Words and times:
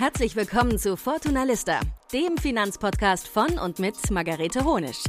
Herzlich 0.00 0.34
willkommen 0.34 0.78
zu 0.78 0.96
Fortuna 0.96 1.44
Lista, 1.44 1.78
dem 2.10 2.38
Finanzpodcast 2.38 3.28
von 3.28 3.58
und 3.58 3.78
mit 3.78 4.10
Margarete 4.10 4.64
Honisch. 4.64 5.04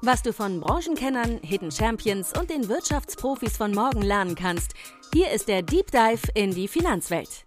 Was 0.00 0.20
du 0.20 0.32
von 0.32 0.60
Branchenkennern, 0.60 1.38
Hidden 1.44 1.70
Champions 1.70 2.36
und 2.36 2.50
den 2.50 2.68
Wirtschaftsprofis 2.68 3.56
von 3.56 3.70
morgen 3.70 4.02
lernen 4.02 4.34
kannst, 4.34 4.72
hier 5.14 5.30
ist 5.30 5.46
der 5.46 5.62
Deep 5.62 5.92
Dive 5.92 6.26
in 6.34 6.50
die 6.50 6.66
Finanzwelt. 6.66 7.46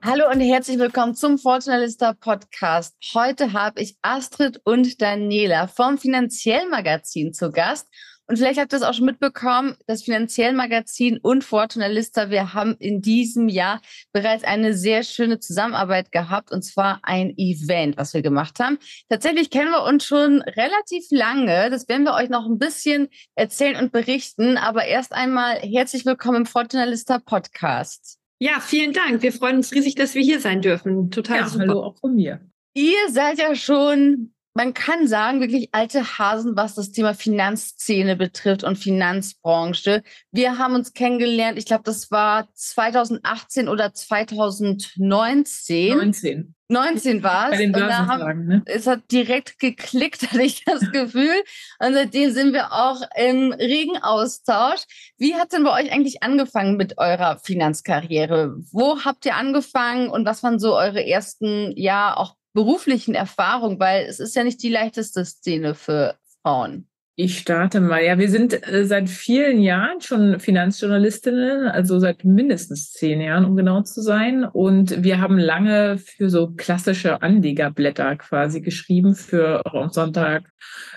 Hallo 0.00 0.30
und 0.30 0.38
herzlich 0.38 0.78
willkommen 0.78 1.16
zum 1.16 1.38
Fortuna 1.38 1.78
Lista 1.78 2.12
Podcast. 2.12 2.94
Heute 3.12 3.52
habe 3.52 3.82
ich 3.82 3.96
Astrid 4.00 4.60
und 4.62 5.02
Daniela 5.02 5.66
vom 5.66 5.98
Finanziellmagazin 5.98 7.32
zu 7.34 7.50
Gast. 7.50 7.88
Und 8.26 8.38
vielleicht 8.38 8.58
habt 8.58 8.72
ihr 8.72 8.78
das 8.78 8.88
auch 8.88 8.94
schon 8.94 9.04
mitbekommen, 9.04 9.76
das 9.86 10.02
Finanziellmagazin 10.02 11.18
und 11.18 11.44
Fortuna 11.44 11.88
Lista, 11.88 12.30
wir 12.30 12.54
haben 12.54 12.74
in 12.78 13.02
diesem 13.02 13.48
Jahr 13.48 13.82
bereits 14.12 14.44
eine 14.44 14.72
sehr 14.72 15.02
schöne 15.02 15.40
Zusammenarbeit 15.40 16.10
gehabt 16.10 16.50
und 16.50 16.62
zwar 16.62 17.00
ein 17.02 17.34
Event, 17.36 17.98
was 17.98 18.14
wir 18.14 18.22
gemacht 18.22 18.58
haben. 18.60 18.78
Tatsächlich 19.10 19.50
kennen 19.50 19.70
wir 19.70 19.84
uns 19.84 20.06
schon 20.06 20.40
relativ 20.40 21.04
lange. 21.10 21.68
Das 21.68 21.86
werden 21.88 22.04
wir 22.04 22.14
euch 22.14 22.30
noch 22.30 22.46
ein 22.46 22.58
bisschen 22.58 23.08
erzählen 23.34 23.76
und 23.76 23.92
berichten. 23.92 24.56
Aber 24.56 24.86
erst 24.86 25.12
einmal 25.12 25.58
herzlich 25.60 26.06
willkommen 26.06 26.38
im 26.38 26.46
Fortuna 26.46 26.84
Lista 26.84 27.18
Podcast. 27.18 28.18
Ja, 28.38 28.60
vielen 28.60 28.94
Dank. 28.94 29.22
Wir 29.22 29.32
freuen 29.32 29.56
uns 29.56 29.72
riesig, 29.72 29.96
dass 29.96 30.14
wir 30.14 30.22
hier 30.22 30.40
sein 30.40 30.62
dürfen. 30.62 31.10
Total 31.10 31.40
ja, 31.40 31.48
super. 31.48 31.66
Hallo 31.66 31.82
auch 31.82 31.98
von 31.98 32.14
mir. 32.14 32.40
Ihr 32.74 33.10
seid 33.10 33.38
ja 33.38 33.54
schon 33.54 34.33
man 34.54 34.72
kann 34.72 35.08
sagen, 35.08 35.40
wirklich 35.40 35.70
alte 35.72 36.18
Hasen, 36.18 36.56
was 36.56 36.76
das 36.76 36.92
Thema 36.92 37.14
Finanzszene 37.14 38.14
betrifft 38.14 38.62
und 38.62 38.76
Finanzbranche. 38.76 40.04
Wir 40.30 40.58
haben 40.58 40.76
uns 40.76 40.92
kennengelernt, 40.92 41.58
ich 41.58 41.66
glaube, 41.66 41.82
das 41.84 42.12
war 42.12 42.48
2018 42.54 43.68
oder 43.68 43.92
2019. 43.92 45.96
19. 45.96 46.54
19 46.68 47.22
war 47.22 47.52
es. 47.52 47.60
Und 47.60 47.72
da 47.72 48.06
haben, 48.06 48.46
ne? 48.46 48.62
es 48.66 48.86
hat 48.86 49.10
direkt 49.10 49.58
geklickt, 49.58 50.22
hatte 50.32 50.42
ich 50.42 50.64
das 50.64 50.92
Gefühl. 50.92 51.42
Und 51.80 51.94
seitdem 51.94 52.30
sind 52.30 52.52
wir 52.52 52.72
auch 52.72 53.02
im 53.16 53.52
regen 53.52 53.98
Austausch. 53.98 54.82
Wie 55.18 55.34
hat 55.34 55.52
denn 55.52 55.64
bei 55.64 55.82
euch 55.82 55.92
eigentlich 55.92 56.22
angefangen 56.22 56.76
mit 56.76 56.96
eurer 56.96 57.38
Finanzkarriere? 57.38 58.56
Wo 58.70 59.04
habt 59.04 59.26
ihr 59.26 59.34
angefangen 59.34 60.08
und 60.08 60.24
was 60.24 60.42
waren 60.42 60.60
so 60.60 60.76
eure 60.76 61.04
ersten, 61.04 61.72
ja, 61.76 62.16
auch 62.16 62.36
beruflichen 62.54 63.14
Erfahrung, 63.14 63.78
weil 63.78 64.06
es 64.06 64.20
ist 64.20 64.34
ja 64.34 64.44
nicht 64.44 64.62
die 64.62 64.70
leichteste 64.70 65.24
Szene 65.24 65.74
für 65.74 66.16
Frauen. 66.42 66.88
Ich 67.16 67.38
starte 67.38 67.80
mal. 67.80 68.02
Ja, 68.02 68.18
wir 68.18 68.28
sind 68.28 68.66
äh, 68.68 68.84
seit 68.86 69.08
vielen 69.08 69.60
Jahren 69.60 70.00
schon 70.00 70.40
Finanzjournalistinnen, 70.40 71.68
also 71.68 72.00
seit 72.00 72.24
mindestens 72.24 72.90
zehn 72.90 73.20
Jahren, 73.20 73.44
um 73.44 73.54
genau 73.54 73.82
zu 73.82 74.02
sein. 74.02 74.44
Und 74.44 75.04
wir 75.04 75.20
haben 75.20 75.38
lange 75.38 75.98
für 75.98 76.28
so 76.28 76.50
klassische 76.56 77.22
Anlegerblätter 77.22 78.16
quasi 78.16 78.62
geschrieben, 78.62 79.14
für 79.14 79.62
Sonntag, 79.92 80.50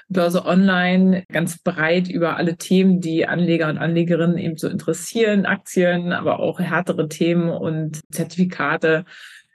Börse 0.09 0.43
Online, 0.45 1.23
ganz 1.31 1.59
breit 1.59 2.09
über 2.09 2.37
alle 2.37 2.57
Themen, 2.57 2.99
die 2.99 3.27
Anleger 3.27 3.69
und 3.69 3.77
Anlegerinnen 3.77 4.39
eben 4.39 4.57
so 4.57 4.69
interessieren, 4.69 5.45
Aktien, 5.45 6.13
aber 6.13 6.39
auch 6.39 6.59
härtere 6.59 7.09
Themen 7.09 7.49
und 7.49 7.99
Zertifikate 8.11 9.05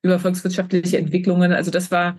über 0.03 0.19
volkswirtschaftliche 0.19 0.99
Entwicklungen. 0.99 1.53
Also 1.53 1.71
das 1.71 1.91
war 1.91 2.17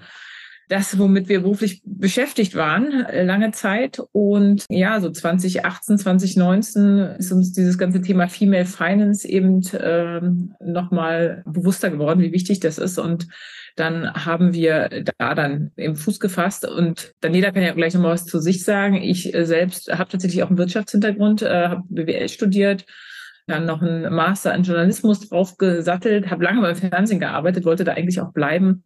das, 0.69 0.97
womit 0.97 1.27
wir 1.27 1.41
beruflich 1.41 1.81
beschäftigt 1.85 2.55
waren, 2.55 3.05
äh, 3.05 3.23
lange 3.23 3.51
Zeit. 3.51 4.01
Und 4.11 4.65
ja, 4.69 4.99
so 5.01 5.09
2018, 5.09 5.97
2019 5.97 6.97
ist 7.19 7.31
uns 7.31 7.51
dieses 7.53 7.77
ganze 7.77 8.01
Thema 8.01 8.27
Female 8.27 8.65
Finance 8.65 9.27
eben 9.27 9.61
ähm, 9.79 10.55
nochmal 10.59 11.43
bewusster 11.45 11.89
geworden, 11.89 12.21
wie 12.21 12.31
wichtig 12.31 12.59
das 12.59 12.77
ist. 12.77 12.97
Und 12.97 13.27
dann 13.75 14.13
haben 14.13 14.53
wir 14.53 15.03
da 15.17 15.35
dann 15.35 15.71
im 15.75 15.95
Fuß 15.95 16.19
gefasst. 16.19 16.65
Und 16.65 17.13
Daniela 17.21 17.51
kann 17.51 17.63
ja 17.63 17.73
gleich 17.73 17.93
nochmal 17.93 18.13
was 18.13 18.25
zu 18.25 18.39
sich 18.39 18.63
sagen. 18.63 18.95
Ich 18.95 19.33
äh, 19.33 19.45
selbst 19.45 19.91
habe 19.91 20.11
tatsächlich 20.11 20.43
auch 20.43 20.49
einen 20.49 20.57
Wirtschaftshintergrund, 20.57 21.41
äh, 21.41 21.67
habe 21.67 21.83
BWL 21.89 22.29
studiert, 22.29 22.85
dann 23.47 23.65
noch 23.65 23.81
einen 23.81 24.13
Master 24.13 24.53
in 24.55 24.63
Journalismus 24.63 25.27
draufgesattelt, 25.27 26.29
habe 26.29 26.43
lange 26.43 26.61
beim 26.61 26.75
Fernsehen 26.75 27.19
gearbeitet, 27.19 27.65
wollte 27.65 27.83
da 27.83 27.93
eigentlich 27.93 28.21
auch 28.21 28.31
bleiben. 28.31 28.83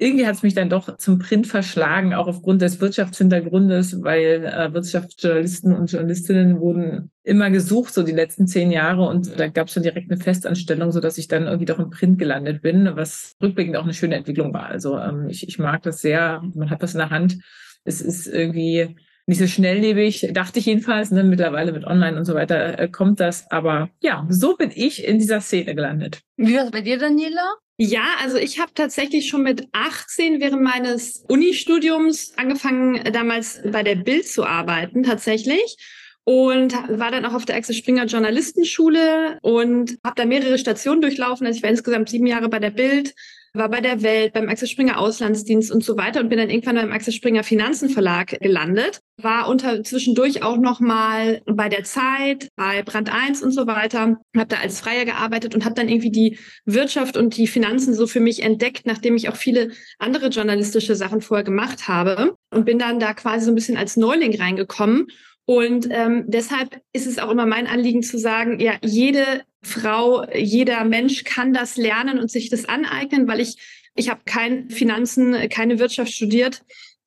Irgendwie 0.00 0.26
hat 0.26 0.36
es 0.36 0.44
mich 0.44 0.54
dann 0.54 0.70
doch 0.70 0.96
zum 0.96 1.18
Print 1.18 1.48
verschlagen, 1.48 2.14
auch 2.14 2.28
aufgrund 2.28 2.62
des 2.62 2.80
Wirtschaftshintergrundes, 2.80 4.02
weil 4.04 4.44
äh, 4.44 4.72
Wirtschaftsjournalisten 4.72 5.74
und 5.74 5.90
Journalistinnen 5.90 6.60
wurden 6.60 7.10
immer 7.24 7.50
gesucht, 7.50 7.92
so 7.92 8.04
die 8.04 8.12
letzten 8.12 8.46
zehn 8.46 8.70
Jahre. 8.70 9.08
Und 9.08 9.38
da 9.38 9.48
gab 9.48 9.66
es 9.66 9.74
schon 9.74 9.82
direkt 9.82 10.10
eine 10.10 10.20
Festanstellung, 10.20 10.92
so 10.92 11.00
dass 11.00 11.18
ich 11.18 11.26
dann 11.26 11.46
irgendwie 11.46 11.66
doch 11.66 11.80
im 11.80 11.90
Print 11.90 12.18
gelandet 12.18 12.62
bin, 12.62 12.90
was 12.94 13.34
rückblickend 13.42 13.76
auch 13.76 13.82
eine 13.82 13.92
schöne 13.92 14.14
Entwicklung 14.14 14.54
war. 14.54 14.66
Also 14.66 14.96
ähm, 14.98 15.28
ich, 15.28 15.48
ich 15.48 15.58
mag 15.58 15.82
das 15.82 16.00
sehr. 16.00 16.42
Man 16.54 16.70
hat 16.70 16.80
was 16.80 16.94
in 16.94 16.98
der 16.98 17.10
Hand. 17.10 17.38
Es 17.84 18.00
ist 18.00 18.28
irgendwie 18.28 18.96
nicht 19.28 19.38
so 19.38 19.46
schnelllebig, 19.46 20.30
dachte 20.32 20.58
ich 20.58 20.66
jedenfalls. 20.66 21.10
Ne? 21.10 21.22
Mittlerweile 21.22 21.72
mit 21.72 21.84
Online 21.84 22.16
und 22.16 22.24
so 22.24 22.34
weiter 22.34 22.78
äh, 22.78 22.88
kommt 22.88 23.20
das. 23.20 23.50
Aber 23.50 23.90
ja, 24.00 24.26
so 24.30 24.56
bin 24.56 24.72
ich 24.74 25.04
in 25.04 25.18
dieser 25.18 25.40
Szene 25.40 25.74
gelandet. 25.74 26.22
Wie 26.36 26.56
war 26.56 26.64
es 26.64 26.70
bei 26.70 26.80
dir, 26.80 26.98
Daniela? 26.98 27.54
Ja, 27.76 28.16
also 28.22 28.38
ich 28.38 28.58
habe 28.58 28.72
tatsächlich 28.74 29.28
schon 29.28 29.42
mit 29.42 29.68
18 29.72 30.40
während 30.40 30.62
meines 30.62 31.24
Unistudiums 31.28 32.32
angefangen, 32.36 33.00
damals 33.12 33.60
bei 33.70 33.82
der 33.82 33.96
Bild 33.96 34.26
zu 34.26 34.44
arbeiten, 34.44 35.02
tatsächlich. 35.04 35.76
Und 36.24 36.72
war 36.72 37.10
dann 37.10 37.24
auch 37.24 37.34
auf 37.34 37.44
der 37.44 37.56
Axel 37.56 37.74
Springer 37.74 38.06
Journalistenschule 38.06 39.38
und 39.42 39.96
habe 40.04 40.14
da 40.16 40.24
mehrere 40.24 40.58
Stationen 40.58 41.00
durchlaufen. 41.00 41.46
Also 41.46 41.58
ich 41.58 41.62
war 41.62 41.70
insgesamt 41.70 42.08
sieben 42.08 42.26
Jahre 42.26 42.48
bei 42.48 42.58
der 42.58 42.70
Bild, 42.70 43.14
war 43.58 43.68
bei 43.68 43.80
der 43.80 44.02
Welt, 44.02 44.32
beim 44.32 44.48
Axel 44.48 44.68
Springer 44.68 44.98
Auslandsdienst 44.98 45.70
und 45.70 45.84
so 45.84 45.96
weiter 45.96 46.20
und 46.20 46.28
bin 46.28 46.38
dann 46.38 46.50
irgendwann 46.50 46.76
beim 46.76 46.92
Axel 46.92 47.12
Springer 47.12 47.42
Finanzen 47.42 47.90
Verlag 47.90 48.38
gelandet. 48.40 49.00
War 49.16 49.48
unter 49.48 49.82
zwischendurch 49.82 50.42
auch 50.42 50.56
noch 50.56 50.80
mal 50.80 51.42
bei 51.44 51.68
der 51.68 51.84
Zeit, 51.84 52.48
bei 52.56 52.82
Brand 52.82 53.12
1 53.12 53.42
und 53.42 53.50
so 53.50 53.66
weiter. 53.66 54.20
Habe 54.36 54.48
da 54.48 54.56
als 54.62 54.80
Freier 54.80 55.04
gearbeitet 55.04 55.54
und 55.54 55.64
habe 55.64 55.74
dann 55.74 55.88
irgendwie 55.88 56.10
die 56.10 56.38
Wirtschaft 56.64 57.16
und 57.16 57.36
die 57.36 57.46
Finanzen 57.46 57.94
so 57.94 58.06
für 58.06 58.20
mich 58.20 58.42
entdeckt, 58.42 58.86
nachdem 58.86 59.16
ich 59.16 59.28
auch 59.28 59.36
viele 59.36 59.72
andere 59.98 60.28
journalistische 60.28 60.94
Sachen 60.94 61.20
vorher 61.20 61.44
gemacht 61.44 61.88
habe 61.88 62.36
und 62.50 62.64
bin 62.64 62.78
dann 62.78 63.00
da 63.00 63.12
quasi 63.12 63.44
so 63.44 63.52
ein 63.52 63.56
bisschen 63.56 63.76
als 63.76 63.96
Neuling 63.96 64.40
reingekommen 64.40 65.08
und 65.48 65.88
ähm, 65.90 66.24
deshalb 66.26 66.78
ist 66.92 67.06
es 67.06 67.18
auch 67.18 67.30
immer 67.30 67.46
mein 67.46 67.66
Anliegen 67.66 68.02
zu 68.02 68.18
sagen, 68.18 68.60
ja, 68.60 68.74
jede 68.84 69.24
Frau, 69.62 70.26
jeder 70.34 70.84
Mensch 70.84 71.24
kann 71.24 71.54
das 71.54 71.78
lernen 71.78 72.18
und 72.18 72.30
sich 72.30 72.50
das 72.50 72.66
aneignen, 72.66 73.26
weil 73.26 73.40
ich, 73.40 73.56
ich 73.94 74.10
habe 74.10 74.20
kein 74.26 74.68
Finanzen, 74.68 75.48
keine 75.48 75.78
Wirtschaft 75.78 76.12
studiert. 76.12 76.60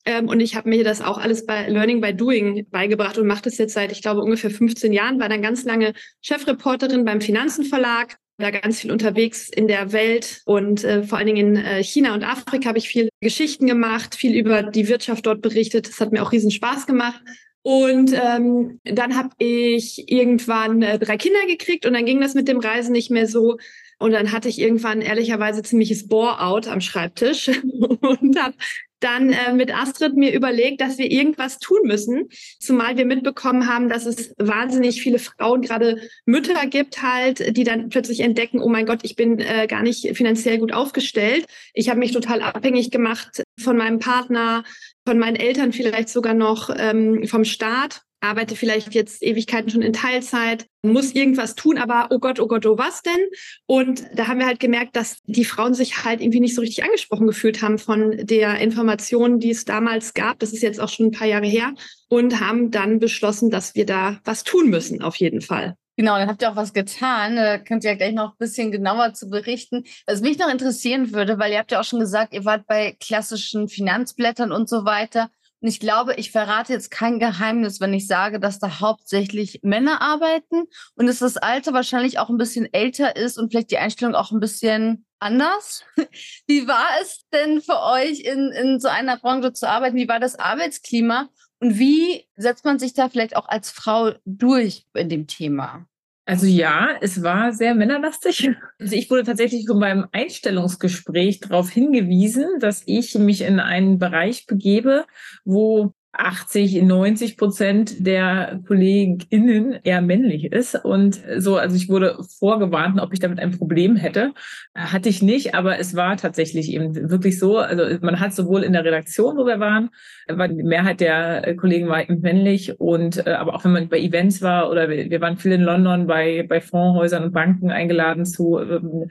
Ähm, 0.05 0.27
und 0.27 0.39
ich 0.39 0.55
habe 0.55 0.69
mir 0.69 0.83
das 0.83 1.01
auch 1.01 1.19
alles 1.19 1.45
bei 1.45 1.67
Learning 1.67 2.01
by 2.01 2.15
Doing 2.15 2.65
beigebracht 2.71 3.19
und 3.19 3.27
mache 3.27 3.43
das 3.43 3.59
jetzt 3.59 3.75
seit, 3.75 3.91
ich 3.91 4.01
glaube, 4.01 4.21
ungefähr 4.21 4.49
15 4.49 4.91
Jahren. 4.91 5.19
War 5.19 5.29
dann 5.29 5.43
ganz 5.43 5.63
lange 5.63 5.93
Chefreporterin 6.21 7.05
beim 7.05 7.21
Finanzenverlag, 7.21 8.17
da 8.39 8.49
ganz 8.49 8.79
viel 8.79 8.91
unterwegs 8.91 9.49
in 9.49 9.67
der 9.67 9.91
Welt 9.91 10.41
und 10.45 10.83
äh, 10.83 11.03
vor 11.03 11.19
allen 11.19 11.27
Dingen 11.27 11.57
in 11.57 11.63
äh, 11.63 11.83
China 11.83 12.15
und 12.15 12.23
Afrika 12.23 12.69
habe 12.69 12.79
ich 12.79 12.89
viel 12.89 13.09
Geschichten 13.19 13.67
gemacht, 13.67 14.15
viel 14.15 14.35
über 14.35 14.63
die 14.63 14.87
Wirtschaft 14.87 15.27
dort 15.27 15.43
berichtet. 15.43 15.87
Das 15.87 15.99
hat 15.99 16.11
mir 16.11 16.23
auch 16.23 16.31
riesen 16.31 16.49
Spaß 16.49 16.87
gemacht. 16.87 17.21
Und 17.63 18.13
ähm, 18.13 18.79
dann 18.83 19.15
habe 19.15 19.29
ich 19.37 20.11
irgendwann 20.11 20.81
äh, 20.81 20.97
drei 20.97 21.17
Kinder 21.17 21.45
gekriegt 21.47 21.85
und 21.85 21.93
dann 21.93 22.05
ging 22.05 22.19
das 22.19 22.33
mit 22.33 22.47
dem 22.47 22.59
Reisen 22.59 22.91
nicht 22.91 23.11
mehr 23.11 23.27
so. 23.27 23.57
Und 23.99 24.13
dann 24.13 24.31
hatte 24.31 24.49
ich 24.49 24.59
irgendwann 24.59 25.01
ehrlicherweise 25.01 25.61
ziemliches 25.61 26.07
Bore-out 26.07 26.67
am 26.67 26.81
Schreibtisch 26.81 27.49
und 28.01 28.39
habe 28.39 28.55
dann 29.01 29.31
äh, 29.31 29.53
mit 29.53 29.75
Astrid 29.75 30.15
mir 30.15 30.33
überlegt, 30.33 30.79
dass 30.79 30.97
wir 30.97 31.11
irgendwas 31.11 31.59
tun 31.59 31.79
müssen, 31.83 32.29
zumal 32.59 32.97
wir 32.97 33.05
mitbekommen 33.05 33.67
haben, 33.67 33.89
dass 33.89 34.05
es 34.05 34.33
wahnsinnig 34.37 35.01
viele 35.01 35.19
Frauen, 35.19 35.61
gerade 35.61 35.99
Mütter 36.25 36.65
gibt 36.67 37.01
halt, 37.01 37.57
die 37.57 37.63
dann 37.63 37.89
plötzlich 37.89 38.21
entdecken, 38.21 38.61
oh 38.61 38.69
mein 38.69 38.85
Gott, 38.85 38.99
ich 39.03 39.15
bin 39.15 39.39
äh, 39.39 39.67
gar 39.67 39.81
nicht 39.81 40.15
finanziell 40.15 40.59
gut 40.59 40.71
aufgestellt. 40.71 41.45
Ich 41.73 41.89
habe 41.89 41.99
mich 41.99 42.11
total 42.11 42.41
abhängig 42.41 42.91
gemacht 42.91 43.43
von 43.59 43.75
meinem 43.75 43.99
Partner, 43.99 44.63
von 45.05 45.17
meinen 45.17 45.35
Eltern 45.35 45.73
vielleicht 45.73 46.09
sogar 46.09 46.33
noch 46.33 46.69
ähm, 46.75 47.25
vom 47.27 47.43
Staat, 47.43 48.01
arbeite 48.21 48.55
vielleicht 48.55 48.93
jetzt 48.93 49.23
Ewigkeiten 49.23 49.69
schon 49.69 49.81
in 49.81 49.93
Teilzeit, 49.93 50.67
muss 50.83 51.13
irgendwas 51.13 51.55
tun, 51.55 51.77
aber 51.77 52.07
oh 52.11 52.19
Gott, 52.19 52.39
oh 52.39 52.47
Gott, 52.47 52.65
oh 52.65 52.77
was 52.77 53.01
denn? 53.01 53.19
Und 53.65 54.05
da 54.13 54.27
haben 54.27 54.39
wir 54.39 54.45
halt 54.45 54.59
gemerkt, 54.59 54.95
dass 54.95 55.17
die 55.25 55.45
Frauen 55.45 55.73
sich 55.73 56.03
halt 56.03 56.21
irgendwie 56.21 56.39
nicht 56.39 56.55
so 56.55 56.61
richtig 56.61 56.83
angesprochen 56.83 57.27
gefühlt 57.27 57.61
haben 57.61 57.79
von 57.79 58.15
der 58.17 58.59
Information, 58.59 59.39
die 59.39 59.49
es 59.51 59.65
damals 59.65 60.13
gab. 60.13 60.39
Das 60.39 60.53
ist 60.53 60.61
jetzt 60.61 60.79
auch 60.79 60.89
schon 60.89 61.07
ein 61.07 61.11
paar 61.11 61.27
Jahre 61.27 61.47
her 61.47 61.73
und 62.09 62.39
haben 62.39 62.69
dann 62.69 62.99
beschlossen, 62.99 63.49
dass 63.49 63.75
wir 63.75 63.85
da 63.85 64.19
was 64.23 64.43
tun 64.43 64.69
müssen, 64.69 65.01
auf 65.01 65.15
jeden 65.15 65.41
Fall. 65.41 65.75
Genau, 65.97 66.17
dann 66.17 66.29
habt 66.29 66.41
ihr 66.41 66.49
auch 66.49 66.55
was 66.55 66.73
getan. 66.73 67.35
Da 67.35 67.57
könnt 67.57 67.83
ihr 67.83 67.91
ja 67.91 67.97
gleich 67.97 68.13
noch 68.13 68.31
ein 68.31 68.37
bisschen 68.37 68.71
genauer 68.71 69.13
zu 69.13 69.29
berichten. 69.29 69.83
Was 70.07 70.21
mich 70.21 70.39
noch 70.39 70.49
interessieren 70.49 71.13
würde, 71.13 71.37
weil 71.37 71.51
ihr 71.51 71.59
habt 71.59 71.71
ja 71.71 71.79
auch 71.79 71.85
schon 71.85 71.99
gesagt, 71.99 72.33
ihr 72.33 72.45
wart 72.45 72.65
bei 72.65 72.95
klassischen 72.99 73.67
Finanzblättern 73.67 74.51
und 74.51 74.69
so 74.69 74.85
weiter. 74.85 75.29
Und 75.61 75.67
ich 75.67 75.79
glaube, 75.79 76.15
ich 76.15 76.31
verrate 76.31 76.73
jetzt 76.73 76.89
kein 76.89 77.19
Geheimnis, 77.19 77.79
wenn 77.79 77.93
ich 77.93 78.07
sage, 78.07 78.39
dass 78.39 78.57
da 78.57 78.79
hauptsächlich 78.79 79.59
Männer 79.61 80.01
arbeiten 80.01 80.63
und 80.95 81.05
dass 81.05 81.19
das 81.19 81.37
Alter 81.37 81.71
wahrscheinlich 81.73 82.17
auch 82.17 82.29
ein 82.29 82.37
bisschen 82.37 82.67
älter 82.73 83.15
ist 83.15 83.37
und 83.37 83.51
vielleicht 83.51 83.69
die 83.69 83.77
Einstellung 83.77 84.15
auch 84.15 84.31
ein 84.31 84.39
bisschen 84.39 85.05
anders. 85.19 85.83
Wie 86.47 86.67
war 86.67 86.87
es 87.01 87.21
denn 87.31 87.61
für 87.61 87.79
euch, 87.79 88.21
in, 88.21 88.51
in 88.51 88.79
so 88.79 88.87
einer 88.87 89.17
Branche 89.17 89.53
zu 89.53 89.69
arbeiten? 89.69 89.95
Wie 89.95 90.07
war 90.07 90.19
das 90.19 90.39
Arbeitsklima? 90.39 91.29
Und 91.61 91.77
wie 91.77 92.25
setzt 92.35 92.65
man 92.65 92.79
sich 92.79 92.93
da 92.93 93.07
vielleicht 93.07 93.35
auch 93.35 93.47
als 93.47 93.69
Frau 93.69 94.13
durch 94.25 94.87
in 94.95 95.09
dem 95.09 95.27
Thema? 95.27 95.85
Also 96.25 96.47
ja, 96.47 96.89
es 97.01 97.23
war 97.23 97.53
sehr 97.53 97.75
männerlastig. 97.75 98.49
Also 98.79 98.95
ich 98.95 99.09
wurde 99.09 99.23
tatsächlich 99.23 99.65
schon 99.67 99.79
beim 99.79 100.07
Einstellungsgespräch 100.11 101.39
darauf 101.39 101.69
hingewiesen, 101.69 102.59
dass 102.59 102.83
ich 102.85 103.15
mich 103.15 103.41
in 103.41 103.59
einen 103.59 103.99
Bereich 103.99 104.45
begebe, 104.45 105.05
wo 105.45 105.93
80, 106.13 106.81
90 106.83 107.37
Prozent 107.37 108.05
der 108.05 108.59
KollegInnen 108.67 109.79
eher 109.83 110.01
männlich 110.01 110.51
ist. 110.51 110.75
Und 110.75 111.21
so, 111.37 111.57
also 111.57 111.75
ich 111.75 111.87
wurde 111.87 112.17
vorgewarnt, 112.37 112.99
ob 112.99 113.13
ich 113.13 113.19
damit 113.19 113.39
ein 113.39 113.57
Problem 113.57 113.95
hätte. 113.95 114.33
Hatte 114.75 115.07
ich 115.07 115.21
nicht, 115.21 115.55
aber 115.55 115.79
es 115.79 115.95
war 115.95 116.17
tatsächlich 116.17 116.71
eben 116.73 117.09
wirklich 117.09 117.39
so. 117.39 117.57
Also 117.57 117.97
man 118.01 118.19
hat 118.19 118.33
sowohl 118.33 118.63
in 118.63 118.73
der 118.73 118.83
Redaktion, 118.83 119.37
wo 119.37 119.45
wir 119.45 119.59
waren, 119.59 119.89
war 120.27 120.49
die 120.49 120.63
Mehrheit 120.63 120.99
der 120.99 121.55
Kollegen 121.55 121.87
war 121.87 122.01
eben 122.01 122.19
männlich 122.19 122.79
und 122.79 123.25
äh, 123.25 123.31
aber 123.31 123.55
auch 123.55 123.63
wenn 123.63 123.71
man 123.71 123.89
bei 123.89 123.99
Events 123.99 124.41
war 124.41 124.69
oder 124.69 124.89
wir, 124.89 125.21
waren 125.21 125.37
viel 125.37 125.53
in 125.53 125.61
London 125.61 126.07
bei, 126.07 126.45
bei 126.47 126.61
Fondshäusern 126.61 127.23
und 127.23 127.31
Banken 127.33 127.71
eingeladen 127.71 128.25
zu 128.25 128.59
ähm, 128.59 129.09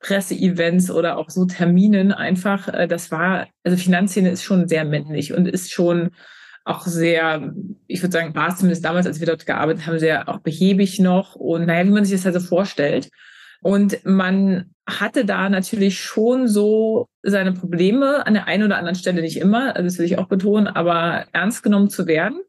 Presseevents 0.00 0.90
oder 0.90 1.16
auch 1.16 1.30
so 1.30 1.46
Terminen 1.46 2.12
einfach. 2.12 2.68
Äh, 2.68 2.88
das 2.88 3.10
war, 3.10 3.48
also 3.64 3.76
Finanzszene 3.76 4.30
ist 4.30 4.42
schon 4.42 4.68
sehr 4.68 4.84
männlich 4.84 5.32
und 5.32 5.48
ist 5.48 5.72
schon 5.72 6.10
auch 6.64 6.86
sehr, 6.86 7.52
ich 7.86 8.02
würde 8.02 8.12
sagen, 8.12 8.34
war 8.34 8.48
es 8.48 8.56
zumindest 8.56 8.84
damals, 8.84 9.06
als 9.06 9.20
wir 9.20 9.26
dort 9.26 9.46
gearbeitet 9.46 9.86
haben, 9.86 9.98
sehr 9.98 10.28
auch 10.28 10.38
behäbig 10.38 11.00
noch 11.00 11.34
und 11.34 11.66
naja, 11.66 11.86
wie 11.86 11.90
man 11.92 12.04
sich 12.04 12.14
das 12.14 12.24
halt 12.24 12.34
so 12.34 12.40
vorstellt. 12.40 13.08
Und 13.62 14.04
man 14.04 14.72
hatte 14.86 15.24
da 15.24 15.48
natürlich 15.48 16.00
schon 16.00 16.48
so 16.48 17.08
seine 17.22 17.52
Probleme 17.52 18.26
an 18.26 18.34
der 18.34 18.46
einen 18.46 18.64
oder 18.64 18.76
anderen 18.76 18.96
Stelle 18.96 19.22
nicht 19.22 19.36
immer, 19.36 19.76
also 19.76 19.84
das 19.84 19.98
will 19.98 20.06
ich 20.06 20.18
auch 20.18 20.26
betonen, 20.26 20.66
aber 20.66 21.26
ernst 21.32 21.62
genommen 21.62 21.88
zu 21.88 22.06
werden. 22.06 22.40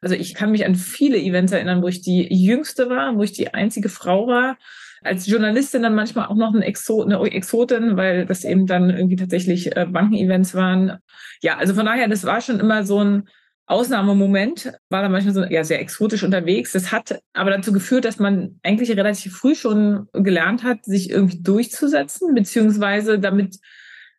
Also 0.00 0.14
ich 0.14 0.34
kann 0.34 0.52
mich 0.52 0.64
an 0.64 0.74
viele 0.74 1.18
Events 1.18 1.52
erinnern, 1.52 1.82
wo 1.82 1.88
ich 1.88 2.02
die 2.02 2.28
jüngste 2.32 2.88
war, 2.88 3.16
wo 3.16 3.22
ich 3.22 3.32
die 3.32 3.52
einzige 3.52 3.88
Frau 3.88 4.28
war. 4.28 4.56
Als 5.02 5.26
Journalistin 5.26 5.82
dann 5.82 5.94
manchmal 5.94 6.26
auch 6.26 6.34
noch 6.34 6.54
eine, 6.54 6.64
Exot, 6.64 7.06
eine 7.06 7.20
Exotin, 7.30 7.96
weil 7.96 8.26
das 8.26 8.44
eben 8.44 8.66
dann 8.66 8.90
irgendwie 8.90 9.16
tatsächlich 9.16 9.76
äh, 9.76 9.86
Bankenevents 9.86 10.54
waren. 10.54 10.98
Ja, 11.40 11.56
also 11.56 11.74
von 11.74 11.86
daher, 11.86 12.08
das 12.08 12.24
war 12.24 12.40
schon 12.40 12.60
immer 12.60 12.84
so 12.84 13.02
ein, 13.02 13.28
Ausnahmemoment, 13.68 14.72
war 14.88 15.02
da 15.02 15.10
manchmal 15.10 15.34
so 15.34 15.44
ja, 15.44 15.62
sehr 15.62 15.80
exotisch 15.80 16.22
unterwegs. 16.22 16.72
Das 16.72 16.90
hat 16.90 17.20
aber 17.34 17.50
dazu 17.50 17.72
geführt, 17.72 18.06
dass 18.06 18.18
man 18.18 18.58
eigentlich 18.62 18.90
relativ 18.90 19.36
früh 19.36 19.54
schon 19.54 20.08
gelernt 20.14 20.64
hat, 20.64 20.86
sich 20.86 21.10
irgendwie 21.10 21.42
durchzusetzen, 21.42 22.34
beziehungsweise 22.34 23.18
damit 23.18 23.58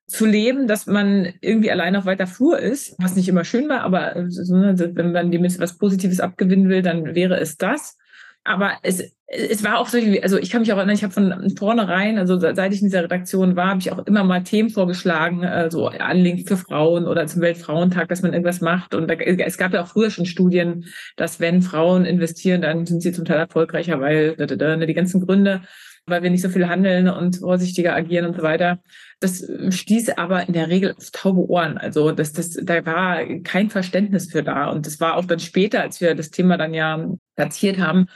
zu 0.06 0.26
leben, 0.26 0.68
dass 0.68 0.86
man 0.86 1.34
irgendwie 1.42 1.72
allein 1.72 1.96
auf 1.96 2.06
weiter 2.06 2.28
Flur 2.28 2.60
ist, 2.60 2.96
was 3.00 3.16
nicht 3.16 3.28
immer 3.28 3.44
schön 3.44 3.70
war, 3.70 3.82
aber 3.82 4.16
ne, 4.16 4.76
wenn 4.96 5.12
man 5.12 5.32
dem 5.32 5.44
jetzt 5.44 5.60
was 5.60 5.78
Positives 5.78 6.20
abgewinnen 6.20 6.70
will, 6.70 6.82
dann 6.82 7.16
wäre 7.16 7.40
es 7.40 7.58
das. 7.58 7.98
Aber 8.44 8.74
es, 8.84 9.16
es 9.32 9.64
war 9.64 9.78
auch 9.78 9.88
so, 9.88 10.00
also 10.24 10.40
ich 10.40 10.50
kann 10.50 10.62
mich 10.62 10.74
auch 10.74 10.78
erinnern, 10.78 10.96
ich 10.96 11.04
habe 11.04 11.14
von 11.14 11.54
vornherein, 11.56 12.18
also 12.18 12.40
seit 12.40 12.74
ich 12.74 12.82
in 12.82 12.88
dieser 12.88 13.04
Redaktion 13.04 13.56
war, 13.56 13.68
habe 13.68 13.80
ich 13.80 13.92
auch 13.92 14.06
immer 14.08 14.24
mal 14.24 14.42
Themen 14.42 14.72
vorgeschlagen, 14.72 15.46
also 15.46 15.88
Anliegen 15.88 16.48
für 16.48 16.58
Frauen 16.58 17.06
oder 17.06 17.28
zum 17.28 17.42
Weltfrauentag, 17.42 18.08
dass 18.08 18.24
man 18.24 18.34
irgendwas 18.34 18.60
macht. 18.60 18.96
Und 18.96 19.08
da, 19.08 19.14
es 19.14 19.60
gab 19.60 19.74
ja 19.74 19.84
auch 19.84 19.88
früher 19.88 20.10
schon 20.10 20.26
Studien, 20.26 20.86
dass 21.16 21.40
wenn 21.40 21.62
Frauen 21.62 22.06
investieren, 22.06 22.64
dann 22.64 22.88
sind 22.88 23.02
sie 23.02 23.12
zum 23.12 23.26
Teil 23.26 23.38
erfolgreicher, 23.38 24.02
weil 24.02 24.36
da, 24.36 24.48
da, 24.48 24.56
da, 24.56 24.78
ne, 24.78 24.88
die 24.88 24.96
ganzen 24.96 25.24
Gründe, 25.24 25.62
weil 26.08 26.24
wir 26.24 26.32
nicht 26.32 26.42
so 26.42 26.50
viel 26.50 26.68
handeln 26.68 27.08
und 27.08 27.38
vorsichtiger 27.38 27.96
agieren 27.96 28.26
und 28.26 28.36
so 28.36 28.42
weiter. 28.42 28.80
Das 29.20 29.46
stieß 29.70 30.10
aber 30.18 30.48
in 30.48 30.54
der 30.54 30.70
Regel 30.70 30.96
auf 30.98 31.12
taube 31.12 31.48
Ohren. 31.48 31.78
Also 31.78 32.12
das, 32.14 32.34
das, 32.34 32.58
da 32.60 32.84
war 32.84 33.24
kein 33.44 33.70
Verständnis 33.70 34.32
für 34.32 34.42
da. 34.42 34.72
Und 34.72 34.88
das 34.88 35.00
war 35.00 35.18
auch 35.18 35.26
dann 35.26 35.40
später, 35.40 35.82
als 35.82 36.02
wir 36.02 36.16
das 36.16 36.32
Thema 36.32 36.58
dann 36.58 36.74
ja 36.74 37.08
platziert 37.36 37.78
haben, 37.78 38.08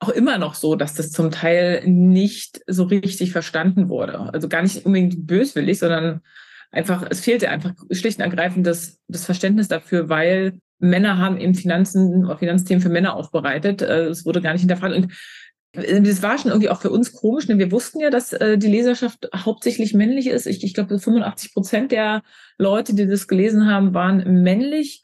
auch 0.00 0.08
immer 0.08 0.38
noch 0.38 0.54
so, 0.54 0.74
dass 0.76 0.94
das 0.94 1.10
zum 1.10 1.30
Teil 1.30 1.82
nicht 1.86 2.60
so 2.66 2.84
richtig 2.84 3.32
verstanden 3.32 3.88
wurde. 3.88 4.32
Also 4.32 4.48
gar 4.48 4.62
nicht 4.62 4.84
unbedingt 4.84 5.26
böswillig, 5.26 5.78
sondern 5.78 6.20
einfach, 6.70 7.06
es 7.08 7.20
fehlte 7.20 7.48
einfach 7.48 7.72
schlicht 7.90 8.18
und 8.18 8.24
ergreifend 8.24 8.66
das, 8.66 8.98
das 9.08 9.24
Verständnis 9.24 9.68
dafür, 9.68 10.08
weil 10.08 10.58
Männer 10.78 11.18
haben 11.18 11.38
eben 11.38 11.54
Finanzen, 11.54 12.28
Finanzthemen 12.38 12.82
für 12.82 12.88
Männer 12.88 13.14
aufbereitet. 13.14 13.82
Äh, 13.82 14.06
es 14.06 14.26
wurde 14.26 14.42
gar 14.42 14.52
nicht 14.52 14.62
hinterfragt. 14.62 14.94
Und 14.94 15.12
das 15.74 16.22
war 16.22 16.38
schon 16.38 16.50
irgendwie 16.50 16.68
auch 16.68 16.80
für 16.80 16.90
uns 16.90 17.12
komisch, 17.12 17.46
denn 17.46 17.58
wir 17.58 17.72
wussten 17.72 18.00
ja, 18.00 18.10
dass 18.10 18.32
äh, 18.32 18.58
die 18.58 18.68
Leserschaft 18.68 19.28
hauptsächlich 19.34 19.94
männlich 19.94 20.26
ist. 20.26 20.46
Ich, 20.46 20.62
ich 20.62 20.74
glaube, 20.74 20.98
85 20.98 21.54
Prozent 21.54 21.92
der 21.92 22.22
Leute, 22.58 22.94
die 22.94 23.06
das 23.06 23.26
gelesen 23.26 23.66
haben, 23.66 23.94
waren 23.94 24.42
männlich 24.42 25.03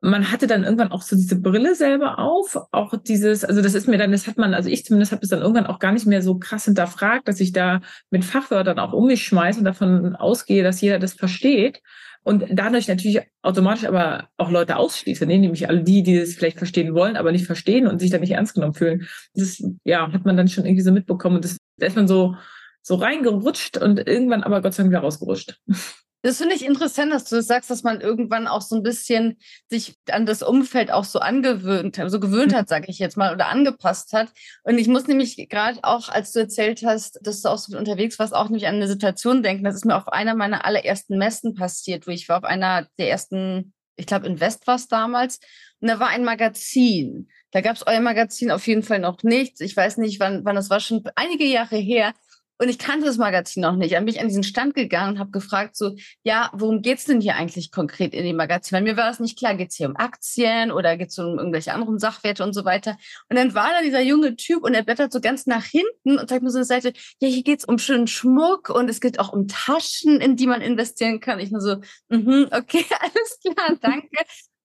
man 0.00 0.30
hatte 0.30 0.46
dann 0.46 0.64
irgendwann 0.64 0.92
auch 0.92 1.02
so 1.02 1.16
diese 1.16 1.40
Brille 1.40 1.74
selber 1.74 2.18
auf, 2.18 2.56
auch 2.70 2.94
dieses, 2.96 3.44
also 3.44 3.62
das 3.62 3.74
ist 3.74 3.88
mir 3.88 3.98
dann, 3.98 4.12
das 4.12 4.26
hat 4.26 4.38
man, 4.38 4.54
also 4.54 4.68
ich 4.68 4.84
zumindest 4.84 5.12
habe 5.12 5.22
es 5.22 5.28
dann 5.28 5.40
irgendwann 5.40 5.66
auch 5.66 5.78
gar 5.78 5.92
nicht 5.92 6.06
mehr 6.06 6.22
so 6.22 6.38
krass 6.38 6.66
hinterfragt, 6.66 7.26
dass 7.26 7.40
ich 7.40 7.52
da 7.52 7.80
mit 8.10 8.24
Fachwörtern 8.24 8.78
auch 8.78 8.92
um 8.92 9.06
mich 9.06 9.24
schmeiße 9.24 9.58
und 9.58 9.64
davon 9.64 10.14
ausgehe, 10.16 10.62
dass 10.62 10.80
jeder 10.80 10.98
das 10.98 11.14
versteht 11.14 11.82
und 12.22 12.44
dadurch 12.50 12.88
natürlich 12.88 13.20
automatisch 13.42 13.86
aber 13.86 14.28
auch 14.36 14.50
Leute 14.50 14.76
ausschließe, 14.76 15.26
ne? 15.26 15.38
nämlich 15.38 15.68
alle 15.68 15.82
die, 15.82 16.02
die 16.02 16.18
das 16.18 16.34
vielleicht 16.34 16.58
verstehen 16.58 16.94
wollen, 16.94 17.16
aber 17.16 17.32
nicht 17.32 17.46
verstehen 17.46 17.86
und 17.86 18.00
sich 18.00 18.10
dann 18.10 18.20
nicht 18.20 18.32
ernst 18.32 18.54
genommen 18.54 18.74
fühlen. 18.74 19.08
Das, 19.34 19.62
ja, 19.84 20.12
hat 20.12 20.24
man 20.24 20.36
dann 20.36 20.48
schon 20.48 20.66
irgendwie 20.66 20.82
so 20.82 20.92
mitbekommen 20.92 21.36
und 21.36 21.44
das, 21.44 21.56
da 21.78 21.86
ist 21.86 21.96
man 21.96 22.08
so, 22.08 22.36
so 22.82 22.96
reingerutscht 22.96 23.78
und 23.78 24.06
irgendwann 24.06 24.42
aber 24.42 24.62
Gott 24.62 24.74
sei 24.74 24.82
Dank 24.82 24.92
wieder 24.92 25.00
rausgerutscht. 25.00 25.60
Das 26.22 26.38
finde 26.38 26.56
ich 26.56 26.64
interessant, 26.64 27.12
dass 27.12 27.24
du 27.24 27.36
das 27.36 27.46
sagst, 27.46 27.70
dass 27.70 27.84
man 27.84 28.00
irgendwann 28.00 28.48
auch 28.48 28.60
so 28.60 28.74
ein 28.74 28.82
bisschen 28.82 29.38
sich 29.70 29.94
an 30.10 30.26
das 30.26 30.42
Umfeld 30.42 30.90
auch 30.90 31.04
so 31.04 31.20
angewöhnt, 31.20 31.96
hat, 31.96 32.10
so 32.10 32.18
gewöhnt 32.18 32.52
hat, 32.52 32.68
sage 32.68 32.86
ich 32.88 32.98
jetzt 32.98 33.16
mal, 33.16 33.32
oder 33.32 33.48
angepasst 33.48 34.12
hat. 34.12 34.32
Und 34.64 34.78
ich 34.78 34.88
muss 34.88 35.06
nämlich 35.06 35.48
gerade 35.48 35.78
auch, 35.82 36.08
als 36.08 36.32
du 36.32 36.40
erzählt 36.40 36.82
hast, 36.84 37.20
dass 37.22 37.42
du 37.42 37.48
auch 37.48 37.58
so 37.58 37.76
unterwegs 37.78 38.18
warst, 38.18 38.34
auch 38.34 38.46
nämlich 38.46 38.66
an 38.66 38.74
eine 38.74 38.88
Situation 38.88 39.44
denken. 39.44 39.62
Das 39.62 39.76
ist 39.76 39.84
mir 39.84 39.96
auf 39.96 40.08
einer 40.08 40.34
meiner 40.34 40.64
allerersten 40.64 41.18
Messen 41.18 41.54
passiert, 41.54 42.08
wo 42.08 42.10
ich 42.10 42.28
war 42.28 42.38
auf 42.38 42.44
einer 42.44 42.88
der 42.98 43.10
ersten, 43.10 43.72
ich 43.94 44.06
glaube, 44.06 44.26
Invest 44.26 44.66
war 44.66 44.74
es 44.74 44.88
damals. 44.88 45.38
Und 45.80 45.88
da 45.88 46.00
war 46.00 46.08
ein 46.08 46.24
Magazin. 46.24 47.28
Da 47.52 47.60
gab 47.60 47.76
es 47.76 47.86
euer 47.86 48.00
Magazin 48.00 48.50
auf 48.50 48.66
jeden 48.66 48.82
Fall 48.82 48.98
noch 48.98 49.22
nicht. 49.22 49.60
Ich 49.60 49.76
weiß 49.76 49.98
nicht, 49.98 50.18
wann, 50.18 50.44
wann 50.44 50.56
das 50.56 50.68
war, 50.68 50.80
schon 50.80 51.04
einige 51.14 51.44
Jahre 51.44 51.76
her. 51.76 52.12
Und 52.58 52.68
ich 52.68 52.78
kannte 52.78 53.06
das 53.06 53.16
Magazin 53.16 53.62
noch 53.62 53.76
nicht. 53.76 53.94
Dann 53.94 54.04
bin 54.04 54.14
ich 54.14 54.20
an 54.20 54.28
diesen 54.28 54.42
Stand 54.42 54.74
gegangen 54.74 55.14
und 55.14 55.18
habe 55.18 55.30
gefragt, 55.30 55.76
so, 55.76 55.94
ja, 56.22 56.50
worum 56.52 56.82
geht's 56.82 57.04
denn 57.04 57.20
hier 57.20 57.36
eigentlich 57.36 57.70
konkret 57.70 58.14
in 58.14 58.24
dem 58.24 58.36
Magazin? 58.36 58.76
Weil 58.76 58.82
mir 58.82 58.96
war 58.96 59.08
das 59.08 59.20
nicht 59.20 59.38
klar, 59.38 59.54
geht's 59.54 59.76
hier 59.76 59.88
um 59.88 59.96
Aktien 59.96 60.72
oder 60.72 60.96
geht's 60.96 61.18
um 61.18 61.38
irgendwelche 61.38 61.72
anderen 61.72 61.98
Sachwerte 61.98 62.42
und 62.42 62.52
so 62.52 62.64
weiter. 62.64 62.96
Und 63.28 63.36
dann 63.36 63.54
war 63.54 63.70
da 63.70 63.82
dieser 63.82 64.00
junge 64.02 64.36
Typ 64.36 64.64
und 64.64 64.74
er 64.74 64.82
blättert 64.82 65.12
so 65.12 65.20
ganz 65.20 65.46
nach 65.46 65.64
hinten 65.64 66.18
und 66.18 66.28
zeigt 66.28 66.42
mir 66.42 66.50
so 66.50 66.58
eine 66.58 66.64
Seite, 66.64 66.92
ja, 67.20 67.28
hier 67.28 67.44
geht's 67.44 67.64
um 67.64 67.78
schönen 67.78 68.08
Schmuck 68.08 68.70
und 68.70 68.90
es 68.90 69.00
geht 69.00 69.20
auch 69.20 69.32
um 69.32 69.46
Taschen, 69.46 70.20
in 70.20 70.36
die 70.36 70.46
man 70.46 70.60
investieren 70.60 71.20
kann. 71.20 71.38
Ich 71.38 71.50
nur 71.50 71.60
so, 71.60 71.76
mhm, 72.08 72.48
okay, 72.50 72.84
alles 73.00 73.38
klar, 73.40 73.78
danke. 73.80 74.08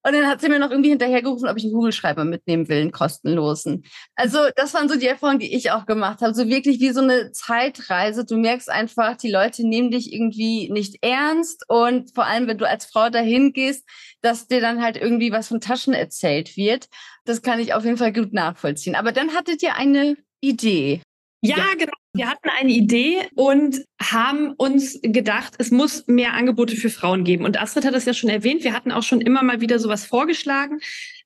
Und 0.06 0.14
dann 0.14 0.28
hat 0.28 0.42
sie 0.42 0.50
mir 0.50 0.60
noch 0.60 0.70
irgendwie 0.70 0.90
hinterhergerufen, 0.90 1.48
ob 1.48 1.58
ich 1.58 1.64
einen 1.64 1.74
Kugelschreiber 1.74 2.26
mitnehmen 2.26 2.68
will, 2.68 2.82
einen 2.82 2.92
kostenlosen. 2.92 3.86
Also 4.16 4.38
das 4.56 4.74
waren 4.74 4.90
so 4.90 4.98
die 4.98 5.08
Erfahrungen, 5.08 5.40
die 5.40 5.56
ich 5.56 5.72
auch 5.72 5.86
gemacht 5.86 6.22
habe. 6.22 6.34
So 6.34 6.48
wirklich 6.48 6.80
wie 6.82 6.92
so 6.92 7.02
eine 7.02 7.32
Zeitreise. 7.32 8.26
Du 8.26 8.36
merkst 8.36 8.70
einfach, 8.70 9.16
die 9.16 9.32
Leute 9.32 9.66
nehmen 9.66 9.92
dich 9.92 10.12
irgendwie 10.12 10.70
nicht 10.72 10.98
ernst. 11.02 11.64
Und 11.70 12.14
vor 12.14 12.26
allem, 12.26 12.48
wenn 12.48 12.58
du 12.58 12.68
als 12.68 12.86
Frau 12.86 13.10
dahin 13.10 13.54
gehst, 13.54 13.88
dass 14.22 14.48
dir 14.48 14.60
dann 14.60 14.82
halt 14.82 14.98
irgendwie 14.98 15.32
was 15.32 15.48
von 15.48 15.62
Taschen 15.62 15.94
erzählt 15.94 16.58
wird. 16.58 16.88
Das 17.26 17.42
kann 17.42 17.60
ich 17.60 17.74
auf 17.74 17.86
jeden 17.86 17.98
Fall 17.98 18.12
gut 18.12 18.34
nachvollziehen. 18.34 18.96
Aber 18.96 19.14
dann 19.14 19.34
hattet 19.34 19.64
ihr 19.64 19.76
eine 19.76 20.18
Idee. 20.42 21.02
Ja, 21.46 21.58
ja, 21.58 21.74
genau. 21.78 21.92
Wir 22.14 22.30
hatten 22.30 22.48
eine 22.58 22.72
Idee 22.72 23.28
und 23.36 23.84
haben 24.02 24.54
uns 24.54 25.00
gedacht, 25.02 25.56
es 25.58 25.72
muss 25.72 26.06
mehr 26.08 26.34
Angebote 26.34 26.76
für 26.76 26.90
Frauen 26.90 27.26
geben. 27.26 27.44
Und 27.44 27.60
Astrid 27.60 27.86
hat 27.86 27.94
das 27.94 28.06
ja 28.06 28.14
schon 28.14 28.30
erwähnt. 28.30 28.64
Wir 28.64 28.72
hatten 28.72 28.92
auch 28.92 29.04
schon 29.04 29.20
immer 29.20 29.44
mal 29.44 29.60
wieder 29.60 29.78
sowas 29.78 30.06
vorgeschlagen, 30.06 30.80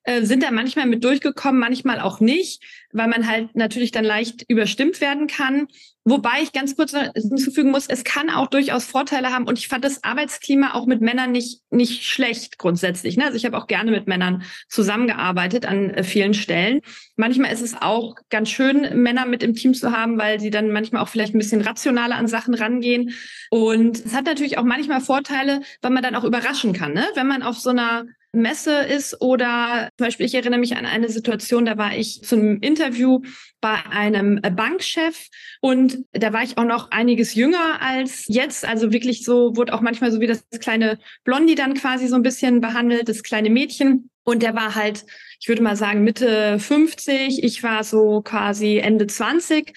äh, 0.08 0.24
sind 0.24 0.42
da 0.42 0.50
manchmal 0.50 0.86
mit 0.86 1.04
durchgekommen, 1.04 1.60
manchmal 1.60 2.00
auch 2.00 2.18
nicht, 2.18 2.62
weil 2.92 3.08
man 3.08 3.28
halt 3.28 3.54
natürlich 3.54 3.90
dann 3.90 4.04
leicht 4.04 4.42
überstimmt 4.48 5.02
werden 5.02 5.26
kann. 5.26 5.66
Wobei 6.02 6.40
ich 6.42 6.52
ganz 6.52 6.76
kurz 6.76 6.94
hinzufügen 7.14 7.70
muss, 7.70 7.86
es 7.88 8.04
kann 8.04 8.30
auch 8.30 8.46
durchaus 8.46 8.86
Vorteile 8.86 9.34
haben 9.34 9.46
und 9.46 9.58
ich 9.58 9.68
fand 9.68 9.84
das 9.84 10.02
Arbeitsklima 10.04 10.72
auch 10.72 10.86
mit 10.86 11.02
Männern 11.02 11.30
nicht, 11.30 11.60
nicht 11.68 12.04
schlecht 12.04 12.56
grundsätzlich. 12.56 13.18
Ne? 13.18 13.26
Also 13.26 13.36
ich 13.36 13.44
habe 13.44 13.58
auch 13.58 13.66
gerne 13.66 13.90
mit 13.90 14.06
Männern 14.06 14.44
zusammengearbeitet 14.70 15.66
an 15.66 15.90
äh, 15.90 16.02
vielen 16.02 16.32
Stellen. 16.32 16.80
Manchmal 17.16 17.52
ist 17.52 17.60
es 17.60 17.74
auch 17.78 18.16
ganz 18.30 18.48
schön, 18.48 19.02
Männer 19.02 19.26
mit 19.26 19.42
im 19.42 19.52
Team 19.52 19.74
zu 19.74 19.92
haben, 19.92 20.16
weil 20.16 20.40
sie 20.40 20.48
dann 20.48 20.70
manchmal 20.70 21.02
auch 21.02 21.10
vielleicht 21.10 21.34
ein 21.34 21.38
bisschen 21.38 21.60
rationaler 21.60 22.16
an 22.16 22.28
Sachen 22.28 22.54
rangehen. 22.54 23.12
Und 23.50 23.98
es 24.06 24.14
hat 24.14 24.24
natürlich 24.24 24.56
auch 24.56 24.64
manchmal 24.64 25.02
Vorteile, 25.02 25.60
weil 25.82 25.90
man 25.90 26.02
dann 26.02 26.14
auch 26.14 26.24
überraschen 26.24 26.72
kann. 26.72 26.94
Ne? 26.94 27.04
Wenn 27.14 27.26
man 27.26 27.42
auf 27.42 27.58
so 27.58 27.68
einer 27.68 28.06
Messe 28.32 28.80
ist 28.80 29.20
oder 29.20 29.88
zum 29.96 30.06
Beispiel, 30.06 30.26
ich 30.26 30.34
erinnere 30.34 30.60
mich 30.60 30.76
an 30.76 30.84
eine 30.84 31.08
Situation, 31.08 31.64
da 31.64 31.78
war 31.78 31.96
ich 31.96 32.22
zu 32.22 32.36
einem 32.36 32.60
Interview 32.60 33.20
bei 33.60 33.74
einem 33.90 34.40
Bankchef 34.40 35.28
und 35.60 36.04
da 36.12 36.32
war 36.32 36.42
ich 36.42 36.58
auch 36.58 36.64
noch 36.64 36.90
einiges 36.90 37.34
jünger 37.34 37.80
als 37.80 38.24
jetzt. 38.28 38.66
Also 38.66 38.92
wirklich 38.92 39.24
so, 39.24 39.56
wurde 39.56 39.74
auch 39.74 39.80
manchmal 39.80 40.12
so 40.12 40.20
wie 40.20 40.26
das 40.26 40.44
kleine 40.60 40.98
Blondie 41.24 41.54
dann 41.54 41.74
quasi 41.74 42.06
so 42.06 42.16
ein 42.16 42.22
bisschen 42.22 42.60
behandelt, 42.60 43.08
das 43.08 43.22
kleine 43.22 43.50
Mädchen. 43.50 44.10
Und 44.24 44.42
der 44.42 44.54
war 44.54 44.74
halt, 44.74 45.06
ich 45.40 45.48
würde 45.48 45.62
mal 45.62 45.76
sagen, 45.76 46.04
Mitte 46.04 46.58
50. 46.58 47.42
Ich 47.42 47.62
war 47.62 47.82
so 47.82 48.20
quasi 48.20 48.76
Ende 48.76 49.06
20. 49.06 49.72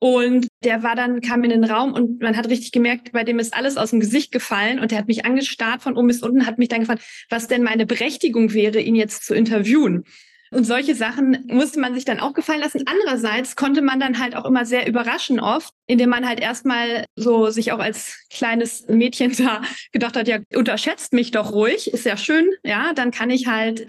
Und 0.00 0.48
der 0.64 0.82
war 0.82 0.96
dann, 0.96 1.20
kam 1.20 1.44
in 1.44 1.50
den 1.50 1.64
Raum 1.64 1.92
und 1.92 2.22
man 2.22 2.34
hat 2.36 2.48
richtig 2.48 2.72
gemerkt, 2.72 3.12
bei 3.12 3.22
dem 3.22 3.38
ist 3.38 3.54
alles 3.54 3.76
aus 3.76 3.90
dem 3.90 4.00
Gesicht 4.00 4.32
gefallen 4.32 4.80
und 4.80 4.90
der 4.90 4.98
hat 4.98 5.08
mich 5.08 5.26
angestarrt 5.26 5.82
von 5.82 5.94
oben 5.94 6.08
bis 6.08 6.22
unten, 6.22 6.46
hat 6.46 6.58
mich 6.58 6.68
dann 6.68 6.80
gefragt, 6.80 7.02
was 7.28 7.48
denn 7.48 7.62
meine 7.62 7.84
Berechtigung 7.84 8.54
wäre, 8.54 8.80
ihn 8.80 8.94
jetzt 8.94 9.26
zu 9.26 9.34
interviewen. 9.34 10.04
Und 10.52 10.64
solche 10.64 10.96
Sachen 10.96 11.44
musste 11.48 11.78
man 11.78 11.94
sich 11.94 12.04
dann 12.04 12.18
auch 12.18 12.32
gefallen 12.32 12.60
lassen. 12.60 12.82
Andererseits 12.86 13.54
konnte 13.54 13.82
man 13.82 14.00
dann 14.00 14.18
halt 14.18 14.34
auch 14.34 14.46
immer 14.46 14.64
sehr 14.64 14.88
überraschen 14.88 15.38
oft, 15.38 15.72
indem 15.86 16.10
man 16.10 16.26
halt 16.26 16.40
erstmal 16.40 17.04
so 17.14 17.50
sich 17.50 17.70
auch 17.70 17.78
als 17.78 18.26
kleines 18.30 18.86
Mädchen 18.88 19.32
da 19.38 19.62
gedacht 19.92 20.16
hat, 20.16 20.26
ja, 20.26 20.38
unterschätzt 20.54 21.12
mich 21.12 21.30
doch 21.30 21.52
ruhig, 21.52 21.92
ist 21.92 22.06
ja 22.06 22.16
schön, 22.16 22.48
ja, 22.64 22.92
dann 22.94 23.10
kann 23.10 23.30
ich 23.30 23.46
halt 23.46 23.86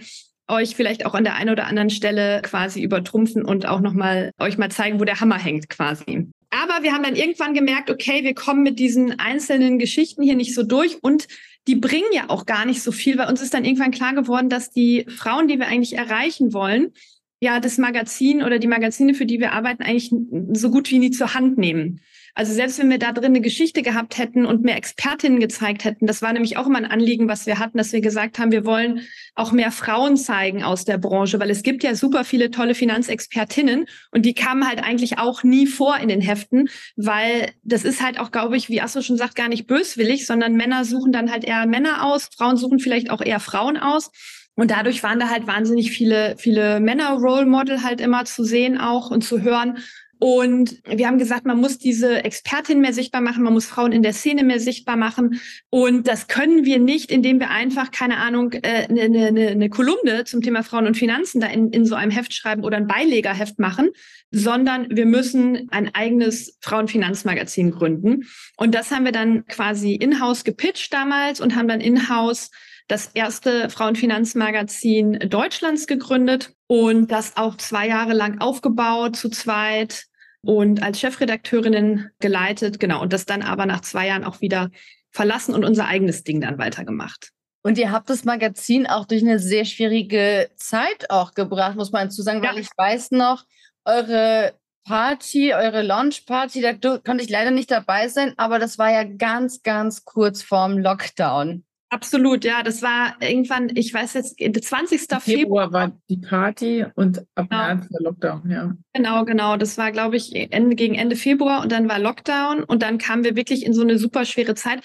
euch 0.51 0.75
vielleicht 0.75 1.05
auch 1.05 1.13
an 1.13 1.23
der 1.23 1.35
einen 1.35 1.49
oder 1.49 1.67
anderen 1.67 1.89
Stelle 1.89 2.41
quasi 2.43 2.81
übertrumpfen 2.81 3.43
und 3.43 3.65
auch 3.65 3.79
nochmal 3.79 4.31
euch 4.39 4.57
mal 4.57 4.69
zeigen, 4.69 4.99
wo 4.99 5.05
der 5.05 5.19
Hammer 5.19 5.39
hängt 5.39 5.69
quasi. 5.69 6.27
Aber 6.51 6.83
wir 6.83 6.91
haben 6.91 7.03
dann 7.03 7.15
irgendwann 7.15 7.53
gemerkt, 7.53 7.89
okay, 7.89 8.23
wir 8.23 8.35
kommen 8.35 8.61
mit 8.61 8.77
diesen 8.77 9.19
einzelnen 9.19 9.79
Geschichten 9.79 10.21
hier 10.21 10.35
nicht 10.35 10.53
so 10.53 10.63
durch 10.63 11.01
und 11.01 11.27
die 11.67 11.75
bringen 11.75 12.11
ja 12.11 12.29
auch 12.29 12.45
gar 12.45 12.65
nicht 12.65 12.81
so 12.81 12.91
viel, 12.91 13.17
weil 13.17 13.29
uns 13.29 13.41
ist 13.41 13.53
dann 13.53 13.65
irgendwann 13.65 13.91
klar 13.91 14.13
geworden, 14.13 14.49
dass 14.49 14.69
die 14.69 15.05
Frauen, 15.07 15.47
die 15.47 15.59
wir 15.59 15.67
eigentlich 15.67 15.97
erreichen 15.97 16.53
wollen, 16.53 16.91
ja 17.39 17.59
das 17.59 17.77
Magazin 17.77 18.43
oder 18.43 18.59
die 18.59 18.67
Magazine, 18.67 19.13
für 19.13 19.25
die 19.25 19.39
wir 19.39 19.53
arbeiten, 19.53 19.83
eigentlich 19.83 20.13
so 20.53 20.71
gut 20.71 20.91
wie 20.91 20.99
nie 20.99 21.11
zur 21.11 21.33
Hand 21.33 21.57
nehmen. 21.57 22.01
Also 22.33 22.53
selbst 22.53 22.79
wenn 22.79 22.89
wir 22.89 22.99
da 22.99 23.11
drin 23.11 23.25
eine 23.25 23.41
Geschichte 23.41 23.81
gehabt 23.81 24.17
hätten 24.17 24.45
und 24.45 24.63
mehr 24.63 24.77
Expertinnen 24.77 25.39
gezeigt 25.39 25.83
hätten, 25.83 26.07
das 26.07 26.21
war 26.21 26.31
nämlich 26.33 26.57
auch 26.57 26.67
immer 26.67 26.77
ein 26.77 26.85
Anliegen, 26.85 27.27
was 27.27 27.45
wir 27.45 27.59
hatten, 27.59 27.77
dass 27.77 27.91
wir 27.91 28.01
gesagt 28.01 28.39
haben, 28.39 28.51
wir 28.51 28.65
wollen 28.65 29.01
auch 29.35 29.51
mehr 29.51 29.71
Frauen 29.71 30.17
zeigen 30.17 30.63
aus 30.63 30.85
der 30.85 30.97
Branche, 30.97 31.39
weil 31.39 31.49
es 31.49 31.63
gibt 31.63 31.83
ja 31.83 31.95
super 31.95 32.23
viele 32.23 32.51
tolle 32.51 32.75
Finanzexpertinnen 32.75 33.85
und 34.11 34.25
die 34.25 34.33
kamen 34.33 34.67
halt 34.67 34.83
eigentlich 34.83 35.17
auch 35.17 35.43
nie 35.43 35.67
vor 35.67 35.97
in 35.97 36.07
den 36.07 36.21
Heften, 36.21 36.69
weil 36.95 37.51
das 37.63 37.83
ist 37.83 38.01
halt 38.01 38.19
auch, 38.19 38.31
glaube 38.31 38.57
ich, 38.57 38.69
wie 38.69 38.81
Asso 38.81 39.01
schon 39.01 39.17
sagt, 39.17 39.35
gar 39.35 39.49
nicht 39.49 39.67
böswillig, 39.67 40.25
sondern 40.25 40.55
Männer 40.55 40.85
suchen 40.85 41.11
dann 41.11 41.31
halt 41.31 41.43
eher 41.43 41.65
Männer 41.65 42.05
aus, 42.05 42.29
Frauen 42.35 42.57
suchen 42.57 42.79
vielleicht 42.79 43.09
auch 43.09 43.21
eher 43.21 43.39
Frauen 43.39 43.77
aus. 43.77 44.11
Und 44.55 44.69
dadurch 44.69 45.01
waren 45.01 45.19
da 45.19 45.29
halt 45.29 45.47
wahnsinnig 45.47 45.91
viele, 45.91 46.35
viele 46.37 46.79
Männer-Role 46.79 47.45
Model 47.45 47.83
halt 47.83 48.01
immer 48.01 48.25
zu 48.25 48.43
sehen 48.43 48.77
auch 48.77 49.09
und 49.09 49.23
zu 49.23 49.41
hören. 49.41 49.77
Und 50.23 50.83
wir 50.85 51.07
haben 51.07 51.17
gesagt, 51.17 51.47
man 51.47 51.59
muss 51.59 51.79
diese 51.79 52.23
Expertin 52.23 52.79
mehr 52.79 52.93
sichtbar 52.93 53.21
machen, 53.21 53.41
man 53.43 53.53
muss 53.53 53.65
Frauen 53.65 53.91
in 53.91 54.03
der 54.03 54.13
Szene 54.13 54.43
mehr 54.43 54.59
sichtbar 54.59 54.95
machen. 54.95 55.41
Und 55.71 56.07
das 56.07 56.27
können 56.27 56.63
wir 56.63 56.77
nicht, 56.77 57.09
indem 57.09 57.39
wir 57.39 57.49
einfach, 57.49 57.89
keine 57.89 58.17
Ahnung, 58.17 58.53
eine, 58.61 59.01
eine, 59.01 59.47
eine 59.47 59.69
Kolumne 59.71 60.23
zum 60.25 60.43
Thema 60.43 60.61
Frauen 60.61 60.85
und 60.85 60.95
Finanzen 60.95 61.41
da 61.41 61.47
in, 61.47 61.71
in 61.71 61.87
so 61.87 61.95
einem 61.95 62.11
Heft 62.11 62.35
schreiben 62.35 62.63
oder 62.63 62.77
ein 62.77 62.85
Beilegerheft 62.85 63.57
machen, 63.57 63.89
sondern 64.29 64.95
wir 64.95 65.07
müssen 65.07 65.67
ein 65.71 65.89
eigenes 65.95 66.55
Frauenfinanzmagazin 66.61 67.71
gründen. 67.71 68.27
Und 68.57 68.75
das 68.75 68.91
haben 68.91 69.05
wir 69.05 69.11
dann 69.13 69.47
quasi 69.47 69.95
in-house 69.95 70.43
gepitcht 70.43 70.93
damals 70.93 71.41
und 71.41 71.55
haben 71.55 71.67
dann 71.67 71.81
in-house 71.81 72.51
das 72.87 73.07
erste 73.15 73.71
Frauenfinanzmagazin 73.71 75.17
Deutschlands 75.29 75.87
gegründet 75.87 76.53
und 76.67 77.09
das 77.09 77.37
auch 77.37 77.57
zwei 77.57 77.87
Jahre 77.87 78.13
lang 78.13 78.39
aufgebaut, 78.39 79.15
zu 79.15 79.29
zweit 79.29 80.10
und 80.43 80.81
als 80.81 80.99
Chefredakteurinnen 80.99 82.11
geleitet, 82.19 82.79
genau, 82.79 83.01
und 83.01 83.13
das 83.13 83.25
dann 83.25 83.41
aber 83.41 83.65
nach 83.65 83.81
zwei 83.81 84.07
Jahren 84.07 84.23
auch 84.23 84.41
wieder 84.41 84.71
verlassen 85.11 85.53
und 85.53 85.65
unser 85.65 85.87
eigenes 85.87 86.23
Ding 86.23 86.41
dann 86.41 86.57
weitergemacht. 86.57 87.31
Und 87.63 87.77
ihr 87.77 87.91
habt 87.91 88.09
das 88.09 88.25
Magazin 88.25 88.87
auch 88.87 89.05
durch 89.05 89.21
eine 89.21 89.37
sehr 89.37 89.65
schwierige 89.65 90.49
Zeit 90.55 91.09
auch 91.09 91.33
gebracht, 91.33 91.75
muss 91.75 91.91
man 91.91 92.09
zu 92.09 92.23
sagen, 92.23 92.41
weil 92.41 92.55
ja. 92.55 92.61
ich 92.61 92.69
weiß 92.75 93.11
noch, 93.11 93.43
eure 93.85 94.53
Party, 94.83 95.53
eure 95.53 95.83
Launch-Party, 95.83 96.61
da 96.61 96.73
konnte 96.73 97.23
ich 97.23 97.29
leider 97.29 97.51
nicht 97.51 97.69
dabei 97.69 98.07
sein, 98.07 98.33
aber 98.37 98.57
das 98.57 98.79
war 98.79 98.91
ja 98.91 99.03
ganz, 99.03 99.61
ganz 99.61 100.05
kurz 100.05 100.41
vorm 100.41 100.79
Lockdown. 100.79 101.63
Absolut, 101.93 102.45
ja. 102.45 102.63
Das 102.63 102.81
war 102.81 103.17
irgendwann, 103.19 103.69
ich 103.75 103.93
weiß 103.93 104.13
jetzt, 104.13 104.39
20. 104.39 105.01
Februar, 105.01 105.21
Februar 105.21 105.73
war 105.73 105.91
die 106.09 106.17
Party 106.17 106.85
und 106.95 107.19
ab 107.35 107.49
genau. 107.49 107.65
März 107.65 107.87
der 107.89 108.01
Lockdown, 108.01 108.49
ja. 108.49 108.73
Genau, 108.93 109.25
genau. 109.25 109.57
Das 109.57 109.77
war, 109.77 109.91
glaube 109.91 110.15
ich, 110.15 110.33
Ende, 110.33 110.77
gegen 110.77 110.95
Ende 110.95 111.17
Februar 111.17 111.61
und 111.61 111.71
dann 111.71 111.89
war 111.89 111.99
Lockdown 111.99 112.63
und 112.63 112.81
dann 112.81 112.97
kamen 112.97 113.25
wir 113.25 113.35
wirklich 113.35 113.65
in 113.65 113.73
so 113.73 113.81
eine 113.81 113.97
super 113.97 114.23
schwere 114.23 114.55
Zeit. 114.55 114.79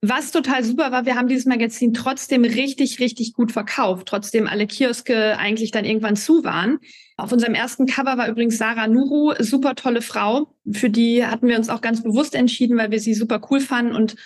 Was 0.00 0.32
total 0.32 0.64
super 0.64 0.90
war, 0.90 1.06
wir 1.06 1.14
haben 1.14 1.28
dieses 1.28 1.46
Magazin 1.46 1.94
trotzdem 1.94 2.44
richtig, 2.44 2.98
richtig 2.98 3.34
gut 3.34 3.52
verkauft, 3.52 4.08
trotzdem 4.08 4.48
alle 4.48 4.66
Kioske 4.66 5.38
eigentlich 5.38 5.70
dann 5.70 5.84
irgendwann 5.84 6.16
zu 6.16 6.42
waren. 6.42 6.78
Auf 7.16 7.30
unserem 7.30 7.54
ersten 7.54 7.86
Cover 7.86 8.18
war 8.18 8.28
übrigens 8.28 8.58
Sarah 8.58 8.88
Nuru, 8.88 9.32
super 9.38 9.76
tolle 9.76 10.02
Frau. 10.02 10.54
Für 10.72 10.90
die 10.90 11.24
hatten 11.24 11.46
wir 11.46 11.56
uns 11.56 11.68
auch 11.68 11.80
ganz 11.80 12.02
bewusst 12.02 12.34
entschieden, 12.34 12.76
weil 12.78 12.90
wir 12.90 13.00
sie 13.00 13.14
super 13.14 13.40
cool 13.50 13.60
fanden 13.60 13.94
und 13.94 14.16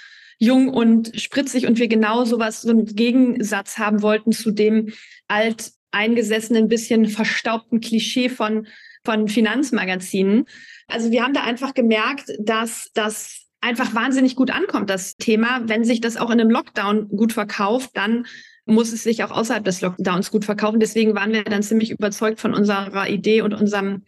jung 0.42 0.70
und 0.70 1.12
spritzig 1.14 1.68
und 1.68 1.78
wir 1.78 1.86
genau 1.86 2.24
sowas, 2.24 2.62
so 2.62 2.70
einen 2.70 2.84
Gegensatz 2.84 3.78
haben 3.78 4.02
wollten 4.02 4.32
zu 4.32 4.50
dem 4.50 4.92
alt 5.28 5.70
eingesessenen, 5.92 6.66
bisschen 6.66 7.06
verstaubten 7.06 7.80
Klischee 7.80 8.28
von, 8.28 8.66
von 9.04 9.28
Finanzmagazinen. 9.28 10.46
Also 10.88 11.12
wir 11.12 11.22
haben 11.22 11.32
da 11.32 11.44
einfach 11.44 11.74
gemerkt, 11.74 12.32
dass 12.40 12.90
das 12.94 13.46
einfach 13.60 13.94
wahnsinnig 13.94 14.34
gut 14.34 14.50
ankommt, 14.50 14.90
das 14.90 15.14
Thema. 15.14 15.62
Wenn 15.66 15.84
sich 15.84 16.00
das 16.00 16.16
auch 16.16 16.30
in 16.30 16.40
einem 16.40 16.50
Lockdown 16.50 17.08
gut 17.10 17.32
verkauft, 17.32 17.90
dann 17.94 18.26
muss 18.64 18.92
es 18.92 19.04
sich 19.04 19.22
auch 19.22 19.30
außerhalb 19.30 19.64
des 19.64 19.80
Lockdowns 19.80 20.32
gut 20.32 20.44
verkaufen. 20.44 20.80
Deswegen 20.80 21.14
waren 21.14 21.32
wir 21.32 21.44
dann 21.44 21.62
ziemlich 21.62 21.92
überzeugt 21.92 22.40
von 22.40 22.52
unserer 22.52 23.08
Idee 23.08 23.42
und 23.42 23.54
unserem 23.54 24.02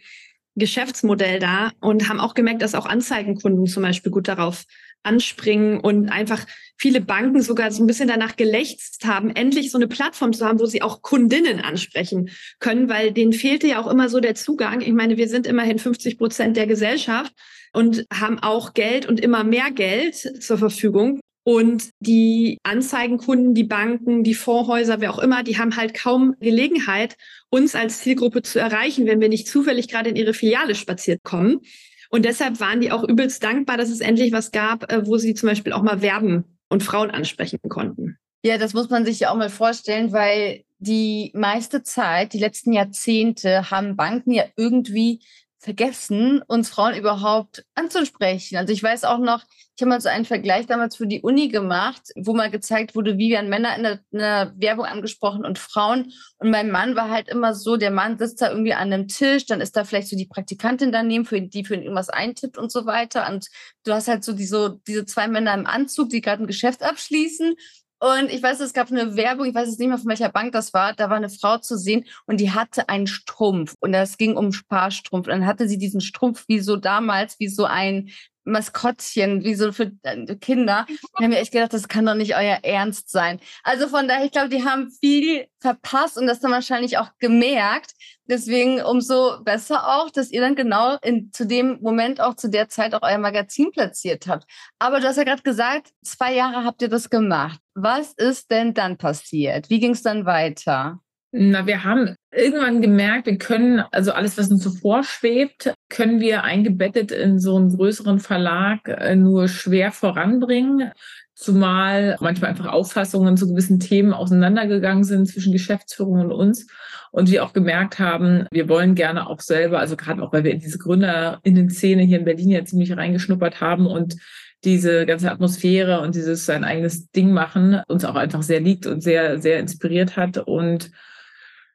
Geschäftsmodell 0.56 1.38
da 1.38 1.72
und 1.80 2.08
haben 2.08 2.20
auch 2.20 2.34
gemerkt, 2.34 2.62
dass 2.62 2.74
auch 2.74 2.86
Anzeigenkunden 2.86 3.66
zum 3.66 3.82
Beispiel 3.82 4.12
gut 4.12 4.28
darauf 4.28 4.64
anspringen 5.02 5.80
und 5.80 6.08
einfach 6.08 6.46
viele 6.78 7.00
Banken 7.00 7.42
sogar 7.42 7.70
so 7.70 7.82
ein 7.82 7.86
bisschen 7.86 8.08
danach 8.08 8.36
gelächzt 8.36 9.04
haben, 9.04 9.30
endlich 9.30 9.70
so 9.70 9.78
eine 9.78 9.86
Plattform 9.86 10.32
zu 10.32 10.46
haben, 10.46 10.58
wo 10.60 10.66
sie 10.66 10.82
auch 10.82 11.02
Kundinnen 11.02 11.60
ansprechen 11.60 12.30
können, 12.58 12.88
weil 12.88 13.12
denen 13.12 13.32
fehlte 13.32 13.66
ja 13.66 13.80
auch 13.80 13.90
immer 13.90 14.08
so 14.08 14.20
der 14.20 14.34
Zugang. 14.34 14.80
Ich 14.80 14.92
meine, 14.92 15.16
wir 15.16 15.28
sind 15.28 15.46
immerhin 15.46 15.78
50 15.78 16.18
Prozent 16.18 16.56
der 16.56 16.66
Gesellschaft 16.66 17.32
und 17.72 18.06
haben 18.12 18.38
auch 18.38 18.72
Geld 18.72 19.06
und 19.06 19.20
immer 19.20 19.44
mehr 19.44 19.70
Geld 19.70 20.14
zur 20.14 20.58
Verfügung. 20.58 21.20
Und 21.44 21.90
die 22.00 22.58
Anzeigenkunden, 22.62 23.54
die 23.54 23.64
Banken, 23.64 24.24
die 24.24 24.34
Fondshäuser, 24.34 25.00
wer 25.00 25.12
auch 25.12 25.18
immer, 25.18 25.42
die 25.42 25.58
haben 25.58 25.76
halt 25.76 25.92
kaum 25.92 26.34
Gelegenheit, 26.40 27.16
uns 27.50 27.74
als 27.74 27.98
Zielgruppe 27.98 28.40
zu 28.40 28.58
erreichen, 28.58 29.06
wenn 29.06 29.20
wir 29.20 29.28
nicht 29.28 29.46
zufällig 29.46 29.88
gerade 29.88 30.08
in 30.08 30.16
ihre 30.16 30.32
Filiale 30.32 30.74
spaziert 30.74 31.22
kommen. 31.22 31.60
Und 32.08 32.24
deshalb 32.24 32.60
waren 32.60 32.80
die 32.80 32.92
auch 32.92 33.04
übelst 33.04 33.42
dankbar, 33.42 33.76
dass 33.76 33.90
es 33.90 34.00
endlich 34.00 34.32
was 34.32 34.52
gab, 34.52 34.90
äh, 34.90 35.06
wo 35.06 35.18
sie 35.18 35.34
zum 35.34 35.50
Beispiel 35.50 35.72
auch 35.72 35.82
mal 35.82 36.00
werben 36.00 36.44
und 36.70 36.82
Frauen 36.82 37.10
ansprechen 37.10 37.58
konnten. 37.68 38.16
Ja, 38.42 38.56
das 38.56 38.72
muss 38.72 38.88
man 38.88 39.04
sich 39.04 39.20
ja 39.20 39.30
auch 39.30 39.36
mal 39.36 39.50
vorstellen, 39.50 40.12
weil 40.12 40.64
die 40.78 41.30
meiste 41.34 41.82
Zeit, 41.82 42.32
die 42.32 42.38
letzten 42.38 42.72
Jahrzehnte, 42.72 43.70
haben 43.70 43.96
Banken 43.96 44.32
ja 44.32 44.44
irgendwie 44.56 45.20
vergessen, 45.58 46.42
uns 46.46 46.68
Frauen 46.68 46.94
überhaupt 46.94 47.64
anzusprechen. 47.74 48.56
Also 48.56 48.72
ich 48.72 48.82
weiß 48.82 49.04
auch 49.04 49.18
noch, 49.18 49.42
ich 49.76 49.82
habe 49.82 49.88
mal 49.88 50.00
so 50.00 50.08
einen 50.08 50.24
Vergleich 50.24 50.66
damals 50.66 50.94
für 50.94 51.06
die 51.06 51.20
Uni 51.20 51.48
gemacht, 51.48 52.12
wo 52.14 52.32
mal 52.32 52.50
gezeigt 52.50 52.94
wurde, 52.94 53.18
wie 53.18 53.32
werden 53.32 53.50
Männer 53.50 53.76
in 53.76 53.82
der, 53.82 54.00
in 54.12 54.18
der, 54.18 54.52
Werbung 54.56 54.84
angesprochen 54.84 55.44
und 55.44 55.58
Frauen. 55.58 56.12
Und 56.38 56.50
mein 56.50 56.70
Mann 56.70 56.94
war 56.94 57.10
halt 57.10 57.28
immer 57.28 57.54
so, 57.54 57.76
der 57.76 57.90
Mann 57.90 58.16
sitzt 58.16 58.40
da 58.40 58.50
irgendwie 58.50 58.74
an 58.74 58.92
einem 58.92 59.08
Tisch, 59.08 59.46
dann 59.46 59.60
ist 59.60 59.76
da 59.76 59.84
vielleicht 59.84 60.08
so 60.08 60.16
die 60.16 60.26
Praktikantin 60.26 60.92
daneben, 60.92 61.24
für 61.24 61.40
die 61.40 61.64
für 61.64 61.74
ihn 61.74 61.82
irgendwas 61.82 62.08
eintippt 62.08 62.56
und 62.56 62.70
so 62.70 62.86
weiter. 62.86 63.28
Und 63.28 63.48
du 63.84 63.92
hast 63.92 64.06
halt 64.06 64.22
so, 64.22 64.32
die, 64.32 64.48
diese 64.86 65.06
zwei 65.06 65.26
Männer 65.26 65.54
im 65.54 65.66
Anzug, 65.66 66.08
die 66.10 66.20
gerade 66.20 66.44
ein 66.44 66.46
Geschäft 66.46 66.84
abschließen. 66.84 67.56
Und 67.98 68.30
ich 68.30 68.42
weiß, 68.42 68.60
es 68.60 68.74
gab 68.74 68.90
eine 68.90 69.16
Werbung, 69.16 69.46
ich 69.46 69.54
weiß 69.54 69.66
jetzt 69.66 69.78
nicht 69.80 69.88
mehr, 69.88 69.98
von 69.98 70.08
welcher 70.08 70.28
Bank 70.28 70.52
das 70.52 70.74
war. 70.74 70.92
Da 70.92 71.08
war 71.08 71.16
eine 71.16 71.30
Frau 71.30 71.58
zu 71.58 71.76
sehen 71.78 72.04
und 72.26 72.38
die 72.38 72.50
hatte 72.50 72.88
einen 72.88 73.06
Strumpf. 73.06 73.74
Und 73.80 73.92
das 73.92 74.18
ging 74.18 74.36
um 74.36 74.52
Sparstrumpf. 74.52 75.26
Und 75.26 75.32
dann 75.32 75.46
hatte 75.46 75.66
sie 75.68 75.78
diesen 75.78 76.00
Strumpf 76.00 76.44
wie 76.46 76.60
so 76.60 76.76
damals, 76.76 77.40
wie 77.40 77.48
so 77.48 77.64
ein 77.64 78.10
Maskottchen, 78.44 79.42
wie 79.44 79.54
so 79.54 79.72
für 79.72 79.92
äh, 80.02 80.36
Kinder. 80.36 80.86
Da 81.16 81.24
haben 81.24 81.30
wir 81.30 81.38
echt 81.38 81.52
gedacht, 81.52 81.72
das 81.72 81.88
kann 81.88 82.06
doch 82.06 82.14
nicht 82.14 82.36
euer 82.36 82.58
Ernst 82.62 83.10
sein. 83.10 83.40
Also 83.62 83.88
von 83.88 84.06
daher, 84.08 84.24
ich 84.24 84.32
glaube, 84.32 84.48
die 84.48 84.64
haben 84.64 84.90
viel 85.00 85.46
verpasst 85.60 86.18
und 86.18 86.26
das 86.26 86.40
dann 86.40 86.52
wahrscheinlich 86.52 86.98
auch 86.98 87.10
gemerkt. 87.18 87.92
Deswegen 88.26 88.82
umso 88.82 89.42
besser 89.42 89.86
auch, 89.86 90.10
dass 90.10 90.30
ihr 90.30 90.40
dann 90.40 90.54
genau 90.54 90.96
in, 91.02 91.30
zu 91.32 91.46
dem 91.46 91.78
Moment 91.80 92.20
auch 92.20 92.34
zu 92.34 92.48
der 92.48 92.68
Zeit 92.68 92.94
auch 92.94 93.02
euer 93.02 93.18
Magazin 93.18 93.70
platziert 93.70 94.26
habt. 94.26 94.44
Aber 94.78 95.00
du 95.00 95.06
hast 95.06 95.16
ja 95.16 95.24
gerade 95.24 95.42
gesagt, 95.42 95.92
zwei 96.02 96.34
Jahre 96.34 96.64
habt 96.64 96.80
ihr 96.82 96.88
das 96.88 97.10
gemacht. 97.10 97.60
Was 97.74 98.12
ist 98.12 98.50
denn 98.50 98.72
dann 98.72 98.96
passiert? 98.96 99.68
Wie 99.68 99.80
ging 99.80 99.92
es 99.92 100.02
dann 100.02 100.24
weiter? 100.26 101.00
Na, 101.36 101.66
wir 101.66 101.82
haben 101.82 102.14
irgendwann 102.30 102.80
gemerkt, 102.80 103.26
wir 103.26 103.38
können, 103.38 103.82
also 103.90 104.12
alles, 104.12 104.38
was 104.38 104.52
uns 104.52 104.62
so 104.62 104.70
vorschwebt, 104.70 105.74
können 105.88 106.20
wir 106.20 106.44
eingebettet 106.44 107.10
in 107.10 107.40
so 107.40 107.56
einen 107.56 107.74
größeren 107.74 108.20
Verlag 108.20 108.86
äh, 108.86 109.16
nur 109.16 109.48
schwer 109.48 109.90
voranbringen. 109.90 110.92
Zumal 111.34 112.16
manchmal 112.20 112.50
einfach 112.50 112.68
Auffassungen 112.68 113.36
zu 113.36 113.48
gewissen 113.48 113.80
Themen 113.80 114.12
auseinandergegangen 114.12 115.02
sind 115.02 115.26
zwischen 115.26 115.52
Geschäftsführung 115.52 116.20
und 116.20 116.30
uns. 116.30 116.68
Und 117.10 117.28
wir 117.32 117.42
auch 117.42 117.52
gemerkt 117.52 117.98
haben, 117.98 118.46
wir 118.52 118.68
wollen 118.68 118.94
gerne 118.94 119.28
auch 119.28 119.40
selber, 119.40 119.80
also 119.80 119.96
gerade 119.96 120.22
auch, 120.22 120.32
weil 120.32 120.44
wir 120.44 120.52
in 120.52 120.60
diese 120.60 120.78
Gründerinnen-Szene 120.78 122.02
hier 122.04 122.20
in 122.20 122.24
Berlin 122.24 122.50
ja 122.50 122.64
ziemlich 122.64 122.96
reingeschnuppert 122.96 123.60
haben 123.60 123.88
und 123.88 124.14
diese 124.62 125.04
ganze 125.04 125.32
Atmosphäre 125.32 126.00
und 126.00 126.14
dieses 126.14 126.46
sein 126.46 126.62
eigenes 126.62 127.10
Ding 127.10 127.32
machen 127.32 127.82
uns 127.88 128.04
auch 128.04 128.14
einfach 128.14 128.44
sehr 128.44 128.60
liegt 128.60 128.86
und 128.86 129.02
sehr, 129.02 129.40
sehr 129.40 129.58
inspiriert 129.58 130.16
hat. 130.16 130.38
Und 130.38 130.92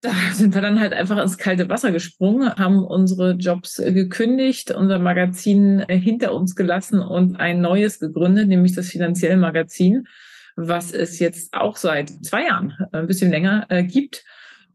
da 0.01 0.12
sind 0.34 0.56
wir 0.56 0.62
dann 0.62 0.79
halt 0.79 0.94
einfach 0.94 1.22
ins 1.22 1.38
kalte 1.38 1.70
Wasser 1.70 1.91
gesprungen, 1.91 2.53
haben 2.56 2.84
unsere 2.84 3.32
Jobs 3.34 3.79
äh, 3.79 3.91
gekündigt, 3.91 4.72
unser 4.72 5.00
Magazin 5.00 5.79
äh, 5.88 5.98
hinter 5.98 6.34
uns 6.34 6.56
gelassen 6.56 7.00
und 7.01 7.36
ein 7.38 7.62
neues 7.62 8.00
gegründet, 8.00 8.48
nämlich 8.48 8.75
das 8.75 8.89
Finanzielle 8.89 9.38
Magazin, 9.38 10.08
was 10.56 10.91
es 10.91 11.20
jetzt 11.20 11.53
auch 11.53 11.75
seit 11.75 12.10
zwei 12.25 12.46
Jahren, 12.46 12.74
äh, 12.91 13.00
ein 13.00 13.08
bisschen 13.08 13.32
länger, 13.32 13.68
gibt. 13.84 14.24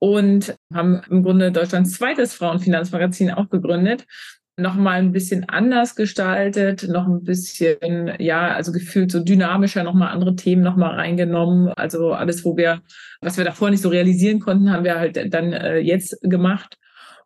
Und 0.00 0.58
haben 0.74 1.00
im 1.08 1.22
Grunde 1.22 1.50
Deutschlands 1.50 1.92
zweites 1.92 2.34
Frauenfinanzmagazin 2.34 3.30
auch 3.30 3.48
gegründet 3.48 4.04
nochmal 4.56 5.00
ein 5.00 5.12
bisschen 5.12 5.48
anders 5.48 5.96
gestaltet, 5.96 6.88
noch 6.88 7.06
ein 7.06 7.24
bisschen, 7.24 8.12
ja, 8.18 8.54
also 8.54 8.72
gefühlt 8.72 9.10
so 9.10 9.20
dynamischer, 9.20 9.82
nochmal 9.82 10.12
andere 10.12 10.36
Themen 10.36 10.62
nochmal 10.62 10.94
reingenommen. 10.94 11.68
Also 11.76 12.12
alles, 12.12 12.44
wo 12.44 12.56
wir, 12.56 12.80
was 13.20 13.36
wir 13.36 13.44
davor 13.44 13.70
nicht 13.70 13.82
so 13.82 13.88
realisieren 13.88 14.40
konnten, 14.40 14.70
haben 14.70 14.84
wir 14.84 14.98
halt 14.98 15.32
dann 15.34 15.52
äh, 15.52 15.78
jetzt 15.78 16.20
gemacht. 16.22 16.78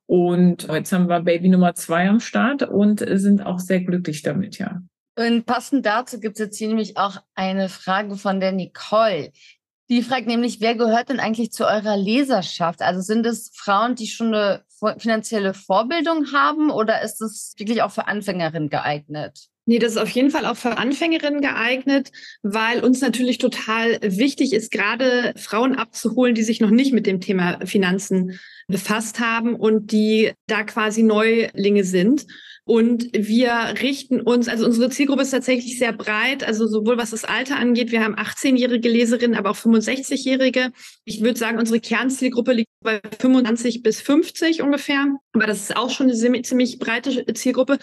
Und 0.06 0.68
jetzt 0.72 0.92
haben 0.92 1.08
wir 1.08 1.20
Baby 1.20 1.50
Nummer 1.50 1.74
zwei 1.74 2.08
am 2.08 2.20
Start 2.20 2.62
und 2.62 3.04
sind 3.06 3.44
auch 3.44 3.58
sehr 3.58 3.80
glücklich 3.80 4.22
damit, 4.22 4.58
ja. 4.58 4.80
Und 5.18 5.44
passend 5.46 5.84
dazu 5.84 6.20
gibt 6.20 6.36
es 6.36 6.46
jetzt 6.46 6.56
hier 6.56 6.68
nämlich 6.68 6.96
auch 6.96 7.16
eine 7.34 7.68
Frage 7.68 8.16
von 8.16 8.38
der 8.38 8.52
Nicole. 8.52 9.32
Die 9.90 10.02
fragt 10.02 10.26
nämlich, 10.26 10.60
wer 10.60 10.74
gehört 10.74 11.08
denn 11.08 11.20
eigentlich 11.20 11.50
zu 11.50 11.64
eurer 11.64 11.96
Leserschaft? 11.96 12.82
Also 12.82 13.00
sind 13.00 13.24
es 13.24 13.50
Frauen, 13.54 13.94
die 13.94 14.06
schon 14.06 14.34
eine 14.34 14.62
finanzielle 14.98 15.54
Vorbildung 15.54 16.32
haben 16.32 16.70
oder 16.70 17.02
ist 17.02 17.22
es 17.22 17.54
wirklich 17.56 17.82
auch 17.82 17.90
für 17.90 18.06
Anfängerinnen 18.06 18.68
geeignet? 18.68 19.48
Nee, 19.64 19.78
das 19.78 19.92
ist 19.92 19.98
auf 19.98 20.08
jeden 20.08 20.30
Fall 20.30 20.46
auch 20.46 20.56
für 20.56 20.78
Anfängerinnen 20.78 21.42
geeignet, 21.42 22.10
weil 22.42 22.82
uns 22.82 23.02
natürlich 23.02 23.36
total 23.36 23.98
wichtig 24.00 24.54
ist, 24.54 24.70
gerade 24.70 25.34
Frauen 25.36 25.74
abzuholen, 25.74 26.34
die 26.34 26.42
sich 26.42 26.60
noch 26.60 26.70
nicht 26.70 26.94
mit 26.94 27.06
dem 27.06 27.20
Thema 27.20 27.58
Finanzen 27.66 28.38
befasst 28.66 29.20
haben 29.20 29.54
und 29.54 29.92
die 29.92 30.32
da 30.46 30.62
quasi 30.64 31.02
Neulinge 31.02 31.84
sind. 31.84 32.26
Und 32.68 33.08
wir 33.14 33.50
richten 33.80 34.20
uns, 34.20 34.46
also 34.46 34.66
unsere 34.66 34.90
Zielgruppe 34.90 35.22
ist 35.22 35.30
tatsächlich 35.30 35.78
sehr 35.78 35.94
breit, 35.94 36.44
also 36.44 36.66
sowohl 36.66 36.98
was 36.98 37.12
das 37.12 37.24
Alter 37.24 37.56
angeht, 37.56 37.92
wir 37.92 38.04
haben 38.04 38.14
18-jährige 38.14 38.90
Leserinnen, 38.90 39.38
aber 39.38 39.48
auch 39.48 39.56
65-jährige. 39.56 40.72
Ich 41.06 41.22
würde 41.22 41.38
sagen, 41.38 41.58
unsere 41.58 41.80
Kernzielgruppe 41.80 42.52
liegt 42.52 42.68
bei 42.84 43.00
25 43.20 43.82
bis 43.82 44.02
50 44.02 44.60
ungefähr, 44.60 45.06
aber 45.32 45.46
das 45.46 45.62
ist 45.62 45.76
auch 45.78 45.88
schon 45.88 46.10
eine 46.10 46.42
ziemlich 46.42 46.78
breite 46.78 47.24
Zielgruppe. 47.32 47.78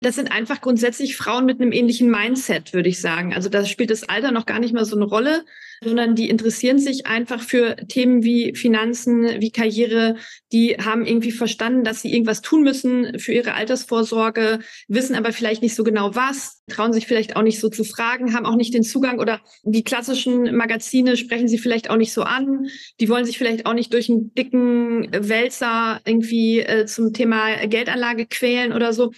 Das 0.00 0.14
sind 0.14 0.30
einfach 0.30 0.60
grundsätzlich 0.60 1.16
Frauen 1.16 1.44
mit 1.44 1.60
einem 1.60 1.72
ähnlichen 1.72 2.08
Mindset, 2.08 2.72
würde 2.72 2.88
ich 2.88 3.00
sagen. 3.00 3.34
Also 3.34 3.48
da 3.48 3.64
spielt 3.64 3.90
das 3.90 4.08
Alter 4.08 4.30
noch 4.30 4.46
gar 4.46 4.60
nicht 4.60 4.72
mal 4.72 4.84
so 4.84 4.94
eine 4.94 5.04
Rolle, 5.04 5.44
sondern 5.82 6.14
die 6.14 6.28
interessieren 6.28 6.78
sich 6.78 7.06
einfach 7.06 7.42
für 7.42 7.74
Themen 7.88 8.22
wie 8.22 8.54
Finanzen, 8.54 9.40
wie 9.40 9.50
Karriere. 9.50 10.14
Die 10.52 10.76
haben 10.76 11.04
irgendwie 11.04 11.32
verstanden, 11.32 11.82
dass 11.82 12.02
sie 12.02 12.12
irgendwas 12.12 12.42
tun 12.42 12.62
müssen 12.62 13.18
für 13.18 13.32
ihre 13.32 13.54
Altersvorsorge, 13.54 14.60
wissen 14.86 15.16
aber 15.16 15.32
vielleicht 15.32 15.62
nicht 15.62 15.74
so 15.74 15.82
genau 15.82 16.14
was, 16.14 16.62
trauen 16.68 16.92
sich 16.92 17.08
vielleicht 17.08 17.34
auch 17.34 17.42
nicht 17.42 17.58
so 17.58 17.68
zu 17.68 17.82
fragen, 17.82 18.34
haben 18.34 18.46
auch 18.46 18.56
nicht 18.56 18.74
den 18.74 18.84
Zugang 18.84 19.18
oder 19.18 19.40
die 19.64 19.82
klassischen 19.82 20.54
Magazine 20.56 21.16
sprechen 21.16 21.48
sie 21.48 21.58
vielleicht 21.58 21.90
auch 21.90 21.96
nicht 21.96 22.12
so 22.12 22.22
an. 22.22 22.68
Die 23.00 23.08
wollen 23.08 23.24
sich 23.24 23.36
vielleicht 23.36 23.66
auch 23.66 23.74
nicht 23.74 23.92
durch 23.92 24.08
einen 24.08 24.32
dicken 24.34 25.08
Wälzer 25.12 26.00
irgendwie 26.04 26.60
äh, 26.60 26.86
zum 26.86 27.12
Thema 27.12 27.66
Geldanlage 27.66 28.26
quälen 28.26 28.72
oder 28.72 28.92
so. 28.92 29.10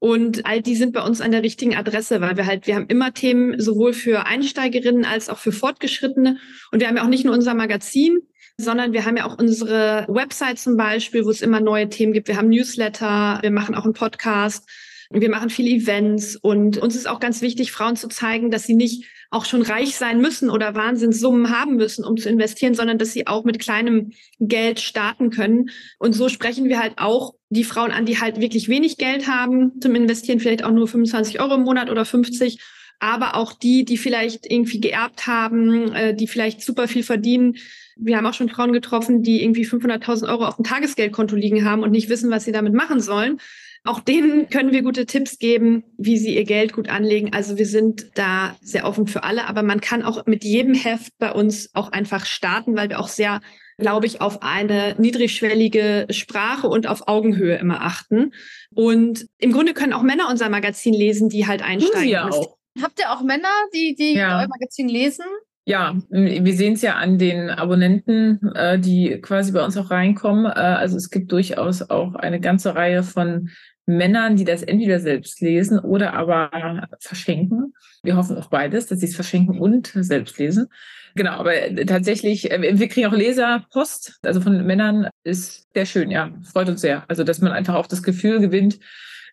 Und 0.00 0.46
all 0.46 0.62
die 0.62 0.76
sind 0.76 0.92
bei 0.92 1.02
uns 1.02 1.20
an 1.20 1.32
der 1.32 1.42
richtigen 1.42 1.74
Adresse, 1.74 2.20
weil 2.20 2.36
wir 2.36 2.46
halt, 2.46 2.66
wir 2.66 2.76
haben 2.76 2.86
immer 2.86 3.12
Themen 3.12 3.60
sowohl 3.60 3.92
für 3.92 4.26
Einsteigerinnen 4.26 5.04
als 5.04 5.28
auch 5.28 5.38
für 5.38 5.52
Fortgeschrittene. 5.52 6.38
Und 6.70 6.80
wir 6.80 6.88
haben 6.88 6.96
ja 6.96 7.02
auch 7.02 7.08
nicht 7.08 7.24
nur 7.24 7.34
unser 7.34 7.54
Magazin, 7.54 8.20
sondern 8.56 8.92
wir 8.92 9.04
haben 9.04 9.16
ja 9.16 9.26
auch 9.26 9.38
unsere 9.38 10.06
Website 10.08 10.58
zum 10.58 10.76
Beispiel, 10.76 11.24
wo 11.24 11.30
es 11.30 11.42
immer 11.42 11.60
neue 11.60 11.88
Themen 11.88 12.12
gibt. 12.12 12.28
Wir 12.28 12.36
haben 12.36 12.48
Newsletter, 12.48 13.38
wir 13.42 13.50
machen 13.50 13.74
auch 13.74 13.84
einen 13.84 13.94
Podcast, 13.94 14.68
wir 15.10 15.30
machen 15.30 15.48
viele 15.48 15.70
Events 15.70 16.36
und 16.36 16.76
uns 16.78 16.94
ist 16.94 17.08
auch 17.08 17.20
ganz 17.20 17.40
wichtig, 17.40 17.72
Frauen 17.72 17.96
zu 17.96 18.08
zeigen, 18.08 18.50
dass 18.50 18.64
sie 18.64 18.74
nicht 18.74 19.06
auch 19.30 19.44
schon 19.44 19.62
reich 19.62 19.96
sein 19.96 20.20
müssen 20.20 20.50
oder 20.50 20.74
Wahnsinnssummen 20.74 21.50
haben 21.50 21.76
müssen, 21.76 22.04
um 22.04 22.16
zu 22.16 22.28
investieren, 22.28 22.74
sondern 22.74 22.98
dass 22.98 23.12
sie 23.12 23.26
auch 23.26 23.44
mit 23.44 23.58
kleinem 23.58 24.12
Geld 24.38 24.80
starten 24.80 25.30
können. 25.30 25.70
Und 25.98 26.14
so 26.14 26.28
sprechen 26.28 26.68
wir 26.68 26.78
halt 26.78 26.94
auch 26.96 27.34
die 27.50 27.64
Frauen 27.64 27.90
an, 27.90 28.06
die 28.06 28.20
halt 28.20 28.40
wirklich 28.40 28.68
wenig 28.68 28.98
Geld 28.98 29.26
haben 29.26 29.80
zum 29.80 29.94
Investieren, 29.94 30.40
vielleicht 30.40 30.64
auch 30.64 30.72
nur 30.72 30.88
25 30.88 31.40
Euro 31.40 31.54
im 31.54 31.62
Monat 31.62 31.90
oder 31.90 32.04
50 32.04 32.58
aber 33.00 33.36
auch 33.36 33.52
die, 33.52 33.84
die 33.84 33.96
vielleicht 33.96 34.50
irgendwie 34.50 34.80
geerbt 34.80 35.26
haben, 35.26 35.92
äh, 35.92 36.14
die 36.14 36.26
vielleicht 36.26 36.62
super 36.62 36.88
viel 36.88 37.02
verdienen. 37.02 37.56
Wir 37.96 38.16
haben 38.16 38.26
auch 38.26 38.34
schon 38.34 38.48
Frauen 38.48 38.72
getroffen, 38.72 39.22
die 39.22 39.42
irgendwie 39.42 39.66
500.000 39.66 40.28
Euro 40.28 40.46
auf 40.46 40.56
dem 40.56 40.64
Tagesgeldkonto 40.64 41.36
liegen 41.36 41.64
haben 41.64 41.82
und 41.82 41.90
nicht 41.90 42.08
wissen, 42.08 42.30
was 42.30 42.44
sie 42.44 42.52
damit 42.52 42.74
machen 42.74 43.00
sollen. 43.00 43.40
Auch 43.84 44.00
denen 44.00 44.48
können 44.50 44.72
wir 44.72 44.82
gute 44.82 45.06
Tipps 45.06 45.38
geben, 45.38 45.84
wie 45.96 46.18
sie 46.18 46.34
ihr 46.34 46.44
Geld 46.44 46.72
gut 46.72 46.88
anlegen. 46.88 47.32
Also 47.32 47.56
wir 47.56 47.66
sind 47.66 48.10
da 48.14 48.56
sehr 48.60 48.84
offen 48.84 49.06
für 49.06 49.22
alle, 49.22 49.46
aber 49.46 49.62
man 49.62 49.80
kann 49.80 50.02
auch 50.02 50.26
mit 50.26 50.44
jedem 50.44 50.74
Heft 50.74 51.12
bei 51.18 51.32
uns 51.32 51.70
auch 51.74 51.92
einfach 51.92 52.26
starten, 52.26 52.76
weil 52.76 52.88
wir 52.88 52.98
auch 52.98 53.08
sehr, 53.08 53.40
glaube 53.78 54.06
ich, 54.06 54.20
auf 54.20 54.42
eine 54.42 54.96
niedrigschwellige 54.98 56.08
Sprache 56.10 56.68
und 56.68 56.86
auf 56.86 57.06
Augenhöhe 57.06 57.56
immer 57.56 57.80
achten. 57.82 58.32
Und 58.74 59.26
im 59.38 59.52
Grunde 59.52 59.72
können 59.72 59.92
auch 59.92 60.02
Männer 60.02 60.28
unser 60.28 60.48
Magazin 60.48 60.94
lesen, 60.94 61.28
die 61.28 61.46
halt 61.46 61.62
einsteigen. 61.62 62.08
Ja 62.08 62.28
auch. 62.28 62.58
Habt 62.82 62.98
ihr 63.00 63.10
auch 63.12 63.22
Männer, 63.22 63.48
die, 63.74 63.94
die 63.94 64.14
ja. 64.14 64.40
euer 64.40 64.48
Magazin 64.48 64.88
lesen? 64.88 65.24
Ja, 65.68 65.98
wir 66.08 66.54
sehen 66.54 66.72
es 66.72 66.80
ja 66.80 66.94
an 66.94 67.18
den 67.18 67.50
Abonnenten, 67.50 68.40
äh, 68.54 68.78
die 68.78 69.20
quasi 69.20 69.52
bei 69.52 69.62
uns 69.62 69.76
auch 69.76 69.90
reinkommen. 69.90 70.46
Äh, 70.46 70.54
also 70.54 70.96
es 70.96 71.10
gibt 71.10 71.30
durchaus 71.30 71.82
auch 71.90 72.14
eine 72.14 72.40
ganze 72.40 72.74
Reihe 72.74 73.02
von 73.02 73.50
Männern, 73.84 74.36
die 74.36 74.46
das 74.46 74.62
entweder 74.62 74.98
selbst 74.98 75.42
lesen 75.42 75.78
oder 75.78 76.14
aber 76.14 76.88
verschenken. 77.00 77.74
Wir 78.02 78.16
hoffen 78.16 78.38
auf 78.38 78.48
beides, 78.48 78.86
dass 78.86 79.00
sie 79.00 79.06
es 79.08 79.14
verschenken 79.14 79.60
und 79.60 79.92
selbst 79.94 80.38
lesen. 80.38 80.68
Genau, 81.14 81.32
aber 81.32 81.52
tatsächlich, 81.84 82.50
äh, 82.50 82.78
wir 82.78 82.88
kriegen 82.88 83.06
auch 83.06 83.12
Leserpost, 83.12 84.20
also 84.22 84.40
von 84.40 84.64
Männern 84.64 85.10
ist 85.22 85.66
sehr 85.74 85.84
schön, 85.84 86.10
ja, 86.10 86.32
freut 86.50 86.70
uns 86.70 86.80
sehr. 86.80 87.04
Also, 87.08 87.24
dass 87.24 87.42
man 87.42 87.52
einfach 87.52 87.74
auch 87.74 87.86
das 87.86 88.02
Gefühl 88.02 88.40
gewinnt, 88.40 88.78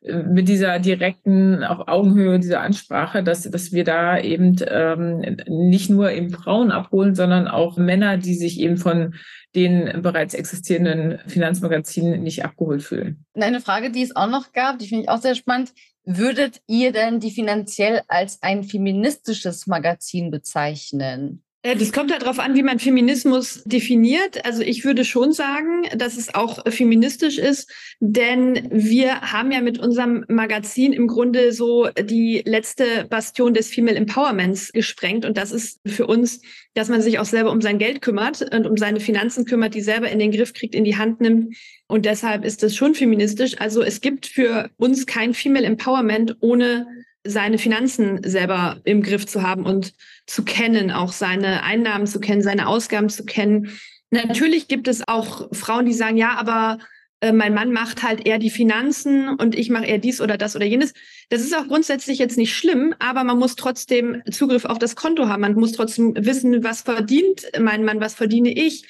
mit 0.02 0.48
dieser 0.48 0.80
direkten, 0.80 1.64
auf 1.64 1.88
Augenhöhe, 1.88 2.40
dieser 2.40 2.62
Ansprache, 2.62 3.24
dass, 3.24 3.44
dass 3.44 3.72
wir 3.72 3.84
da 3.84 4.20
eben 4.20 4.56
ähm, 4.68 5.38
nicht 5.48 5.90
nur 5.90 6.12
eben 6.12 6.30
Frauen 6.30 6.72
abholen, 6.72 7.16
sondern 7.16 7.48
auch 7.48 7.78
Männer, 7.78 8.18
die 8.18 8.36
sich 8.36 8.60
eben 8.60 8.78
von 8.78 9.16
den 9.56 10.02
bereits 10.02 10.34
existierenden 10.34 11.20
Finanzmagazinen 11.28 12.22
nicht 12.22 12.44
abgeholt 12.44 12.84
fühlen. 12.84 13.26
Eine 13.34 13.62
Frage, 13.62 13.92
die 13.92 14.04
es 14.04 14.16
auch 14.16 14.30
noch 14.30 14.52
gab, 14.52 14.80
die 14.80 14.88
finde 14.88 15.04
ich 15.04 15.10
auch 15.10 15.22
sehr 15.22 15.36
spannend. 15.36 15.72
Würdet 16.04 16.62
ihr 16.68 16.92
denn 16.92 17.20
die 17.20 17.32
finanziell 17.32 18.02
als 18.08 18.44
ein 18.44 18.64
feministisches 18.64 19.66
Magazin 19.66 20.30
bezeichnen? 20.30 21.45
Äh, 21.66 21.76
das 21.76 21.92
kommt 21.92 22.12
darauf 22.12 22.38
an, 22.38 22.54
wie 22.54 22.62
man 22.62 22.78
Feminismus 22.78 23.64
definiert. 23.66 24.46
Also 24.46 24.62
ich 24.62 24.86
würde 24.86 25.04
schon 25.04 25.34
sagen, 25.34 25.84
dass 25.98 26.16
es 26.16 26.36
auch 26.36 26.64
feministisch 26.72 27.40
ist, 27.40 27.72
denn 28.00 28.68
wir 28.72 29.22
haben 29.22 29.52
ja 29.52 29.62
mit 29.62 29.80
unserem 29.80 30.26
Magazin 30.28 30.94
im 30.94 31.08
Grunde 31.08 31.52
so 31.52 31.90
die 31.90 32.44
letzte 32.46 33.06
Bastion 33.10 33.56
des 33.56 33.70
Female 33.70 33.98
Empowerments 33.98 34.72
gesprengt. 34.74 35.26
Und 35.26 35.38
das 35.38 35.52
ist 35.52 35.80
für 35.88 36.06
uns, 36.06 36.42
dass 36.76 36.90
man 36.90 37.02
sich 37.02 37.18
auch 37.18 37.26
selber 37.26 37.52
um 37.52 37.62
sein 37.62 37.80
Geld 37.80 38.04
kümmert 38.04 38.44
und 38.54 38.68
um 38.68 38.78
seine 38.78 39.00
Finanzen 39.00 39.46
kümmert, 39.46 39.74
die 39.74 39.82
selber 39.82 40.10
in 40.10 40.20
den 40.20 40.32
Griff 40.32 40.54
kriegt, 40.54 40.76
in 40.76 40.84
die 40.84 40.98
Hand 40.98 41.20
nimmt. 41.20 41.56
Und 41.88 42.06
deshalb 42.06 42.46
ist 42.46 42.62
das 42.62 42.76
schon 42.76 42.94
feministisch. 42.94 43.60
Also 43.60 43.82
es 43.82 44.02
gibt 44.02 44.28
für 44.28 44.70
uns 44.78 45.08
kein 45.08 45.34
Female 45.34 45.66
Empowerment 45.66 46.38
ohne 46.42 46.86
seine 47.26 47.58
Finanzen 47.58 48.22
selber 48.24 48.80
im 48.84 49.02
Griff 49.02 49.26
zu 49.26 49.42
haben 49.42 49.66
und 49.66 49.94
zu 50.26 50.44
kennen, 50.44 50.92
auch 50.92 51.12
seine 51.12 51.64
Einnahmen 51.64 52.08
zu 52.08 52.20
kennen, 52.20 52.42
seine 52.42 52.68
Ausgaben 52.68 53.10
zu 53.10 53.26
kennen. 53.26 53.78
Natürlich 54.12 54.68
gibt 54.68 54.88
es 54.88 55.08
auch 55.08 55.50
Frauen, 55.52 55.86
die 55.86 55.94
sagen, 55.94 56.18
ja, 56.18 56.36
aber 56.38 56.78
äh, 57.22 57.32
mein 57.32 57.54
Mann 57.54 57.72
macht 57.72 58.04
halt 58.04 58.26
eher 58.26 58.40
die 58.40 58.50
Finanzen 58.50 59.30
und 59.30 59.56
ich 59.56 59.70
mache 59.70 59.86
eher 59.86 59.98
dies 59.98 60.22
oder 60.22 60.38
das 60.38 60.56
oder 60.56 60.66
jenes. 60.66 60.94
Das 61.30 61.42
ist 61.42 61.56
auch 61.56 61.68
grundsätzlich 61.68 62.20
jetzt 62.20 62.38
nicht 62.38 62.56
schlimm, 62.56 62.94
aber 63.00 63.24
man 63.24 63.40
muss 63.40 63.56
trotzdem 63.56 64.22
Zugriff 64.32 64.66
auf 64.66 64.80
das 64.80 64.96
Konto 64.96 65.28
haben. 65.28 65.42
Man 65.42 65.56
muss 65.56 65.72
trotzdem 65.72 66.14
wissen, 66.18 66.64
was 66.64 66.82
verdient 66.82 67.44
mein 67.60 67.84
Mann, 67.84 68.00
was 68.00 68.14
verdiene 68.14 68.54
ich. 68.54 68.86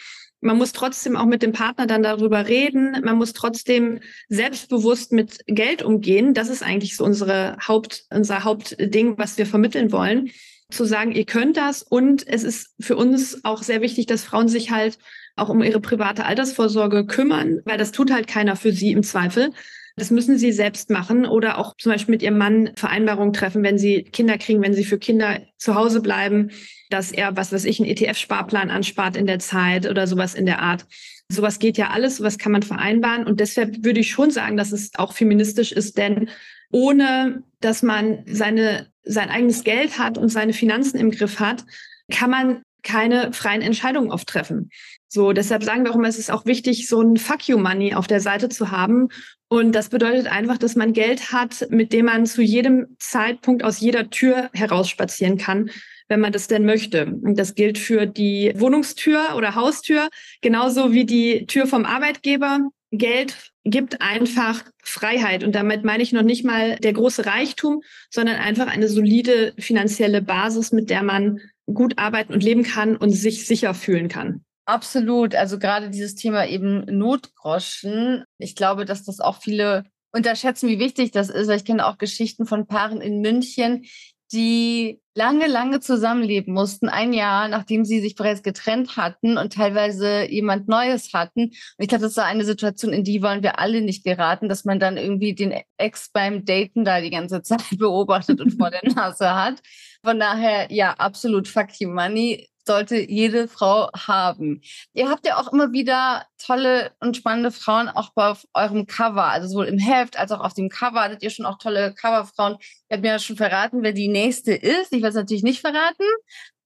Man 0.46 0.58
muss 0.58 0.74
trotzdem 0.74 1.18
auch 1.18 1.26
mit 1.26 1.42
dem 1.42 1.54
Partner 1.54 1.88
dann 1.88 2.04
darüber 2.04 2.48
reden. 2.48 2.92
Man 3.04 3.18
muss 3.18 3.34
trotzdem 3.34 4.00
selbstbewusst 4.30 5.12
mit 5.12 5.40
Geld 5.48 5.82
umgehen. 5.82 6.36
Das 6.36 6.50
ist 6.50 6.62
eigentlich 6.62 6.96
so 6.96 7.04
unsere 7.04 7.58
Haupt, 7.68 8.06
unser 8.12 8.44
Hauptding, 8.44 9.18
was 9.18 9.40
wir 9.40 9.48
vermitteln 9.48 9.92
wollen. 9.92 10.30
Zu 10.70 10.86
sagen, 10.86 11.14
ihr 11.14 11.26
könnt 11.26 11.58
das. 11.58 11.82
Und 11.82 12.28
es 12.28 12.44
ist 12.44 12.76
für 12.80 12.96
uns 12.96 13.44
auch 13.44 13.64
sehr 13.64 13.82
wichtig, 13.82 14.06
dass 14.06 14.24
Frauen 14.24 14.48
sich 14.48 14.70
halt 14.70 15.00
auch 15.36 15.50
um 15.50 15.64
ihre 15.64 15.82
private 15.82 16.26
Altersvorsorge 16.26 17.08
kümmern, 17.08 17.62
weil 17.66 17.80
das 17.80 17.92
tut 17.92 18.12
halt 18.12 18.28
keiner 18.28 18.56
für 18.56 18.72
sie 18.72 18.92
im 18.92 19.02
Zweifel. 19.02 19.50
Das 19.98 20.12
müssen 20.12 20.38
sie 20.38 20.52
selbst 20.52 20.90
machen 20.90 21.26
oder 21.26 21.58
auch 21.58 21.76
zum 21.78 21.94
Beispiel 21.94 22.14
mit 22.14 22.22
ihrem 22.22 22.38
Mann 22.38 22.72
Vereinbarungen 22.76 23.32
treffen, 23.34 23.64
wenn 23.64 23.78
sie 23.78 24.04
Kinder 24.04 24.38
kriegen, 24.38 24.62
wenn 24.62 24.74
sie 24.74 24.84
für 24.84 25.00
Kinder 25.00 25.40
zu 25.58 25.76
Hause 25.76 26.02
bleiben, 26.02 26.52
dass 26.90 27.12
er, 27.12 27.38
was 27.38 27.54
weiß 27.54 27.64
ich, 27.64 27.80
einen 27.80 27.90
ETF-Sparplan 27.90 28.70
anspart 28.70 29.16
in 29.16 29.26
der 29.26 29.40
Zeit 29.40 29.90
oder 29.90 30.06
sowas 30.06 30.36
in 30.36 30.46
der 30.46 30.62
Art. 30.62 30.86
Sowas 31.30 31.60
geht 31.60 31.78
ja 31.78 31.92
alles, 31.92 32.18
sowas 32.18 32.38
kann 32.38 32.52
man 32.52 32.62
vereinbaren. 32.62 33.26
Und 33.26 33.40
deshalb 33.40 33.86
würde 33.86 34.02
ich 34.02 34.12
schon 34.12 34.32
sagen, 34.32 34.58
dass 34.58 34.74
es 34.74 34.92
auch 34.96 35.14
feministisch 35.14 35.72
ist, 35.72 35.98
denn 35.98 36.30
ohne 36.72 37.44
dass 37.62 37.82
man 37.82 38.24
seine, 38.28 38.88
sein 39.04 39.30
eigenes 39.30 39.64
Geld 39.64 39.98
hat 39.98 40.18
und 40.18 40.30
seine 40.30 40.54
Finanzen 40.54 40.98
im 40.98 41.12
Griff 41.12 41.40
hat, 41.40 41.64
kann 42.12 42.30
man 42.30 42.64
keine 42.84 43.34
freien 43.34 43.62
Entscheidungen 43.62 44.12
oft 44.12 44.28
treffen. 44.28 44.70
So, 45.16 45.32
deshalb 45.32 45.64
sagen 45.64 45.86
wir 45.86 45.92
auch 45.92 45.96
immer, 45.96 46.10
es 46.10 46.20
ist 46.20 46.30
auch 46.30 46.46
wichtig, 46.46 46.90
so 46.90 47.00
ein 47.00 47.16
Fuck 47.16 47.48
you 47.48 47.58
Money 47.58 47.94
auf 47.94 48.06
der 48.06 48.20
Seite 48.20 48.50
zu 48.50 48.72
haben. 48.72 49.08
Und 49.48 49.72
das 49.72 49.88
bedeutet 49.88 50.28
einfach, 50.28 50.58
dass 50.58 50.76
man 50.76 50.92
Geld 50.92 51.32
hat, 51.32 51.68
mit 51.70 51.94
dem 51.94 52.08
man 52.08 52.26
zu 52.26 52.42
jedem 52.42 52.98
Zeitpunkt 53.00 53.64
aus 53.64 53.80
jeder 53.80 54.10
Tür 54.10 54.50
herausspazieren 54.52 55.38
kann, 55.38 55.70
wenn 56.10 56.20
man 56.20 56.34
das 56.34 56.50
denn 56.50 56.66
möchte. 56.66 57.06
Und 57.06 57.40
das 57.40 57.56
gilt 57.56 57.78
für 57.78 58.08
die 58.08 58.52
Wohnungstür 58.58 59.38
oder 59.38 59.56
Haustür, 59.56 60.10
genauso 60.42 60.92
wie 60.92 61.06
die 61.06 61.46
Tür 61.46 61.66
vom 61.66 61.86
Arbeitgeber. 61.86 62.68
Geld 62.92 63.54
gibt 63.64 64.02
einfach 64.02 64.66
Freiheit. 64.84 65.46
Und 65.46 65.56
damit 65.56 65.86
meine 65.86 66.04
ich 66.04 66.12
noch 66.12 66.24
nicht 66.24 66.44
mal 66.44 66.76
der 66.76 66.92
große 66.92 67.26
Reichtum, 67.26 67.84
sondern 68.10 68.36
einfach 68.36 68.68
eine 68.68 68.90
solide 68.90 69.54
finanzielle 69.58 70.22
Basis, 70.22 70.74
mit 70.74 70.90
der 70.90 71.04
man 71.04 71.40
gut 71.68 71.98
arbeiten 71.98 72.34
und 72.34 72.44
leben 72.44 72.64
kann 72.64 72.98
und 72.98 73.12
sich 73.12 73.48
sicher 73.48 73.74
fühlen 73.74 74.10
kann. 74.10 74.45
Absolut. 74.66 75.36
Also 75.36 75.60
gerade 75.60 75.90
dieses 75.90 76.16
Thema 76.16 76.48
eben 76.48 76.86
Notgroschen. 76.86 78.24
Ich 78.40 78.56
glaube, 78.56 78.86
dass 78.86 79.04
das 79.04 79.20
auch 79.20 79.42
viele 79.42 79.84
unterschätzen, 80.12 80.70
wie 80.70 80.80
wichtig 80.80 81.12
das 81.12 81.30
ist. 81.30 81.50
Ich 81.50 81.66
kenne 81.66 81.86
auch 81.86 81.98
Geschichten 81.98 82.46
von 82.46 82.66
Paaren 82.66 83.02
in 83.02 83.22
München, 83.22 83.86
die 84.32 85.02
lange, 85.14 85.48
lange 85.48 85.80
zusammenleben 85.82 86.54
mussten, 86.54 86.90
ein 86.90 87.14
Jahr, 87.14 87.48
nachdem 87.48 87.86
sie 87.86 88.00
sich 88.00 88.16
bereits 88.16 88.42
getrennt 88.42 88.98
hatten 88.98 89.38
und 89.38 89.54
teilweise 89.54 90.26
jemand 90.30 90.68
Neues 90.68 91.14
hatten. 91.14 91.44
Und 91.44 91.54
ich 91.78 91.88
glaube, 91.88 92.04
das 92.04 92.18
war 92.18 92.26
eine 92.26 92.44
Situation, 92.44 92.92
in 92.92 93.04
die 93.04 93.22
wollen 93.22 93.44
wir 93.44 93.60
alle 93.60 93.82
nicht 93.82 94.04
geraten, 94.04 94.50
dass 94.50 94.66
man 94.66 94.80
dann 94.80 94.98
irgendwie 94.98 95.36
den 95.36 95.54
Ex 95.78 96.10
beim 96.12 96.44
Daten 96.44 96.86
da 96.86 97.02
die 97.02 97.12
ganze 97.12 97.44
Zeit 97.44 97.64
beobachtet 97.78 98.42
und 98.42 98.52
vor 98.52 98.72
der 98.72 98.82
Nase 98.96 99.36
hat. 99.36 99.62
Von 100.04 100.20
daher, 100.20 100.72
ja, 100.72 100.94
absolut 100.94 101.48
fuck 101.48 101.80
you 101.80 101.90
money 101.90 102.48
sollte 102.68 102.98
jede 102.98 103.48
Frau 103.48 103.90
haben. 103.94 104.62
Ihr 104.94 105.10
habt 105.10 105.26
ja 105.26 105.38
auch 105.40 105.52
immer 105.52 105.72
wieder 105.72 106.26
tolle 106.38 106.92
und 107.00 107.18
spannende 107.18 107.52
Frauen 107.52 107.90
auch 107.90 108.12
auf 108.16 108.48
eurem 108.54 108.86
Cover, 108.88 109.26
also 109.26 109.48
sowohl 109.48 109.66
im 109.66 109.80
Heft 109.80 110.18
als 110.18 110.32
auch 110.32 110.42
auf 110.42 110.54
dem 110.54 110.70
Cover 110.70 111.02
hattet 111.02 111.24
ihr 111.24 111.30
schon 111.30 111.46
auch 111.46 111.58
tolle 111.58 111.94
Coverfrauen. 111.94 112.58
Ihr 112.90 112.96
habt 112.96 113.04
mir 113.04 113.10
ja 113.10 113.20
schon 113.20 113.38
verraten, 113.38 113.84
wer 113.84 113.94
die 113.94 114.08
nächste 114.08 114.54
ist. 114.54 114.92
Ich 114.92 115.02
weiß 115.02 115.16
natürlich 115.16 115.44
nicht 115.44 115.62
verraten, 115.62 116.06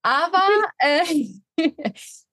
aber, 0.01 0.43
äh, 0.79 1.25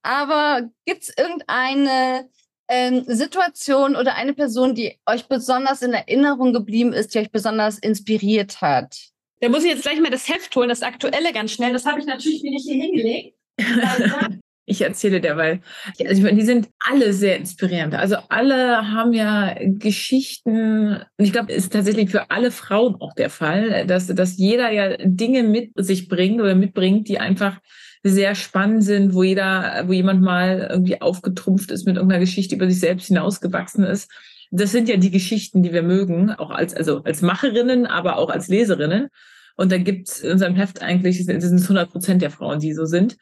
aber 0.03 0.69
gibt 0.85 1.03
es 1.03 1.15
irgendeine 1.17 2.29
ähm, 2.69 3.05
Situation 3.07 3.97
oder 3.97 4.15
eine 4.15 4.35
Person, 4.35 4.75
die 4.75 4.99
euch 5.07 5.29
besonders 5.29 5.83
in 5.83 5.93
Erinnerung 5.93 6.53
geblieben 6.53 6.93
ist, 6.93 7.15
die 7.15 7.19
euch 7.19 7.31
besonders 7.31 7.79
inspiriert 7.79 8.61
hat? 8.61 8.97
Da 9.41 9.49
muss 9.51 9.65
ich 9.65 9.71
jetzt 9.71 9.83
gleich 9.83 10.01
mal 10.01 10.11
das 10.11 10.29
Heft 10.29 10.55
holen, 10.57 10.69
das 10.69 10.83
aktuelle 10.83 11.33
ganz 11.33 11.53
schnell. 11.53 11.73
Das 11.73 11.85
habe 11.85 12.01
ich 12.01 12.07
natürlich 12.07 12.43
mir 12.43 12.53
nicht 12.53 12.67
hier 12.67 12.83
hingelegt. 12.83 13.36
Ich 14.69 14.83
erzähle 14.83 15.21
derweil. 15.21 15.61
Also 16.01 16.15
ich 16.15 16.23
meine, 16.23 16.37
die 16.37 16.45
sind 16.45 16.69
alle 16.81 17.13
sehr 17.13 17.37
inspirierend. 17.37 17.95
Also 17.95 18.17
alle 18.29 18.93
haben 18.93 19.13
ja 19.13 19.55
Geschichten. 19.61 20.97
Und 20.97 21.25
ich 21.25 21.33
glaube, 21.33 21.53
es 21.53 21.65
ist 21.65 21.73
tatsächlich 21.73 22.11
für 22.11 22.33
alle 22.33 22.51
Frauen 22.51 22.97
auch 23.01 23.15
der 23.15 23.31
Fall, 23.31 23.87
dass, 23.87 24.09
dass 24.09 24.37
jeder 24.37 24.73
ja 24.73 24.97
Dinge 24.99 25.45
mit 25.45 25.71
sich 25.77 26.09
bringt 26.09 26.41
oder 26.41 26.57
mitbringt, 26.57 27.07
die 27.07 27.21
einfach 27.21 27.61
sehr 28.03 28.35
spannend 28.35 28.83
sind, 28.83 29.15
wo 29.15 29.23
jeder, 29.23 29.85
wo 29.87 29.93
jemand 29.93 30.21
mal 30.23 30.67
irgendwie 30.69 31.01
aufgetrumpft 31.01 31.71
ist 31.71 31.87
mit 31.87 31.95
irgendeiner 31.95 32.21
Geschichte 32.21 32.57
über 32.57 32.69
sich 32.69 32.81
selbst 32.81 33.07
hinausgewachsen 33.07 33.85
ist. 33.85 34.11
Das 34.51 34.73
sind 34.73 34.89
ja 34.89 34.97
die 34.97 35.13
Geschichten, 35.13 35.63
die 35.63 35.73
wir 35.73 35.83
mögen, 35.83 36.31
auch 36.31 36.51
als, 36.51 36.75
also 36.75 37.05
als 37.05 37.23
Macherinnen, 37.23 37.87
aber 37.87 38.17
auch 38.17 38.31
als 38.31 38.49
Leserinnen. 38.49 39.09
Und 39.57 39.71
da 39.71 39.79
gibt's 39.79 40.21
in 40.21 40.33
unserem 40.33 40.57
Heft 40.57 40.83
eigentlich, 40.83 41.25
sind 41.25 41.43
100 41.43 41.91
Prozent 41.91 42.21
der 42.21 42.31
Frauen, 42.31 42.59
die 42.59 42.75
so 42.75 42.85
sind 42.85 43.17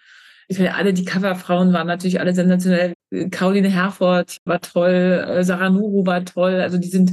ich 0.49 0.57
finde, 0.57 0.75
alle 0.75 0.93
die 0.93 1.05
Coverfrauen 1.05 1.73
waren 1.73 1.87
natürlich 1.87 2.21
alle 2.21 2.35
sensationell. 2.35 2.95
Caroline 3.31 3.69
Herford 3.69 4.39
war 4.45 4.61
toll, 4.61 5.25
äh, 5.27 5.45
Sarah 5.45 5.71
Nuru 5.71 6.07
war 6.07 6.25
toll. 6.25 6.61
Also 6.61 6.79
die 6.79 6.89
sind, 6.89 7.13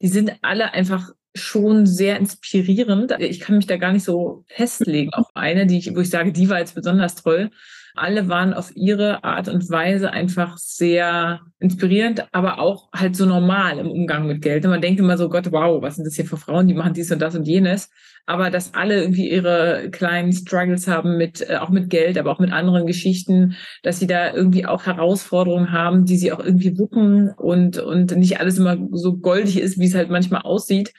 die 0.00 0.08
sind 0.08 0.32
alle 0.42 0.72
einfach 0.72 1.10
schon 1.34 1.86
sehr 1.86 2.18
inspirierend. 2.18 3.14
Ich 3.18 3.40
kann 3.40 3.56
mich 3.56 3.66
da 3.66 3.76
gar 3.76 3.92
nicht 3.92 4.04
so 4.04 4.44
festlegen 4.48 5.12
auf 5.12 5.26
eine, 5.34 5.66
die 5.66 5.78
ich, 5.78 5.94
wo 5.94 6.00
ich 6.00 6.10
sage, 6.10 6.32
die 6.32 6.48
war 6.48 6.58
jetzt 6.58 6.74
besonders 6.74 7.16
toll. 7.16 7.50
Alle 7.94 8.28
waren 8.28 8.54
auf 8.54 8.74
ihre 8.74 9.24
Art 9.24 9.48
und 9.48 9.68
Weise 9.70 10.12
einfach 10.12 10.58
sehr 10.58 11.40
inspirierend, 11.58 12.26
aber 12.32 12.58
auch 12.58 12.90
halt 12.92 13.16
so 13.16 13.26
normal 13.26 13.78
im 13.78 13.90
Umgang 13.90 14.26
mit 14.26 14.42
Geld. 14.42 14.64
Und 14.64 14.70
man 14.70 14.80
denkt 14.80 15.00
immer 15.00 15.18
so, 15.18 15.28
Gott, 15.28 15.52
wow, 15.52 15.82
was 15.82 15.96
sind 15.96 16.06
das 16.06 16.14
hier 16.14 16.24
für 16.24 16.36
Frauen, 16.36 16.68
die 16.68 16.74
machen 16.74 16.94
dies 16.94 17.10
und 17.12 17.20
das 17.20 17.34
und 17.34 17.46
jenes. 17.46 17.90
Aber 18.26 18.50
dass 18.50 18.74
alle 18.74 19.00
irgendwie 19.00 19.30
ihre 19.30 19.88
kleinen 19.90 20.32
Struggles 20.32 20.86
haben 20.86 21.16
mit, 21.16 21.48
äh, 21.48 21.56
auch 21.56 21.70
mit 21.70 21.90
Geld, 21.90 22.16
aber 22.18 22.30
auch 22.30 22.38
mit 22.38 22.52
anderen 22.52 22.86
Geschichten, 22.86 23.56
dass 23.82 23.98
sie 23.98 24.06
da 24.06 24.32
irgendwie 24.32 24.66
auch 24.66 24.86
Herausforderungen 24.86 25.72
haben, 25.72 26.04
die 26.04 26.16
sie 26.16 26.32
auch 26.32 26.40
irgendwie 26.40 26.78
wuppen 26.78 27.30
und, 27.30 27.78
und 27.78 28.16
nicht 28.16 28.40
alles 28.40 28.58
immer 28.58 28.76
so 28.92 29.16
goldig 29.16 29.58
ist, 29.58 29.78
wie 29.78 29.86
es 29.86 29.94
halt 29.94 30.10
manchmal 30.10 30.42
aussieht 30.42 30.92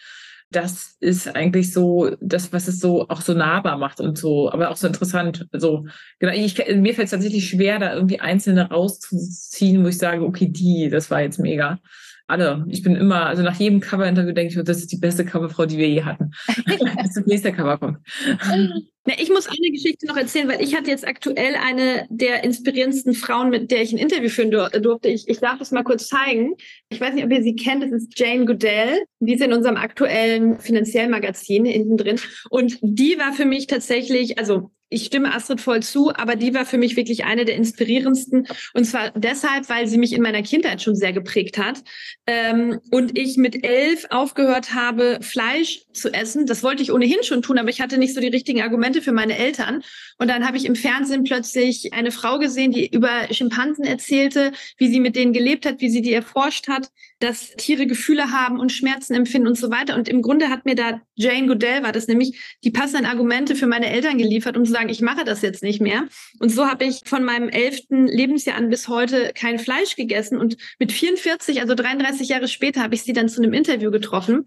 das 0.52 0.98
ist 1.00 1.34
eigentlich 1.34 1.72
so 1.72 2.12
das, 2.20 2.52
was 2.52 2.68
es 2.68 2.80
so 2.80 3.08
auch 3.08 3.22
so 3.22 3.34
nahbar 3.34 3.78
macht 3.78 4.02
und 4.02 4.18
so, 4.18 4.52
aber 4.52 4.70
auch 4.70 4.76
so 4.76 4.86
interessant. 4.86 5.48
So, 5.54 5.86
genau, 6.20 6.34
ich, 6.34 6.58
mir 6.76 6.94
fällt 6.94 7.06
es 7.06 7.12
tatsächlich 7.12 7.50
schwer, 7.50 7.80
da 7.80 7.94
irgendwie 7.94 8.20
einzelne 8.20 8.70
rauszuziehen, 8.70 9.84
wo 9.84 9.88
ich 9.88 9.98
sage, 9.98 10.24
okay, 10.24 10.48
die, 10.48 10.90
das 10.90 11.10
war 11.10 11.22
jetzt 11.22 11.40
mega. 11.40 11.80
Alle. 12.32 12.66
Ich 12.70 12.82
bin 12.82 12.96
immer, 12.96 13.26
also 13.26 13.44
nach 13.44 13.60
jedem 13.60 13.82
Cover-Interview 13.82 14.32
denke 14.32 14.58
ich, 14.58 14.66
das 14.66 14.78
ist 14.78 14.92
die 14.94 14.98
beste 14.98 15.26
Coverfrau, 15.26 15.66
die 15.66 15.78
wir 15.78 15.90
je 15.90 16.04
hatten. 16.04 16.32
Bis 16.66 17.14
das 17.14 17.26
nächste 17.26 17.52
Cover 17.52 17.78
kommt. 17.78 17.98
Na, 19.04 19.14
ich 19.18 19.30
muss 19.30 19.48
eine 19.48 19.72
Geschichte 19.72 20.06
noch 20.08 20.16
erzählen, 20.16 20.48
weil 20.48 20.62
ich 20.62 20.74
hatte 20.74 20.90
jetzt 20.90 21.06
aktuell 21.06 21.56
eine 21.56 22.08
der 22.10 22.46
inspirierendsten 22.46 23.16
Frauen, 23.16 23.50
mit 23.50 23.70
der 23.70 23.82
ich 23.82 23.92
ein 23.92 23.98
Interview 23.98 24.30
führen 24.30 24.50
dur 24.50 24.70
durfte. 24.70 25.10
Ich, 25.10 25.28
ich 25.28 25.40
darf 25.40 25.60
das 25.60 25.72
mal 25.72 25.84
kurz 25.84 26.08
zeigen. 26.08 26.56
Ich 26.88 27.02
weiß 27.02 27.16
nicht, 27.16 27.26
ob 27.26 27.32
ihr 27.32 27.44
sie 27.44 27.56
kennt. 27.56 27.84
Das 27.84 27.92
ist 27.92 28.18
Jane 28.18 28.46
Goodell. 28.46 29.04
Die 29.20 29.34
ist 29.34 29.44
in 29.44 29.52
unserem 29.52 29.76
aktuellen 29.76 30.58
finanziellen 30.60 31.12
Magazin 31.12 31.66
hinten 31.66 31.98
drin. 31.98 32.18
Und 32.50 32.78
die 32.82 33.18
war 33.18 33.34
für 33.34 33.46
mich 33.46 33.68
tatsächlich, 33.68 34.40
also 34.40 34.72
ich 34.92 35.06
stimme 35.06 35.34
Astrid 35.34 35.62
voll 35.62 35.82
zu, 35.82 36.14
aber 36.14 36.36
die 36.36 36.54
war 36.54 36.66
für 36.66 36.78
mich 36.78 36.98
wirklich 36.98 37.24
eine 37.24 37.46
der 37.46 37.56
inspirierendsten. 37.56 38.46
Und 38.74 38.84
zwar 38.84 39.12
deshalb, 39.12 39.70
weil 39.70 39.88
sie 39.88 39.98
mich 39.98 40.12
in 40.12 40.22
meiner 40.22 40.44
Kindheit 40.44 40.82
schon 40.82 40.98
sehr 40.98 41.14
geprägt 41.14 41.58
hat. 41.58 41.82
Ähm, 42.28 42.80
und 42.92 43.18
ich 43.18 43.38
mit 43.38 43.66
elf 43.66 44.06
aufgehört 44.10 44.74
habe, 44.74 45.20
Fleisch 45.22 45.86
zu 45.94 46.14
essen. 46.14 46.46
Das 46.46 46.62
wollte 46.62 46.84
ich 46.84 46.92
ohnehin 46.92 47.24
schon 47.24 47.42
tun, 47.42 47.58
aber 47.58 47.70
ich 47.70 47.80
hatte 47.80 47.98
nicht 47.98 48.14
so 48.14 48.20
die 48.20 48.28
richtigen 48.28 48.62
Argumente 48.62 49.02
für 49.02 49.14
meine 49.14 49.38
Eltern. 49.38 49.82
Und 50.18 50.30
dann 50.30 50.46
habe 50.46 50.58
ich 50.58 50.66
im 50.66 50.76
Fernsehen 50.76 51.24
plötzlich 51.24 51.94
eine 51.94 52.12
Frau 52.12 52.38
gesehen, 52.38 52.72
die 52.72 52.88
über 52.88 53.32
Schimpansen 53.32 53.86
erzählte, 53.86 54.52
wie 54.78 54.90
sie 54.90 55.00
mit 55.00 55.16
denen 55.16 55.32
gelebt 55.32 55.66
hat, 55.66 55.80
wie 55.80 55.90
sie 55.90 56.02
die 56.02 56.14
erforscht 56.14 56.68
hat, 56.68 56.92
dass 57.22 57.52
Tiere 57.52 57.86
Gefühle 57.86 58.32
haben 58.32 58.60
und 58.60 58.72
Schmerzen 58.72 59.14
empfinden 59.14 59.48
und 59.48 59.58
so 59.58 59.72
weiter. 59.72 59.96
Und 59.96 60.10
im 60.10 60.22
Grunde 60.22 60.50
hat 60.50 60.66
mir 60.66 60.76
da 60.76 61.02
Jane 61.16 61.48
Goodell 61.48 61.84
war 61.84 61.92
das 61.92 62.08
nämlich 62.08 62.58
die 62.64 62.72
passenden 62.72 63.06
Argumente 63.06 63.56
für 63.56 63.68
meine 63.68 63.90
Eltern 63.90 64.18
geliefert, 64.18 64.58
um 64.58 64.66
zu 64.66 64.72
sagen, 64.72 64.90
ich 64.90 65.02
mache 65.02 65.24
das 65.24 65.42
jetzt 65.42 65.64
nicht 65.64 65.82
mehr. 65.82 66.08
Und 66.40 66.50
so 66.50 66.68
habe 66.68 66.86
ich 66.86 67.02
von 67.06 67.24
meinem 67.24 67.50
elften 67.50 68.08
Lebensjahr 68.08 68.58
an 68.58 68.70
bis 68.70 68.88
heute 68.88 69.32
kein 69.36 69.60
Fleisch 69.60 69.96
gegessen. 69.96 70.38
Und 70.38 70.58
mit 70.80 70.92
44, 70.92 71.62
also 71.62 71.76
33 71.76 72.28
Jahre 72.28 72.48
später, 72.48 72.82
habe 72.82 72.96
ich 72.96 73.04
sie 73.04 73.14
dann 73.14 73.30
zu 73.30 73.42
einem 73.42 73.54
Interview 73.54 73.92
getroffen 73.92 74.46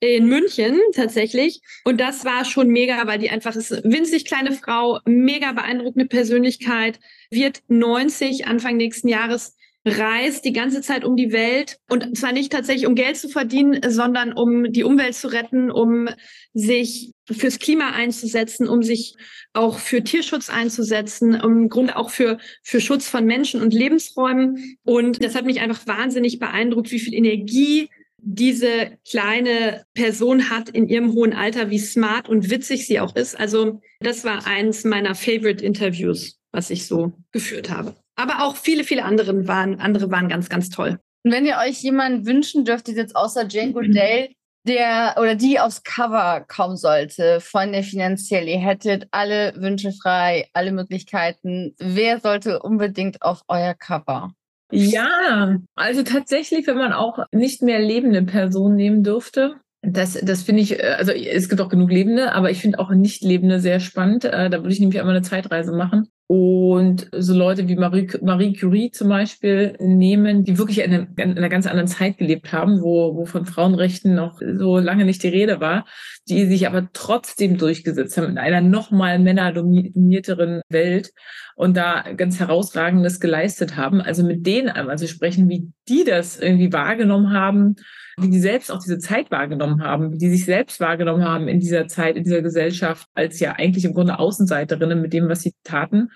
in 0.00 0.26
München 0.26 0.80
tatsächlich. 0.94 1.60
Und 1.84 2.00
das 2.00 2.24
war 2.24 2.44
schon 2.44 2.68
mega, 2.68 3.06
weil 3.06 3.18
die 3.18 3.30
einfach 3.30 3.56
ist 3.56 3.70
winzig 3.84 4.24
kleine 4.24 4.52
Frau, 4.52 5.00
mega 5.04 5.52
beeindruckende 5.52 6.06
Persönlichkeit, 6.06 6.98
wird 7.30 7.62
90 7.68 8.46
Anfang 8.46 8.76
nächsten 8.76 9.08
Jahres 9.08 9.56
reist 9.86 10.44
die 10.44 10.52
ganze 10.52 10.80
Zeit 10.80 11.04
um 11.04 11.16
die 11.16 11.32
Welt 11.32 11.78
und 11.90 12.16
zwar 12.16 12.32
nicht 12.32 12.52
tatsächlich 12.52 12.86
um 12.86 12.94
Geld 12.94 13.16
zu 13.16 13.28
verdienen, 13.28 13.80
sondern 13.88 14.32
um 14.32 14.72
die 14.72 14.84
Umwelt 14.84 15.14
zu 15.14 15.28
retten, 15.28 15.70
um 15.70 16.08
sich 16.54 17.12
fürs 17.30 17.58
Klima 17.58 17.90
einzusetzen, 17.90 18.68
um 18.68 18.82
sich 18.82 19.14
auch 19.52 19.78
für 19.78 20.02
Tierschutz 20.02 20.48
einzusetzen, 20.48 21.34
im 21.34 21.68
Grunde 21.68 21.96
auch 21.96 22.10
für, 22.10 22.38
für 22.62 22.80
Schutz 22.80 23.08
von 23.08 23.26
Menschen 23.26 23.60
und 23.60 23.74
Lebensräumen. 23.74 24.78
Und 24.84 25.22
das 25.22 25.34
hat 25.34 25.44
mich 25.44 25.60
einfach 25.60 25.86
wahnsinnig 25.86 26.38
beeindruckt, 26.38 26.90
wie 26.90 26.98
viel 26.98 27.14
Energie 27.14 27.88
diese 28.26 28.98
kleine 29.08 29.84
Person 29.92 30.48
hat 30.48 30.70
in 30.70 30.88
ihrem 30.88 31.12
hohen 31.12 31.34
Alter, 31.34 31.68
wie 31.68 31.78
smart 31.78 32.28
und 32.28 32.50
witzig 32.50 32.86
sie 32.86 33.00
auch 33.00 33.14
ist. 33.16 33.38
Also 33.38 33.82
das 34.00 34.24
war 34.24 34.46
eins 34.46 34.84
meiner 34.84 35.14
Favorite 35.14 35.64
Interviews, 35.64 36.38
was 36.50 36.70
ich 36.70 36.86
so 36.86 37.12
geführt 37.32 37.68
habe. 37.68 37.94
Aber 38.16 38.44
auch 38.44 38.56
viele, 38.56 38.84
viele 38.84 39.04
andere 39.04 39.46
waren, 39.48 39.80
andere 39.80 40.10
waren 40.10 40.28
ganz, 40.28 40.48
ganz 40.48 40.70
toll. 40.70 40.98
Und 41.24 41.32
wenn 41.32 41.46
ihr 41.46 41.56
euch 41.66 41.82
jemanden 41.82 42.26
wünschen 42.26 42.64
dürftet, 42.64 42.96
jetzt 42.96 43.16
außer 43.16 43.46
Jane 43.48 43.72
Goodale, 43.72 44.28
der 44.66 45.16
oder 45.18 45.34
die 45.34 45.58
aufs 45.58 45.82
Cover 45.82 46.44
kommen 46.46 46.76
sollte 46.76 47.40
von 47.40 47.72
der 47.72 47.82
finanziell, 47.82 48.48
ihr 48.48 48.58
hättet 48.58 49.08
alle 49.10 49.54
Wünsche 49.56 49.92
frei, 49.92 50.48
alle 50.52 50.72
Möglichkeiten. 50.72 51.74
Wer 51.78 52.20
sollte 52.20 52.60
unbedingt 52.60 53.22
auf 53.22 53.42
euer 53.48 53.74
Cover? 53.74 54.32
Ja, 54.72 55.58
also 55.74 56.02
tatsächlich, 56.02 56.66
wenn 56.66 56.78
man 56.78 56.92
auch 56.92 57.18
nicht 57.32 57.62
mehr 57.62 57.78
lebende 57.78 58.22
Personen 58.22 58.76
nehmen 58.76 59.04
dürfte, 59.04 59.56
das, 59.82 60.14
das 60.14 60.42
finde 60.42 60.62
ich, 60.62 60.80
äh, 60.80 60.94
also 60.98 61.12
es 61.12 61.50
gibt 61.50 61.60
auch 61.60 61.68
genug 61.68 61.90
Lebende, 61.90 62.32
aber 62.32 62.50
ich 62.50 62.60
finde 62.60 62.78
auch 62.78 62.90
nicht 62.90 63.22
Lebende 63.22 63.60
sehr 63.60 63.80
spannend. 63.80 64.24
Äh, 64.24 64.48
da 64.48 64.58
würde 64.62 64.72
ich 64.72 64.80
nämlich 64.80 64.98
einmal 64.98 65.14
eine 65.14 65.24
Zeitreise 65.24 65.72
machen 65.72 66.08
und 66.26 67.10
so 67.12 67.34
Leute 67.34 67.68
wie 67.68 67.76
Marie, 67.76 68.08
Marie 68.22 68.54
Curie 68.54 68.90
zum 68.90 69.10
Beispiel 69.10 69.76
nehmen, 69.78 70.42
die 70.42 70.56
wirklich 70.56 70.78
in 70.78 70.94
einer, 70.94 71.06
in 71.16 71.36
einer, 71.36 71.50
ganz 71.50 71.66
anderen 71.66 71.86
Zeit 71.86 72.16
gelebt 72.16 72.50
haben, 72.50 72.80
wo, 72.80 73.14
wo 73.14 73.26
von 73.26 73.44
Frauenrechten 73.44 74.14
noch 74.14 74.40
so 74.40 74.78
lange 74.78 75.04
nicht 75.04 75.22
die 75.22 75.28
Rede 75.28 75.60
war, 75.60 75.84
die 76.26 76.46
sich 76.46 76.66
aber 76.66 76.88
trotzdem 76.94 77.58
durchgesetzt 77.58 78.16
haben 78.16 78.30
in 78.30 78.38
einer 78.38 78.62
nochmal 78.62 79.18
männerdominierteren 79.18 80.62
Welt 80.70 81.12
und 81.56 81.76
da 81.76 82.02
ganz 82.16 82.40
herausragendes 82.40 83.20
geleistet 83.20 83.76
haben. 83.76 84.00
Also 84.00 84.24
mit 84.24 84.46
denen 84.46 84.70
einmal 84.70 84.96
zu 84.96 85.08
sprechen, 85.08 85.50
wie 85.50 85.72
die 85.88 86.04
das 86.04 86.38
irgendwie 86.38 86.72
wahrgenommen 86.72 87.32
haben, 87.32 87.76
wie 88.16 88.30
die 88.30 88.40
selbst 88.40 88.70
auch 88.70 88.80
diese 88.80 88.98
Zeit 88.98 89.30
wahrgenommen 89.30 89.82
haben, 89.82 90.12
wie 90.12 90.18
die 90.18 90.30
sich 90.30 90.44
selbst 90.44 90.80
wahrgenommen 90.80 91.24
haben 91.24 91.48
in 91.48 91.60
dieser 91.60 91.88
Zeit, 91.88 92.16
in 92.16 92.24
dieser 92.24 92.42
Gesellschaft, 92.42 93.08
als 93.14 93.40
ja 93.40 93.52
eigentlich 93.52 93.84
im 93.84 93.94
Grunde 93.94 94.18
Außenseiterinnen 94.18 95.00
mit 95.00 95.12
dem, 95.12 95.28
was 95.28 95.42
sie 95.42 95.52
taten. 95.64 96.10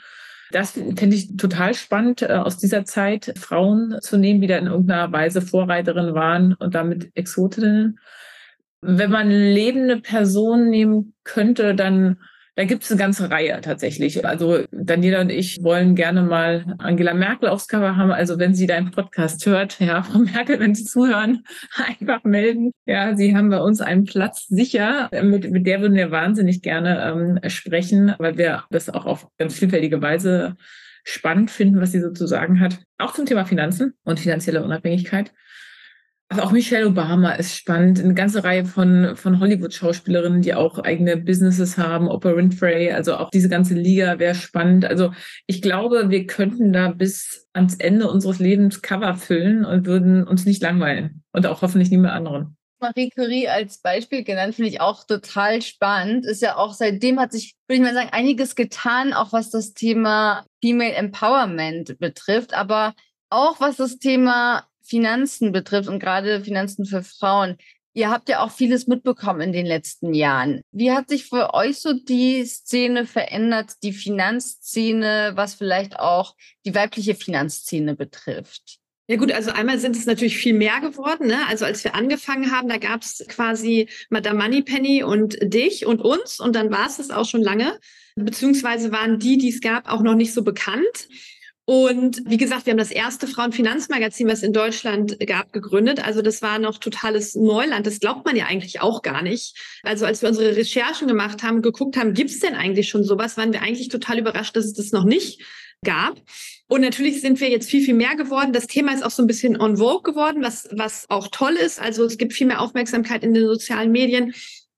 Das 0.51 0.73
finde 0.73 1.15
ich 1.15 1.37
total 1.37 1.75
spannend, 1.75 2.23
äh, 2.23 2.33
aus 2.33 2.57
dieser 2.57 2.85
Zeit 2.85 3.35
Frauen 3.39 3.99
zu 4.01 4.17
nehmen, 4.17 4.41
die 4.41 4.47
da 4.47 4.57
in 4.57 4.67
irgendeiner 4.67 5.13
Weise 5.13 5.43
Vorreiterinnen 5.43 6.15
waren 6.15 6.55
und 6.55 6.75
damit 6.75 7.11
Exotinnen. 7.15 7.99
Wenn 8.81 9.11
man 9.11 9.31
lebende 9.31 10.01
Personen 10.01 10.71
nehmen 10.71 11.15
könnte, 11.25 11.75
dann 11.75 12.19
da 12.59 12.65
gibt 12.65 12.83
es 12.83 12.91
eine 12.91 12.99
ganze 12.99 13.31
Reihe 13.31 13.61
tatsächlich. 13.61 14.27
Also 14.27 14.65
Daniela 14.73 15.21
und 15.21 15.31
ich 15.31 15.63
wollen 15.63 15.95
gerne 15.95 16.23
mal 16.23 16.75
Angela 16.79 17.15
Merkel 17.15 17.49
aufs 17.49 17.69
Cover 17.69 17.95
haben. 17.97 18.11
Also 18.11 18.41
wenn 18.41 18.53
sie 18.53 18.67
deinen 18.67 18.91
Podcast 18.91 19.47
hört, 19.47 19.79
ja, 19.79 20.03
Frau 20.11 20.19
Merkel, 20.19 20.59
wenn 20.59 20.75
Sie 20.75 20.83
zuhören, 20.85 21.45
einfach 21.87 22.25
melden. 22.25 22.73
Ja, 22.85 23.15
Sie 23.15 23.37
haben 23.37 23.51
bei 23.51 23.61
uns 23.61 23.81
einen 23.81 24.07
Platz 24.07 24.49
sicher. 24.49 25.09
Mit, 25.23 25.49
mit 25.53 25.69
der 25.69 25.81
würden 25.83 25.95
wir 25.95 26.11
wahnsinnig 26.11 26.61
gerne 26.61 27.39
ähm, 27.45 27.49
sprechen, 27.49 28.17
weil 28.19 28.37
wir 28.39 28.65
das 28.71 28.91
auch 28.91 29.07
auf 29.07 29.29
ganz 29.39 29.55
vielfältige 29.55 30.03
Weise 30.03 30.57
spannend 31.05 31.53
finden, 31.53 31.81
was 31.81 31.93
sie 31.93 32.01
so 32.01 32.11
zu 32.11 32.27
sagen 32.27 32.59
hat. 32.59 32.81
Auch 32.99 33.15
zum 33.15 33.25
Thema 33.25 33.45
Finanzen 33.45 33.95
und 34.03 34.19
finanzielle 34.19 34.65
Unabhängigkeit. 34.65 35.33
Aber 36.31 36.45
auch 36.45 36.53
Michelle 36.53 36.87
Obama 36.87 37.33
ist 37.33 37.57
spannend. 37.57 38.01
Eine 38.01 38.13
ganze 38.13 38.45
Reihe 38.45 38.67
von, 38.67 39.17
von 39.17 39.41
Hollywood-Schauspielerinnen, 39.41 40.43
die 40.43 40.53
auch 40.53 40.79
eigene 40.79 41.17
Businesses 41.17 41.79
haben. 41.79 42.09
Oprah 42.09 42.37
Winfrey, 42.37 42.93
also 42.93 43.17
auch 43.17 43.31
diese 43.31 43.49
ganze 43.49 43.75
Liga 43.75 44.19
wäre 44.19 44.35
spannend. 44.35 44.85
Also 44.85 45.13
ich 45.47 45.63
glaube, 45.63 46.11
wir 46.11 46.27
könnten 46.27 46.73
da 46.73 46.91
bis 46.91 47.49
ans 47.55 47.77
Ende 47.77 48.11
unseres 48.11 48.41
Lebens 48.41 48.83
Cover 48.83 49.15
füllen 49.17 49.65
und 49.65 49.87
würden 49.87 50.27
uns 50.27 50.45
nicht 50.45 50.63
langweilen. 50.63 51.23
Und 51.33 51.47
auch 51.47 51.63
hoffentlich 51.63 51.91
nie 51.91 51.97
mehr 51.97 52.13
anderen. 52.13 52.59
Marie 52.81 53.11
Curie 53.11 53.49
als 53.49 53.79
Beispiel 53.79 54.23
genannt, 54.23 54.55
finde 54.55 54.71
ich 54.71 54.81
auch 54.81 55.05
total 55.05 55.63
spannend. 55.63 56.27
Ist 56.27 56.43
ja 56.43 56.57
auch 56.57 56.75
seitdem 56.75 57.19
hat 57.19 57.33
sich, 57.33 57.55
würde 57.67 57.79
ich 57.79 57.83
mal 57.83 57.95
sagen, 57.95 58.11
einiges 58.13 58.55
getan, 58.55 59.15
auch 59.15 59.33
was 59.33 59.51
das 59.51 59.73
Thema 59.73 60.45
Female 60.63 60.93
Empowerment 60.93 61.99
betrifft, 61.99 62.55
aber 62.55 62.95
auch 63.31 63.61
was 63.61 63.77
das 63.77 63.99
Thema 63.99 64.68
Finanzen 64.89 65.53
betrifft 65.53 65.89
und 65.89 66.01
gerade 66.01 66.43
Finanzen 66.43 66.85
für 66.85 67.03
Frauen. 67.03 67.57
Ihr 67.95 68.11
habt 68.11 68.29
ja 68.29 68.41
auch 68.41 68.53
vieles 68.53 68.87
mitbekommen 68.87 69.41
in 69.41 69.53
den 69.53 69.67
letzten 69.67 70.15
Jahren. 70.15 70.61
Wie 70.71 70.93
hat 70.93 71.09
sich 71.09 71.27
für 71.27 71.53
euch 71.55 71.81
so 71.81 71.93
die 71.95 72.45
Szene 72.45 73.07
verändert, 73.07 73.73
die 73.83 73.93
Finanzszene, 73.93 75.33
was 75.35 75.55
vielleicht 75.55 75.99
auch 75.99 76.35
die 76.65 76.75
weibliche 76.75 77.15
Finanzszene 77.15 77.97
betrifft? 77.97 78.79
Ja 79.11 79.17
gut, 79.17 79.33
also 79.33 79.51
einmal 79.51 79.79
sind 79.79 79.97
es 79.97 80.05
natürlich 80.05 80.37
viel 80.37 80.53
mehr 80.53 80.81
geworden. 80.81 81.29
Ne? 81.29 81.39
Also 81.49 81.65
als 81.65 81.83
wir 81.83 81.95
angefangen 81.95 82.53
haben, 82.53 82.69
da 82.69 82.77
gab 82.77 83.01
es 83.01 83.25
quasi 83.27 83.89
Madame 84.11 84.45
Moneypenny 84.45 85.03
und 85.03 85.39
dich 85.43 85.87
und 85.87 86.03
uns 86.03 86.41
und 86.41 86.55
dann 86.55 86.71
war 86.71 86.87
es 86.87 86.99
das 86.99 87.11
auch 87.11 87.25
schon 87.25 87.43
lange. 87.43 87.81
Beziehungsweise 88.17 88.93
waren 88.93 89.19
die, 89.19 89.39
die 89.39 89.49
es 89.49 89.63
gab, 89.63 89.91
auch 89.91 90.03
noch 90.03 90.15
nicht 90.15 90.35
so 90.35 90.43
bekannt. 90.43 91.09
Und 91.69 92.23
wie 92.25 92.39
gesagt, 92.39 92.65
wir 92.65 92.71
haben 92.71 92.79
das 92.79 92.91
erste 92.91 93.27
Frauenfinanzmagazin, 93.27 94.27
was 94.27 94.43
in 94.43 94.55
Deutschland 94.55 95.19
gab, 95.27 95.53
gegründet. 95.53 96.03
Also 96.03 96.23
das 96.23 96.41
war 96.41 96.59
noch 96.59 96.79
totales 96.79 97.35
Neuland. 97.35 97.87
Das 97.87 98.01
glaubt 98.01 98.25
man 98.25 98.37
ja 98.37 98.47
eigentlich 98.47 98.81
auch 98.81 99.03
gar 99.03 99.21
nicht. 99.21 99.55
Also 99.83 100.07
als 100.07 100.23
wir 100.23 100.31
unsere 100.31 100.57
Recherchen 100.57 101.09
gemacht 101.09 101.43
haben, 101.43 101.61
geguckt 101.61 101.99
haben, 101.99 102.15
gibt 102.15 102.31
es 102.31 102.41
denn 102.41 102.55
eigentlich 102.55 102.89
schon 102.89 103.05
sowas, 103.05 103.37
waren 103.37 103.53
wir 103.53 103.61
eigentlich 103.61 103.89
total 103.89 104.19
überrascht, 104.19 104.57
dass 104.57 104.65
es 104.65 104.73
das 104.73 104.93
noch 104.93 105.05
nicht 105.05 105.43
gab. 105.85 106.19
Und 106.69 106.81
natürlich 106.81 107.21
sind 107.21 107.39
wir 107.39 107.51
jetzt 107.51 107.69
viel, 107.69 107.85
viel 107.85 107.93
mehr 107.93 108.17
geworden. 108.17 108.55
Das 108.55 108.67
Thema 108.67 108.95
ist 108.95 109.05
auch 109.05 109.11
so 109.11 109.23
ein 109.23 109.27
bisschen 109.27 109.61
on 109.61 109.77
vogue 109.77 110.11
geworden, 110.11 110.43
was, 110.43 110.71
was 110.73 111.05
auch 111.11 111.29
toll 111.31 111.53
ist. 111.53 111.83
Also 111.83 112.07
es 112.07 112.17
gibt 112.17 112.33
viel 112.33 112.47
mehr 112.47 112.63
Aufmerksamkeit 112.63 113.23
in 113.23 113.35
den 113.35 113.47
sozialen 113.47 113.93
Medien. 113.93 114.33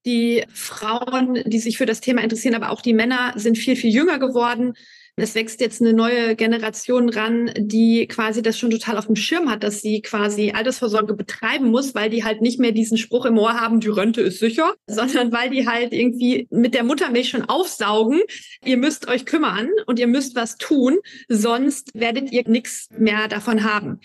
Die 0.05 0.43
Frauen, 0.53 1.41
die 1.45 1.59
sich 1.59 1.77
für 1.77 1.85
das 1.85 2.01
Thema 2.01 2.21
interessieren, 2.21 2.55
aber 2.55 2.69
auch 2.69 2.81
die 2.81 2.93
Männer 2.93 3.31
sind 3.37 3.57
viel, 3.57 3.77
viel 3.77 3.93
jünger 3.93 4.19
geworden. 4.19 4.73
Es 5.17 5.35
wächst 5.35 5.59
jetzt 5.61 5.81
eine 5.81 5.93
neue 5.93 6.35
Generation 6.35 7.09
ran, 7.09 7.51
die 7.57 8.07
quasi 8.07 8.41
das 8.41 8.57
schon 8.57 8.71
total 8.71 8.97
auf 8.97 9.07
dem 9.07 9.15
Schirm 9.15 9.49
hat, 9.49 9.63
dass 9.63 9.81
sie 9.81 10.01
quasi 10.01 10.51
Altersvorsorge 10.51 11.13
betreiben 11.13 11.69
muss, 11.69 11.93
weil 11.93 12.09
die 12.09 12.23
halt 12.23 12.41
nicht 12.41 12.59
mehr 12.59 12.71
diesen 12.71 12.97
Spruch 12.97 13.25
im 13.25 13.37
Ohr 13.37 13.59
haben, 13.59 13.79
die 13.81 13.89
Rente 13.89 14.21
ist 14.21 14.39
sicher, 14.39 14.73
sondern 14.87 15.31
weil 15.31 15.49
die 15.49 15.67
halt 15.67 15.93
irgendwie 15.93 16.47
mit 16.49 16.73
der 16.73 16.83
Muttermilch 16.83 17.29
schon 17.29 17.43
aufsaugen. 17.43 18.21
Ihr 18.63 18.77
müsst 18.77 19.07
euch 19.07 19.25
kümmern 19.25 19.69
und 19.85 19.99
ihr 19.99 20.07
müsst 20.07 20.35
was 20.35 20.57
tun, 20.57 20.97
sonst 21.27 21.89
werdet 21.93 22.31
ihr 22.31 22.47
nichts 22.47 22.87
mehr 22.97 23.27
davon 23.27 23.63
haben. 23.63 23.99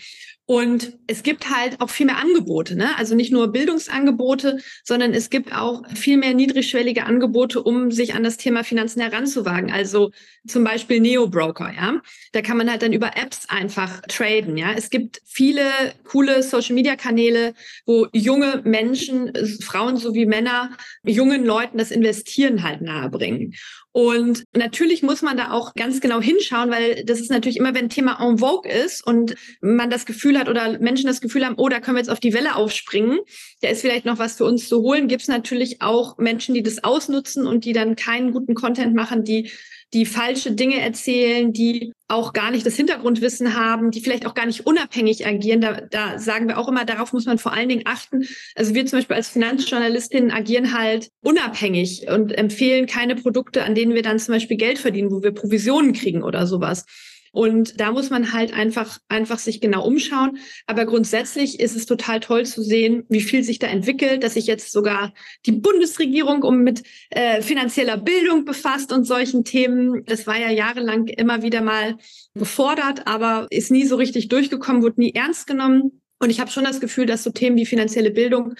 Und 0.49 0.93
es 1.07 1.23
gibt 1.23 1.49
halt 1.49 1.81
auch 1.81 1.89
viel 1.89 2.05
mehr 2.05 2.19
Angebote, 2.19 2.77
ne? 2.77 2.97
Also 2.97 3.15
nicht 3.15 3.33
nur 3.33 3.51
Bildungsangebote, 3.51 4.59
sondern 4.85 5.13
es 5.13 5.29
gibt 5.29 5.53
auch 5.53 5.83
viel 5.93 6.15
mehr 6.15 6.33
niedrigschwellige 6.33 7.05
Angebote, 7.05 7.61
um 7.61 7.91
sich 7.91 8.15
an 8.15 8.23
das 8.23 8.37
Thema 8.37 8.63
Finanzen 8.63 9.01
heranzuwagen. 9.01 9.73
Also 9.73 10.11
zum 10.47 10.63
Beispiel 10.63 11.01
Neo-Broker, 11.01 11.73
ja. 11.75 12.01
Da 12.31 12.41
kann 12.41 12.55
man 12.55 12.71
halt 12.71 12.81
dann 12.81 12.93
über 12.93 13.17
Apps 13.17 13.49
einfach 13.49 14.01
traden, 14.07 14.55
ja. 14.55 14.71
Es 14.71 14.89
gibt 14.89 15.21
viele 15.25 15.65
coole 16.05 16.41
Social-Media-Kanäle, 16.41 17.53
wo 17.85 18.07
junge 18.13 18.61
Menschen, 18.63 19.33
Frauen 19.61 19.97
sowie 19.97 20.25
Männer, 20.25 20.77
jungen 21.03 21.43
Leuten 21.43 21.77
das 21.77 21.91
Investieren 21.91 22.63
halt 22.63 22.79
nahebringen. 22.81 23.53
Und 23.97 24.43
natürlich 24.55 25.01
muss 25.01 25.23
man 25.23 25.37
da 25.37 25.49
auch 25.49 25.73
ganz 25.73 26.01
genau 26.01 26.21
hinschauen, 26.21 26.69
weil 26.69 27.03
das 27.03 27.19
ist 27.19 27.31
natürlich 27.31 27.57
immer, 27.57 27.73
wenn 27.73 27.85
ein 27.85 27.89
Thema 27.89 28.19
en 28.21 28.37
vogue 28.37 28.71
ist 28.71 29.03
und 29.03 29.33
man 29.59 29.89
das 29.89 30.05
Gefühl 30.05 30.37
hat 30.37 30.49
oder 30.49 30.77
Menschen 30.77 31.07
das 31.07 31.19
Gefühl 31.19 31.43
haben, 31.43 31.55
oh, 31.57 31.67
da 31.67 31.79
können 31.79 31.95
wir 31.95 32.01
jetzt 32.01 32.11
auf 32.11 32.19
die 32.19 32.35
Welle 32.35 32.57
aufspringen, 32.57 33.17
da 33.61 33.69
ist 33.69 33.81
vielleicht 33.81 34.05
noch 34.05 34.19
was 34.19 34.37
für 34.37 34.45
uns 34.45 34.69
zu 34.69 34.83
holen, 34.83 35.07
gibt 35.07 35.23
es 35.23 35.27
natürlich 35.27 35.81
auch 35.81 36.19
Menschen, 36.19 36.53
die 36.53 36.61
das 36.61 36.83
ausnutzen 36.83 37.47
und 37.47 37.65
die 37.65 37.73
dann 37.73 37.95
keinen 37.95 38.33
guten 38.33 38.53
Content 38.53 38.93
machen, 38.93 39.23
die 39.23 39.49
die 39.93 40.05
falsche 40.05 40.51
Dinge 40.51 40.81
erzählen, 40.81 41.53
die 41.53 41.93
auch 42.09 42.33
gar 42.33 42.51
nicht 42.51 42.65
das 42.65 42.75
Hintergrundwissen 42.75 43.55
haben, 43.55 43.91
die 43.91 44.01
vielleicht 44.01 44.25
auch 44.25 44.33
gar 44.33 44.45
nicht 44.45 44.65
unabhängig 44.65 45.25
agieren. 45.25 45.61
Da, 45.61 45.81
da 45.81 46.19
sagen 46.19 46.47
wir 46.47 46.57
auch 46.57 46.67
immer, 46.67 46.85
darauf 46.85 47.13
muss 47.13 47.25
man 47.25 47.37
vor 47.37 47.53
allen 47.53 47.69
Dingen 47.69 47.83
achten. 47.85 48.25
Also 48.55 48.73
wir 48.73 48.85
zum 48.85 48.99
Beispiel 48.99 49.15
als 49.15 49.29
Finanzjournalistinnen 49.29 50.31
agieren 50.31 50.77
halt 50.77 51.09
unabhängig 51.21 52.07
und 52.09 52.37
empfehlen 52.37 52.85
keine 52.85 53.15
Produkte, 53.15 53.63
an 53.63 53.75
denen 53.75 53.93
wir 53.93 54.03
dann 54.03 54.19
zum 54.19 54.33
Beispiel 54.33 54.57
Geld 54.57 54.77
verdienen, 54.79 55.11
wo 55.11 55.23
wir 55.23 55.31
Provisionen 55.31 55.93
kriegen 55.93 56.23
oder 56.23 56.47
sowas. 56.47 56.85
Und 57.31 57.79
da 57.79 57.91
muss 57.91 58.09
man 58.09 58.33
halt 58.33 58.53
einfach, 58.53 58.99
einfach 59.09 59.39
sich 59.39 59.61
genau 59.61 59.85
umschauen. 59.85 60.37
Aber 60.65 60.85
grundsätzlich 60.85 61.59
ist 61.59 61.75
es 61.75 61.85
total 61.85 62.19
toll 62.19 62.45
zu 62.45 62.61
sehen, 62.61 63.05
wie 63.09 63.21
viel 63.21 63.43
sich 63.43 63.59
da 63.59 63.67
entwickelt, 63.67 64.23
dass 64.23 64.33
sich 64.35 64.47
jetzt 64.47 64.71
sogar 64.71 65.13
die 65.45 65.51
Bundesregierung 65.51 66.43
um 66.43 66.63
mit 66.63 66.83
äh, 67.09 67.41
finanzieller 67.41 67.97
Bildung 67.97 68.45
befasst 68.45 68.91
und 68.91 69.05
solchen 69.05 69.43
Themen. 69.43 70.03
Das 70.05 70.27
war 70.27 70.39
ja 70.39 70.51
jahrelang 70.51 71.07
immer 71.07 71.41
wieder 71.41 71.61
mal 71.61 71.97
gefordert, 72.33 73.07
aber 73.07 73.47
ist 73.49 73.71
nie 73.71 73.85
so 73.85 73.95
richtig 73.95 74.27
durchgekommen, 74.29 74.81
wurde 74.81 74.99
nie 74.99 75.13
ernst 75.13 75.47
genommen. 75.47 76.01
Und 76.19 76.29
ich 76.29 76.39
habe 76.39 76.51
schon 76.51 76.63
das 76.63 76.79
Gefühl, 76.79 77.05
dass 77.05 77.23
so 77.23 77.29
Themen 77.29 77.57
wie 77.57 77.65
finanzielle 77.65 78.11
Bildung 78.11 78.55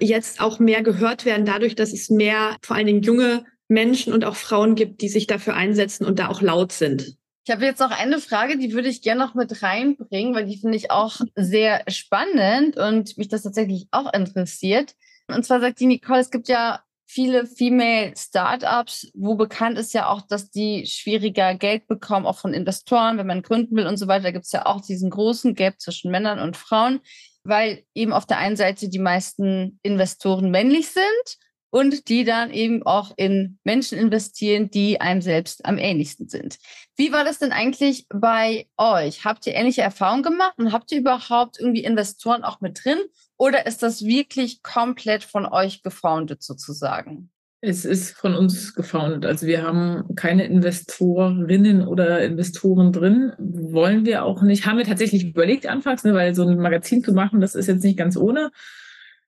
jetzt 0.00 0.40
auch 0.40 0.58
mehr 0.58 0.82
gehört 0.82 1.24
werden, 1.24 1.44
dadurch, 1.44 1.74
dass 1.74 1.92
es 1.92 2.10
mehr 2.10 2.56
vor 2.62 2.76
allen 2.76 2.86
Dingen 2.86 3.02
junge 3.02 3.44
Menschen 3.68 4.12
und 4.12 4.24
auch 4.24 4.36
Frauen 4.36 4.74
gibt, 4.74 5.02
die 5.02 5.08
sich 5.08 5.26
dafür 5.26 5.54
einsetzen 5.54 6.04
und 6.04 6.18
da 6.18 6.28
auch 6.28 6.40
laut 6.40 6.72
sind. 6.72 7.16
Ich 7.48 7.52
habe 7.52 7.64
jetzt 7.64 7.80
noch 7.80 7.92
eine 7.92 8.18
Frage, 8.18 8.58
die 8.58 8.74
würde 8.74 8.90
ich 8.90 9.00
gerne 9.00 9.24
noch 9.24 9.34
mit 9.34 9.62
reinbringen, 9.62 10.34
weil 10.34 10.44
die 10.44 10.58
finde 10.58 10.76
ich 10.76 10.90
auch 10.90 11.18
sehr 11.34 11.82
spannend 11.88 12.76
und 12.76 13.16
mich 13.16 13.28
das 13.28 13.44
tatsächlich 13.44 13.88
auch 13.90 14.12
interessiert. 14.12 14.94
Und 15.28 15.46
zwar 15.46 15.58
sagt 15.58 15.80
die 15.80 15.86
Nicole, 15.86 16.20
es 16.20 16.30
gibt 16.30 16.48
ja 16.48 16.82
viele 17.06 17.46
Female 17.46 18.12
Startups, 18.14 19.10
wo 19.14 19.34
bekannt 19.34 19.78
ist 19.78 19.94
ja 19.94 20.10
auch, 20.10 20.20
dass 20.20 20.50
die 20.50 20.84
schwieriger 20.84 21.54
Geld 21.54 21.86
bekommen, 21.86 22.26
auch 22.26 22.36
von 22.36 22.52
Investoren, 22.52 23.16
wenn 23.16 23.26
man 23.26 23.40
gründen 23.40 23.74
will 23.76 23.86
und 23.86 23.96
so 23.96 24.08
weiter. 24.08 24.24
Da 24.24 24.32
gibt 24.32 24.44
es 24.44 24.52
ja 24.52 24.66
auch 24.66 24.82
diesen 24.82 25.08
großen 25.08 25.54
Gap 25.54 25.80
zwischen 25.80 26.10
Männern 26.10 26.40
und 26.40 26.54
Frauen, 26.54 27.00
weil 27.44 27.82
eben 27.94 28.12
auf 28.12 28.26
der 28.26 28.36
einen 28.36 28.56
Seite 28.56 28.90
die 28.90 28.98
meisten 28.98 29.80
Investoren 29.82 30.50
männlich 30.50 30.88
sind 30.90 31.38
und 31.70 32.08
die 32.08 32.24
dann 32.24 32.50
eben 32.50 32.82
auch 32.82 33.12
in 33.16 33.58
Menschen 33.64 33.98
investieren, 33.98 34.70
die 34.70 35.00
einem 35.00 35.22
selbst 35.22 35.64
am 35.64 35.78
ähnlichsten 35.78 36.28
sind. 36.28 36.58
Wie 36.98 37.12
war 37.12 37.24
das 37.24 37.38
denn 37.38 37.52
eigentlich 37.52 38.06
bei 38.08 38.66
euch? 38.76 39.24
Habt 39.24 39.46
ihr 39.46 39.54
ähnliche 39.54 39.82
Erfahrungen 39.82 40.24
gemacht 40.24 40.54
und 40.56 40.72
habt 40.72 40.90
ihr 40.90 40.98
überhaupt 40.98 41.60
irgendwie 41.60 41.84
Investoren 41.84 42.42
auch 42.42 42.60
mit 42.60 42.84
drin 42.84 42.98
oder 43.36 43.66
ist 43.66 43.84
das 43.84 44.04
wirklich 44.04 44.64
komplett 44.64 45.22
von 45.22 45.46
euch 45.46 45.84
gefoundet 45.84 46.42
sozusagen? 46.42 47.30
Es 47.60 47.84
ist 47.84 48.16
von 48.16 48.34
uns 48.34 48.74
gefoundet. 48.74 49.26
Also 49.26 49.46
wir 49.46 49.62
haben 49.62 50.16
keine 50.16 50.44
Investorinnen 50.44 51.86
oder 51.86 52.24
Investoren 52.24 52.92
drin. 52.92 53.32
Wollen 53.38 54.04
wir 54.04 54.24
auch 54.24 54.42
nicht. 54.42 54.66
Haben 54.66 54.78
wir 54.78 54.84
tatsächlich 54.84 55.24
überlegt 55.24 55.66
anfangs, 55.66 56.02
ne, 56.02 56.14
weil 56.14 56.34
so 56.34 56.42
ein 56.42 56.58
Magazin 56.58 57.04
zu 57.04 57.12
machen, 57.12 57.40
das 57.40 57.54
ist 57.54 57.68
jetzt 57.68 57.84
nicht 57.84 57.96
ganz 57.96 58.16
ohne 58.16 58.50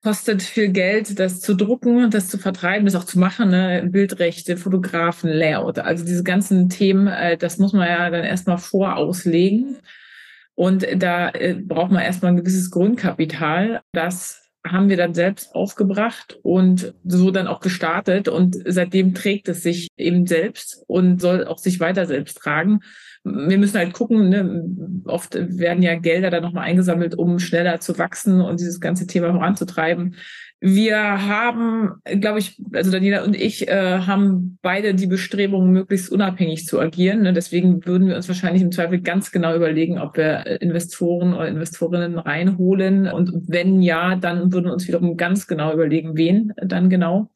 kostet 0.03 0.43
viel 0.43 0.69
Geld, 0.69 1.19
das 1.19 1.41
zu 1.41 1.55
drucken, 1.55 2.11
das 2.11 2.29
zu 2.29 2.39
vertreiben, 2.39 2.87
das 2.87 2.95
auch 2.95 3.05
zu 3.05 3.19
machen, 3.19 3.51
ne? 3.51 3.87
Bildrechte, 3.91 4.57
Fotografen, 4.57 5.31
Layout, 5.31 5.79
also 5.79 6.05
diese 6.05 6.25
ganzen 6.25 6.69
Themen, 6.69 7.07
äh, 7.07 7.37
das 7.37 7.59
muss 7.59 7.73
man 7.73 7.89
ja 7.89 8.11
dann 8.11 8.25
erstmal 8.25 8.59
vorauslegen. 8.59 9.77
Und 10.55 10.87
da 10.97 11.31
äh, 11.31 11.55
braucht 11.55 11.91
man 11.91 12.03
erstmal 12.03 12.33
ein 12.33 12.37
gewisses 12.37 12.71
Grundkapital. 12.71 13.81
Das 13.93 14.51
haben 14.67 14.91
wir 14.91 14.97
dann 14.97 15.15
selbst 15.15 15.55
aufgebracht 15.55 16.39
und 16.43 16.95
so 17.05 17.31
dann 17.31 17.47
auch 17.47 17.61
gestartet. 17.61 18.29
Und 18.29 18.57
seitdem 18.67 19.15
trägt 19.15 19.49
es 19.49 19.63
sich 19.63 19.89
eben 19.97 20.27
selbst 20.27 20.83
und 20.87 21.21
soll 21.21 21.47
auch 21.47 21.59
sich 21.59 21.81
weiter 21.81 22.07
selbst 22.07 22.39
tragen 22.39 22.81
wir 23.25 23.59
müssen 23.59 23.79
halt 23.79 23.93
gucken, 23.93 24.29
ne? 24.29 25.03
oft 25.05 25.35
werden 25.35 25.83
ja 25.83 25.97
Gelder 25.97 26.31
dann 26.31 26.43
nochmal 26.43 26.65
eingesammelt, 26.65 27.15
um 27.15 27.39
schneller 27.39 27.81
zu 27.81 27.99
wachsen 27.99 28.41
und 28.41 28.61
dieses 28.61 28.81
ganze 28.81 29.07
Thema 29.07 29.33
voranzutreiben. 29.33 30.17
Wir 30.63 30.99
haben, 30.99 32.03
glaube 32.05 32.39
ich, 32.39 32.61
also 32.75 32.91
Daniela 32.91 33.25
und 33.25 33.35
ich 33.35 33.67
äh, 33.69 34.01
haben 34.01 34.59
beide 34.61 34.95
die 34.95 35.07
Bestrebungen, 35.07 35.73
möglichst 35.73 36.13
unabhängig 36.13 36.67
zu 36.67 36.79
agieren. 36.79 37.23
Ne? 37.23 37.33
Deswegen 37.33 37.87
würden 37.87 38.09
wir 38.09 38.17
uns 38.17 38.29
wahrscheinlich 38.29 38.63
im 38.63 38.71
Zweifel 38.71 39.01
ganz 39.01 39.33
genau 39.33 39.57
überlegen, 39.57 39.99
ob 39.99 40.19
wir 40.19 40.61
Investoren 40.61 41.33
oder 41.33 41.49
Investorinnen 41.49 42.19
reinholen. 42.19 43.07
Und 43.07 43.33
wenn 43.49 43.81
ja, 43.81 44.17
dann 44.17 44.53
würden 44.53 44.67
wir 44.67 44.75
uns 44.75 44.87
wiederum 44.87 45.17
ganz 45.17 45.47
genau 45.47 45.73
überlegen, 45.73 46.19
wen 46.19 46.53
dann 46.63 46.91
genau. 46.91 47.31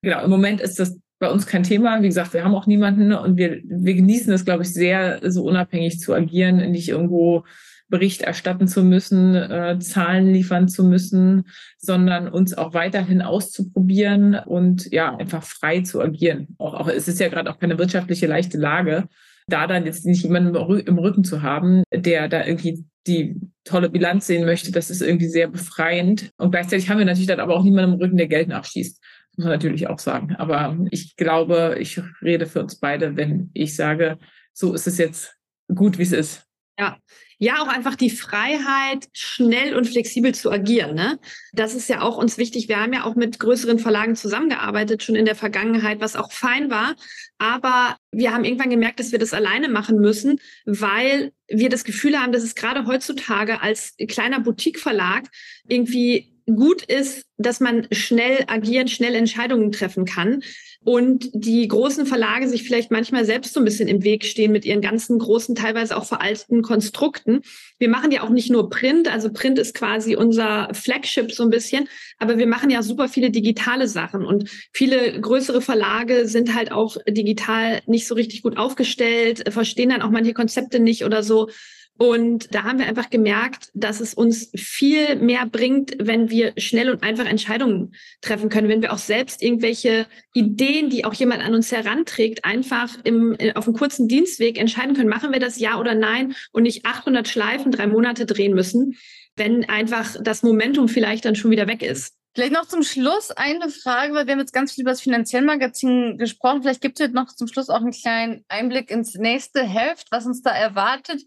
Genau, 0.00 0.24
im 0.24 0.30
Moment 0.30 0.62
ist 0.62 0.78
das 0.78 0.98
bei 1.18 1.30
uns 1.30 1.46
kein 1.46 1.62
Thema. 1.62 2.02
Wie 2.02 2.08
gesagt, 2.08 2.34
wir 2.34 2.44
haben 2.44 2.54
auch 2.54 2.66
niemanden 2.66 3.12
und 3.12 3.36
wir, 3.36 3.60
wir 3.64 3.94
genießen 3.94 4.32
es, 4.32 4.44
glaube 4.44 4.62
ich, 4.62 4.72
sehr, 4.72 5.20
so 5.30 5.44
unabhängig 5.44 6.00
zu 6.00 6.12
agieren, 6.12 6.70
nicht 6.70 6.88
irgendwo 6.88 7.44
Bericht 7.88 8.22
erstatten 8.22 8.66
zu 8.66 8.82
müssen, 8.82 9.34
äh, 9.34 9.78
Zahlen 9.78 10.32
liefern 10.32 10.68
zu 10.68 10.84
müssen, 10.84 11.44
sondern 11.78 12.28
uns 12.28 12.56
auch 12.56 12.74
weiterhin 12.74 13.22
auszuprobieren 13.22 14.34
und 14.34 14.90
ja, 14.90 15.14
einfach 15.16 15.42
frei 15.42 15.82
zu 15.82 16.00
agieren. 16.00 16.48
Auch, 16.58 16.74
auch 16.74 16.88
es 16.88 17.08
ist 17.08 17.20
ja 17.20 17.28
gerade 17.28 17.50
auch 17.50 17.58
keine 17.58 17.78
wirtschaftliche 17.78 18.26
leichte 18.26 18.58
Lage, 18.58 19.08
da 19.46 19.66
dann 19.66 19.84
jetzt 19.84 20.06
nicht 20.06 20.22
jemanden 20.22 20.54
im 20.54 20.98
Rücken 20.98 21.24
zu 21.24 21.42
haben, 21.42 21.82
der 21.94 22.28
da 22.28 22.44
irgendwie 22.44 22.84
die 23.06 23.36
tolle 23.64 23.90
Bilanz 23.90 24.26
sehen 24.26 24.46
möchte, 24.46 24.72
das 24.72 24.90
ist 24.90 25.02
irgendwie 25.02 25.28
sehr 25.28 25.48
befreiend. 25.48 26.30
Und 26.38 26.50
gleichzeitig 26.50 26.88
haben 26.88 26.98
wir 26.98 27.04
natürlich 27.04 27.26
dann 27.26 27.40
aber 27.40 27.54
auch 27.54 27.62
niemanden 27.62 27.94
im 27.94 28.00
Rücken, 28.00 28.16
der 28.16 28.28
Geld 28.28 28.48
nachschießt 28.48 29.00
muss 29.36 29.44
man 29.44 29.54
natürlich 29.54 29.88
auch 29.88 29.98
sagen. 29.98 30.34
Aber 30.36 30.76
ich 30.90 31.16
glaube, 31.16 31.76
ich 31.78 32.00
rede 32.22 32.46
für 32.46 32.60
uns 32.60 32.76
beide, 32.76 33.16
wenn 33.16 33.50
ich 33.54 33.76
sage, 33.76 34.18
so 34.52 34.74
ist 34.74 34.86
es 34.86 34.98
jetzt 34.98 35.36
gut, 35.74 35.98
wie 35.98 36.02
es 36.02 36.12
ist. 36.12 36.46
Ja. 36.78 36.98
Ja, 37.38 37.60
auch 37.60 37.68
einfach 37.68 37.96
die 37.96 38.10
Freiheit, 38.10 39.08
schnell 39.12 39.76
und 39.76 39.88
flexibel 39.88 40.34
zu 40.34 40.52
agieren. 40.52 40.94
Ne? 40.94 41.18
Das 41.52 41.74
ist 41.74 41.88
ja 41.88 42.00
auch 42.00 42.16
uns 42.16 42.38
wichtig. 42.38 42.68
Wir 42.68 42.80
haben 42.80 42.92
ja 42.92 43.04
auch 43.04 43.16
mit 43.16 43.40
größeren 43.40 43.80
Verlagen 43.80 44.14
zusammengearbeitet, 44.14 45.02
schon 45.02 45.16
in 45.16 45.24
der 45.24 45.34
Vergangenheit, 45.34 46.00
was 46.00 46.14
auch 46.14 46.30
fein 46.30 46.70
war. 46.70 46.94
Aber 47.38 47.96
wir 48.12 48.32
haben 48.32 48.44
irgendwann 48.44 48.70
gemerkt, 48.70 49.00
dass 49.00 49.10
wir 49.10 49.18
das 49.18 49.34
alleine 49.34 49.68
machen 49.68 49.98
müssen, 49.98 50.38
weil 50.64 51.32
wir 51.48 51.68
das 51.68 51.84
Gefühl 51.84 52.16
haben, 52.16 52.32
dass 52.32 52.44
es 52.44 52.54
gerade 52.54 52.86
heutzutage 52.86 53.60
als 53.60 53.94
kleiner 54.08 54.40
Boutique-Verlag 54.40 55.24
irgendwie 55.68 56.33
gut 56.46 56.82
ist, 56.82 57.26
dass 57.36 57.60
man 57.60 57.86
schnell 57.90 58.44
agieren, 58.46 58.88
schnell 58.88 59.14
Entscheidungen 59.14 59.72
treffen 59.72 60.04
kann 60.04 60.42
und 60.84 61.30
die 61.32 61.66
großen 61.66 62.04
Verlage 62.04 62.46
sich 62.46 62.62
vielleicht 62.62 62.90
manchmal 62.90 63.24
selbst 63.24 63.54
so 63.54 63.60
ein 63.60 63.64
bisschen 63.64 63.88
im 63.88 64.04
Weg 64.04 64.24
stehen 64.24 64.52
mit 64.52 64.66
ihren 64.66 64.82
ganzen 64.82 65.18
großen, 65.18 65.54
teilweise 65.54 65.96
auch 65.96 66.04
veralteten 66.04 66.62
Konstrukten. 66.62 67.40
Wir 67.78 67.88
machen 67.88 68.12
ja 68.12 68.22
auch 68.22 68.28
nicht 68.28 68.50
nur 68.50 68.68
Print, 68.68 69.10
also 69.10 69.32
Print 69.32 69.58
ist 69.58 69.74
quasi 69.74 70.14
unser 70.14 70.68
Flagship 70.74 71.32
so 71.32 71.42
ein 71.42 71.50
bisschen, 71.50 71.88
aber 72.18 72.36
wir 72.36 72.46
machen 72.46 72.68
ja 72.68 72.82
super 72.82 73.08
viele 73.08 73.30
digitale 73.30 73.88
Sachen 73.88 74.26
und 74.26 74.50
viele 74.72 75.18
größere 75.20 75.62
Verlage 75.62 76.28
sind 76.28 76.54
halt 76.54 76.70
auch 76.70 76.98
digital 77.08 77.80
nicht 77.86 78.06
so 78.06 78.14
richtig 78.14 78.42
gut 78.42 78.58
aufgestellt, 78.58 79.44
verstehen 79.52 79.88
dann 79.88 80.02
auch 80.02 80.10
manche 80.10 80.34
Konzepte 80.34 80.80
nicht 80.80 81.04
oder 81.04 81.22
so. 81.22 81.48
Und 81.96 82.52
da 82.52 82.64
haben 82.64 82.80
wir 82.80 82.86
einfach 82.86 83.08
gemerkt, 83.08 83.70
dass 83.72 84.00
es 84.00 84.14
uns 84.14 84.50
viel 84.56 85.14
mehr 85.16 85.46
bringt, 85.46 85.94
wenn 86.00 86.28
wir 86.28 86.52
schnell 86.56 86.90
und 86.90 87.04
einfach 87.04 87.26
Entscheidungen 87.26 87.94
treffen 88.20 88.48
können, 88.48 88.68
wenn 88.68 88.82
wir 88.82 88.92
auch 88.92 88.98
selbst 88.98 89.42
irgendwelche 89.42 90.06
Ideen, 90.32 90.90
die 90.90 91.04
auch 91.04 91.14
jemand 91.14 91.42
an 91.44 91.54
uns 91.54 91.70
heranträgt, 91.70 92.44
einfach 92.44 92.88
im, 93.04 93.36
äh, 93.38 93.54
auf 93.54 93.68
einem 93.68 93.76
kurzen 93.76 94.08
Dienstweg 94.08 94.58
entscheiden 94.58 94.96
können, 94.96 95.08
machen 95.08 95.32
wir 95.32 95.38
das 95.38 95.60
ja 95.60 95.78
oder 95.78 95.94
nein 95.94 96.34
und 96.50 96.64
nicht 96.64 96.84
800 96.84 97.28
Schleifen 97.28 97.70
drei 97.70 97.86
Monate 97.86 98.26
drehen 98.26 98.54
müssen, 98.54 98.96
wenn 99.36 99.64
einfach 99.68 100.16
das 100.20 100.42
Momentum 100.42 100.88
vielleicht 100.88 101.24
dann 101.24 101.36
schon 101.36 101.52
wieder 101.52 101.68
weg 101.68 101.82
ist. 101.82 102.14
Vielleicht 102.34 102.52
noch 102.52 102.66
zum 102.66 102.82
Schluss 102.82 103.30
eine 103.30 103.68
Frage, 103.68 104.12
weil 104.14 104.26
wir 104.26 104.32
haben 104.32 104.40
jetzt 104.40 104.52
ganz 104.52 104.72
viel 104.72 104.82
über 104.82 104.90
das 104.90 105.02
Finanziellmagazin 105.02 106.18
gesprochen. 106.18 106.62
Vielleicht 106.62 106.80
gibt 106.80 106.98
es 106.98 107.12
noch 107.12 107.28
zum 107.28 107.46
Schluss 107.46 107.70
auch 107.70 107.80
einen 107.80 107.92
kleinen 107.92 108.44
Einblick 108.48 108.90
ins 108.90 109.14
nächste 109.14 109.62
Heft, 109.62 110.08
was 110.10 110.26
uns 110.26 110.42
da 110.42 110.50
erwartet. 110.50 111.22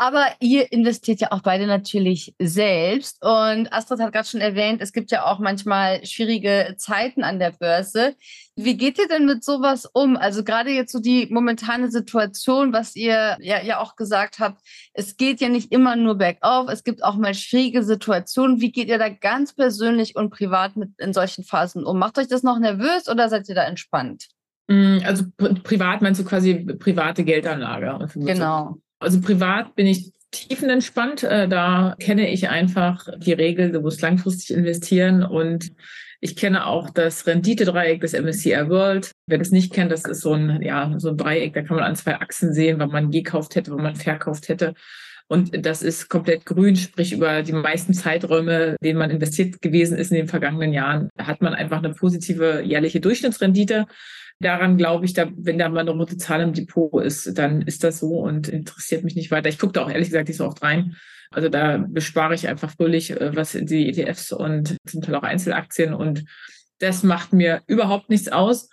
Aber 0.00 0.26
ihr 0.38 0.70
investiert 0.70 1.20
ja 1.20 1.32
auch 1.32 1.42
beide 1.42 1.66
natürlich 1.66 2.32
selbst. 2.38 3.20
Und 3.20 3.72
Astrid 3.72 3.98
hat 3.98 4.12
gerade 4.12 4.28
schon 4.28 4.40
erwähnt, 4.40 4.80
es 4.80 4.92
gibt 4.92 5.10
ja 5.10 5.26
auch 5.26 5.40
manchmal 5.40 6.06
schwierige 6.06 6.76
Zeiten 6.78 7.24
an 7.24 7.40
der 7.40 7.50
Börse. 7.50 8.14
Wie 8.54 8.76
geht 8.76 8.98
ihr 8.98 9.08
denn 9.08 9.26
mit 9.26 9.42
sowas 9.42 9.86
um? 9.92 10.16
Also 10.16 10.44
gerade 10.44 10.70
jetzt 10.70 10.92
so 10.92 11.00
die 11.00 11.26
momentane 11.30 11.90
Situation, 11.90 12.72
was 12.72 12.94
ihr 12.94 13.36
ja, 13.40 13.60
ja 13.60 13.80
auch 13.80 13.96
gesagt 13.96 14.38
habt, 14.38 14.62
es 14.94 15.16
geht 15.16 15.40
ja 15.40 15.48
nicht 15.48 15.72
immer 15.72 15.96
nur 15.96 16.14
bergauf, 16.14 16.68
es 16.70 16.84
gibt 16.84 17.02
auch 17.02 17.16
mal 17.16 17.34
schwierige 17.34 17.82
Situationen. 17.82 18.60
Wie 18.60 18.70
geht 18.70 18.88
ihr 18.88 18.98
da 18.98 19.08
ganz 19.08 19.52
persönlich 19.52 20.14
und 20.14 20.30
privat 20.30 20.76
mit 20.76 20.90
in 20.98 21.12
solchen 21.12 21.42
Phasen 21.42 21.84
um? 21.84 21.98
Macht 21.98 22.18
euch 22.18 22.28
das 22.28 22.44
noch 22.44 22.60
nervös 22.60 23.08
oder 23.08 23.28
seid 23.28 23.48
ihr 23.48 23.56
da 23.56 23.64
entspannt? 23.64 24.28
Mm, 24.68 24.98
also 25.04 25.24
privat 25.64 26.02
meinst 26.02 26.20
du 26.20 26.24
quasi 26.24 26.54
private 26.54 27.24
Geldanlage? 27.24 28.08
Genau. 28.14 28.78
Also 28.98 29.20
privat 29.20 29.74
bin 29.74 29.86
ich 29.86 30.12
tiefenentspannt. 30.30 31.22
Äh, 31.22 31.48
da 31.48 31.96
kenne 31.98 32.30
ich 32.30 32.48
einfach 32.48 33.06
die 33.18 33.32
Regel, 33.32 33.72
du 33.72 33.80
musst 33.80 34.02
langfristig 34.02 34.56
investieren 34.56 35.22
und 35.22 35.70
ich 36.20 36.34
kenne 36.34 36.66
auch 36.66 36.90
das 36.90 37.26
Renditedreieck 37.26 38.00
des 38.00 38.12
MSCI 38.12 38.68
World. 38.68 39.12
Wer 39.26 39.38
das 39.38 39.52
nicht 39.52 39.72
kennt, 39.72 39.92
das 39.92 40.04
ist 40.04 40.22
so 40.22 40.32
ein, 40.32 40.60
ja, 40.62 40.92
so 40.98 41.10
ein 41.10 41.16
Dreieck, 41.16 41.54
da 41.54 41.62
kann 41.62 41.76
man 41.76 41.84
an 41.84 41.96
zwei 41.96 42.16
Achsen 42.16 42.52
sehen, 42.52 42.80
wann 42.80 42.90
man 42.90 43.10
gekauft 43.10 43.54
hätte, 43.54 43.70
wann 43.70 43.84
man 43.84 43.94
verkauft 43.94 44.48
hätte. 44.48 44.74
Und 45.28 45.64
das 45.64 45.82
ist 45.82 46.08
komplett 46.08 46.46
grün, 46.46 46.74
sprich 46.74 47.12
über 47.12 47.42
die 47.42 47.52
meisten 47.52 47.92
Zeiträume, 47.92 48.76
denen 48.82 48.98
man 48.98 49.10
investiert 49.10 49.60
gewesen 49.60 49.96
ist 49.96 50.10
in 50.10 50.16
den 50.16 50.26
vergangenen 50.26 50.72
Jahren, 50.72 51.10
hat 51.18 51.42
man 51.42 51.54
einfach 51.54 51.78
eine 51.78 51.92
positive 51.92 52.62
jährliche 52.62 53.00
Durchschnittsrendite. 53.00 53.86
Daran 54.40 54.76
glaube 54.76 55.04
ich, 55.04 55.12
da, 55.12 55.28
wenn 55.36 55.58
da 55.58 55.68
mal 55.68 55.80
eine 55.80 55.90
rote 55.90 56.16
Zahl 56.16 56.40
im 56.40 56.52
Depot 56.52 57.02
ist, 57.02 57.36
dann 57.36 57.62
ist 57.62 57.84
das 57.84 57.98
so 57.98 58.20
und 58.20 58.48
interessiert 58.48 59.04
mich 59.04 59.16
nicht 59.16 59.30
weiter. 59.30 59.48
Ich 59.48 59.58
gucke 59.58 59.72
da 59.72 59.82
auch 59.82 59.90
ehrlich 59.90 60.08
gesagt 60.08 60.28
nicht 60.28 60.36
so 60.36 60.46
oft 60.46 60.62
rein. 60.62 60.96
Also 61.30 61.48
da 61.48 61.84
bespare 61.86 62.34
ich 62.34 62.48
einfach 62.48 62.70
fröhlich, 62.70 63.10
äh, 63.10 63.36
was 63.36 63.52
die 63.52 63.88
ETFs 63.88 64.32
und 64.32 64.76
zum 64.86 65.02
Teil 65.02 65.14
auch 65.16 65.22
Einzelaktien 65.22 65.92
und 65.94 66.24
das 66.78 67.02
macht 67.02 67.32
mir 67.32 67.62
überhaupt 67.66 68.08
nichts 68.08 68.28
aus. 68.28 68.70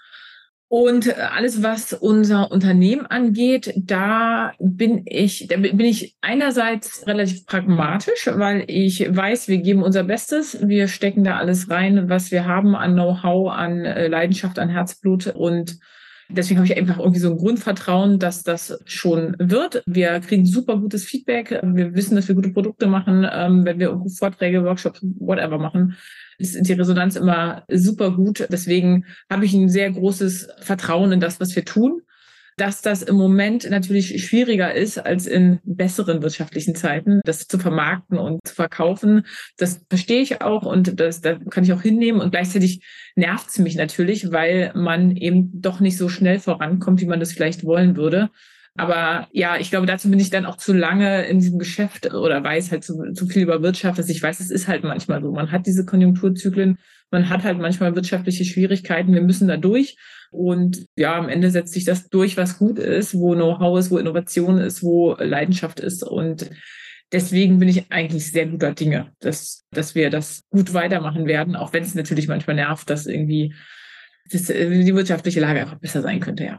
Und 0.68 1.16
alles, 1.18 1.61
was 1.61 1.93
unser 1.93 2.51
Unternehmen 2.51 3.05
angeht, 3.05 3.72
da 3.78 4.53
bin 4.59 5.03
ich, 5.05 5.47
da 5.47 5.57
bin 5.57 5.80
ich 5.82 6.16
einerseits 6.22 7.05
relativ 7.05 7.45
pragmatisch, 7.45 8.28
weil 8.34 8.63
ich 8.68 9.16
weiß, 9.16 9.47
wir 9.47 9.59
geben 9.59 9.84
unser 9.84 10.03
Bestes. 10.03 10.57
Wir 10.68 10.88
stecken 10.88 11.24
da 11.24 11.38
alles 11.38 11.70
rein, 11.70 12.09
was 12.09 12.32
wir 12.32 12.45
haben 12.45 12.76
an 12.76 12.93
Know-how, 12.93 13.51
an 13.51 13.86
äh, 13.86 14.07
Leidenschaft, 14.07 14.59
an 14.59 14.70
Herzblut 14.70 15.28
und 15.28 15.78
Deswegen 16.28 16.57
habe 16.57 16.66
ich 16.66 16.76
einfach 16.76 16.97
irgendwie 16.97 17.20
so 17.20 17.30
ein 17.30 17.38
Grundvertrauen, 17.38 18.18
dass 18.18 18.41
das 18.41 18.80
schon 18.86 19.36
wird. 19.38 19.84
Wir 19.86 20.20
kriegen 20.22 20.43
super 20.43 20.80
gutes 20.80 21.05
Feedback. 21.05 21.61
Wir 21.61 21.93
wissen, 21.93 22.16
dass 22.16 22.28
wir 22.28 22.34
gute 22.34 22.49
Produkte 22.49 22.88
machen, 22.88 23.28
ähm, 23.32 23.63
wenn 23.63 23.78
wir 23.78 24.01
Vorträge, 24.18 24.63
Workshops, 24.63 25.05
whatever 25.20 25.59
machen 25.59 25.95
ist 26.38 26.57
die 26.67 26.73
Resonanz 26.73 27.15
immer 27.15 27.63
super 27.69 28.11
gut. 28.11 28.47
Deswegen 28.49 29.05
habe 29.29 29.45
ich 29.45 29.53
ein 29.53 29.69
sehr 29.69 29.91
großes 29.91 30.49
Vertrauen 30.59 31.11
in 31.11 31.19
das, 31.19 31.39
was 31.39 31.55
wir 31.55 31.65
tun. 31.65 32.01
Dass 32.57 32.81
das 32.81 33.01
im 33.01 33.17
Moment 33.17 33.69
natürlich 33.69 34.25
schwieriger 34.25 34.73
ist 34.73 34.97
als 34.97 35.27
in 35.27 35.59
besseren 35.65 36.23
wirtschaftlichen 36.23 36.73
Zeiten, 36.73 37.19
das 37.25 37.47
zu 37.47 37.59
vermarkten 37.59 38.17
und 38.17 38.39
zu 38.47 38.55
verkaufen. 38.55 39.25
Das 39.57 39.81
verstehe 39.89 40.21
ich 40.21 40.41
auch 40.41 40.63
und 40.65 40.97
das, 41.01 41.19
da 41.19 41.36
kann 41.36 41.65
ich 41.65 41.73
auch 41.73 41.81
hinnehmen. 41.81 42.21
Und 42.21 42.31
gleichzeitig 42.31 42.81
nervt 43.17 43.49
es 43.49 43.59
mich 43.59 43.75
natürlich, 43.75 44.31
weil 44.31 44.71
man 44.73 45.17
eben 45.17 45.49
doch 45.61 45.81
nicht 45.81 45.97
so 45.97 46.07
schnell 46.07 46.39
vorankommt, 46.39 47.01
wie 47.01 47.07
man 47.07 47.19
das 47.19 47.33
vielleicht 47.33 47.65
wollen 47.65 47.97
würde. 47.97 48.29
Aber 48.78 49.28
ja, 49.32 49.57
ich 49.57 49.69
glaube, 49.69 49.86
dazu 49.86 50.09
bin 50.09 50.19
ich 50.19 50.30
dann 50.30 50.45
auch 50.45 50.57
zu 50.57 50.73
lange 50.73 51.26
in 51.28 51.39
diesem 51.39 51.59
Geschäft 51.59 52.13
oder 52.13 52.43
weiß 52.43 52.71
halt 52.71 52.84
zu, 52.84 53.13
zu 53.13 53.26
viel 53.26 53.43
über 53.43 53.61
Wirtschaft, 53.61 53.97
dass 53.97 54.09
ich 54.09 54.21
weiß, 54.21 54.41
es 54.41 54.51
ist 54.51 54.67
halt 54.67 54.84
manchmal 54.84 55.21
so. 55.21 55.32
Man 55.32 55.51
hat 55.51 55.65
diese 55.65 55.86
Konjunkturzyklen, 55.86 56.78
man 57.09 57.30
hat 57.30 57.43
halt 57.43 57.57
manchmal 57.57 57.95
wirtschaftliche 57.95 58.43
Schwierigkeiten, 58.43 59.13
wir 59.13 59.21
müssen 59.21 59.47
da 59.47 59.55
durch. 59.55 59.95
Und 60.32 60.88
ja, 60.97 61.15
am 61.17 61.30
Ende 61.30 61.51
setzt 61.51 61.73
sich 61.73 61.86
das 61.86 62.09
durch, 62.09 62.36
was 62.36 62.57
gut 62.57 62.78
ist, 62.78 63.13
wo 63.13 63.34
Know-how 63.34 63.80
ist, 63.80 63.91
wo 63.91 63.97
Innovation 63.97 64.57
ist, 64.57 64.84
wo 64.84 65.15
Leidenschaft 65.19 65.80
ist. 65.80 66.03
Und 66.03 66.49
deswegen 67.13 67.59
bin 67.59 67.69
ich 67.69 67.91
eigentlich 67.93 68.30
sehr 68.30 68.47
guter 68.47 68.73
Dinge, 68.73 69.13
dass, 69.19 69.63
dass 69.71 69.95
wir 69.95 70.09
das 70.09 70.43
gut 70.49 70.73
weitermachen 70.73 71.28
werden, 71.28 71.55
auch 71.55 71.71
wenn 71.71 71.84
es 71.84 71.95
natürlich 71.95 72.28
manchmal 72.28 72.57
nervt, 72.57 72.89
dass 72.89 73.05
irgendwie 73.05 73.53
das, 74.30 74.47
die 74.47 74.95
wirtschaftliche 74.95 75.39
Lage 75.39 75.61
einfach 75.61 75.80
besser 75.80 76.01
sein 76.01 76.19
könnte, 76.19 76.43
ja. 76.43 76.57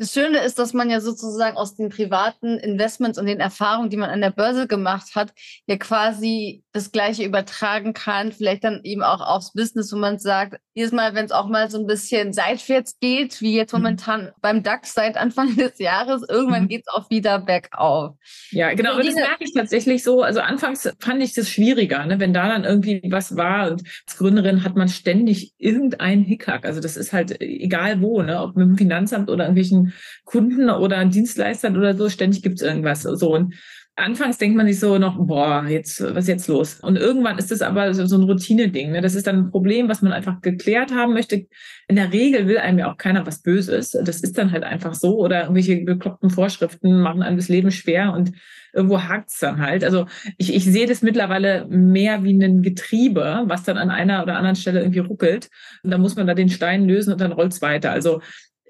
Das 0.00 0.14
Schöne 0.14 0.38
ist, 0.38 0.58
dass 0.58 0.72
man 0.72 0.88
ja 0.88 1.02
sozusagen 1.02 1.58
aus 1.58 1.76
den 1.76 1.90
privaten 1.90 2.56
Investments 2.56 3.18
und 3.18 3.26
den 3.26 3.38
Erfahrungen, 3.38 3.90
die 3.90 3.98
man 3.98 4.08
an 4.08 4.22
der 4.22 4.30
Börse 4.30 4.66
gemacht 4.66 5.14
hat, 5.14 5.34
ja 5.66 5.76
quasi 5.76 6.64
das 6.72 6.90
Gleiche 6.90 7.22
übertragen 7.22 7.92
kann. 7.92 8.32
Vielleicht 8.32 8.64
dann 8.64 8.80
eben 8.82 9.02
auch 9.02 9.20
aufs 9.20 9.52
Business, 9.52 9.92
wo 9.92 9.98
man 9.98 10.18
sagt, 10.18 10.58
jedes 10.72 10.92
Mal, 10.92 11.14
wenn 11.14 11.26
es 11.26 11.32
auch 11.32 11.48
mal 11.48 11.68
so 11.68 11.78
ein 11.78 11.86
bisschen 11.86 12.32
seitwärts 12.32 12.98
geht, 12.98 13.42
wie 13.42 13.54
jetzt 13.54 13.74
mhm. 13.74 13.80
momentan 13.80 14.22
mhm. 14.22 14.28
beim 14.40 14.62
DAX 14.62 14.94
seit 14.94 15.18
Anfang 15.18 15.54
des 15.58 15.78
Jahres, 15.78 16.22
irgendwann 16.26 16.62
mhm. 16.62 16.68
geht 16.68 16.84
es 16.86 16.94
auch 16.94 17.10
wieder 17.10 17.38
bergauf. 17.38 18.16
Ja, 18.52 18.72
genau. 18.72 18.96
Und 18.96 19.06
das 19.06 19.14
merke 19.14 19.44
ich 19.44 19.52
tatsächlich 19.52 20.02
so. 20.02 20.22
Also 20.22 20.40
anfangs 20.40 20.90
fand 20.98 21.22
ich 21.22 21.34
das 21.34 21.50
schwieriger, 21.50 22.06
ne? 22.06 22.18
wenn 22.18 22.32
da 22.32 22.48
dann 22.48 22.64
irgendwie 22.64 23.02
was 23.10 23.36
war. 23.36 23.70
Und 23.70 23.82
als 24.06 24.16
Gründerin 24.16 24.64
hat 24.64 24.76
man 24.76 24.88
ständig 24.88 25.52
irgendeinen 25.58 26.22
Hickhack. 26.22 26.64
Also 26.64 26.80
das 26.80 26.96
ist 26.96 27.12
halt 27.12 27.38
egal 27.42 28.00
wo, 28.00 28.22
ne? 28.22 28.40
ob 28.40 28.56
mit 28.56 28.66
dem 28.66 28.78
Finanzamt 28.78 29.28
oder 29.28 29.44
irgendwelchen 29.44 29.89
Kunden 30.24 30.70
oder 30.70 31.04
Dienstleistern 31.04 31.76
oder 31.76 31.94
so, 31.96 32.08
ständig 32.08 32.42
gibt 32.42 32.60
es 32.60 32.66
irgendwas. 32.66 33.02
So 33.02 33.34
und 33.34 33.54
anfangs 34.00 34.38
denkt 34.38 34.56
man 34.56 34.66
sich 34.66 34.80
so 34.80 34.98
noch, 34.98 35.16
boah, 35.18 35.66
jetzt, 35.68 36.02
was 36.02 36.24
ist 36.24 36.28
jetzt 36.28 36.48
los? 36.48 36.80
Und 36.80 36.96
irgendwann 36.96 37.38
ist 37.38 37.50
das 37.50 37.62
aber 37.62 37.92
so, 37.94 38.06
so 38.06 38.16
ein 38.16 38.22
Routine-Ding. 38.22 38.92
Ne? 38.92 39.00
Das 39.00 39.14
ist 39.14 39.26
dann 39.26 39.36
ein 39.36 39.50
Problem, 39.50 39.88
was 39.88 40.02
man 40.02 40.12
einfach 40.12 40.40
geklärt 40.40 40.92
haben 40.92 41.12
möchte. 41.12 41.46
In 41.88 41.96
der 41.96 42.12
Regel 42.12 42.46
will 42.48 42.58
einem 42.58 42.78
ja 42.78 42.90
auch 42.90 42.96
keiner 42.96 43.26
was 43.26 43.42
Böses. 43.42 43.90
Das 43.90 44.20
ist 44.20 44.38
dann 44.38 44.52
halt 44.52 44.64
einfach 44.64 44.94
so. 44.94 45.18
Oder 45.18 45.42
irgendwelche 45.42 45.84
bekloppten 45.84 46.30
Vorschriften 46.30 47.00
machen 47.00 47.22
einem 47.22 47.36
das 47.36 47.48
Leben 47.48 47.70
schwer 47.70 48.12
und 48.14 48.32
irgendwo 48.72 49.02
hakt 49.02 49.30
es 49.30 49.38
dann 49.38 49.60
halt. 49.60 49.84
Also 49.84 50.06
ich, 50.38 50.54
ich 50.54 50.64
sehe 50.64 50.86
das 50.86 51.02
mittlerweile 51.02 51.66
mehr 51.68 52.22
wie 52.22 52.32
ein 52.32 52.62
Getriebe, 52.62 53.42
was 53.46 53.64
dann 53.64 53.76
an 53.76 53.90
einer 53.90 54.22
oder 54.22 54.36
anderen 54.36 54.56
Stelle 54.56 54.80
irgendwie 54.80 55.00
ruckelt. 55.00 55.50
Und 55.82 55.90
dann 55.90 56.00
muss 56.00 56.16
man 56.16 56.26
da 56.26 56.34
den 56.34 56.48
Stein 56.48 56.86
lösen 56.86 57.12
und 57.12 57.20
dann 57.20 57.32
rollt 57.32 57.52
es 57.52 57.62
weiter. 57.62 57.90
Also 57.90 58.20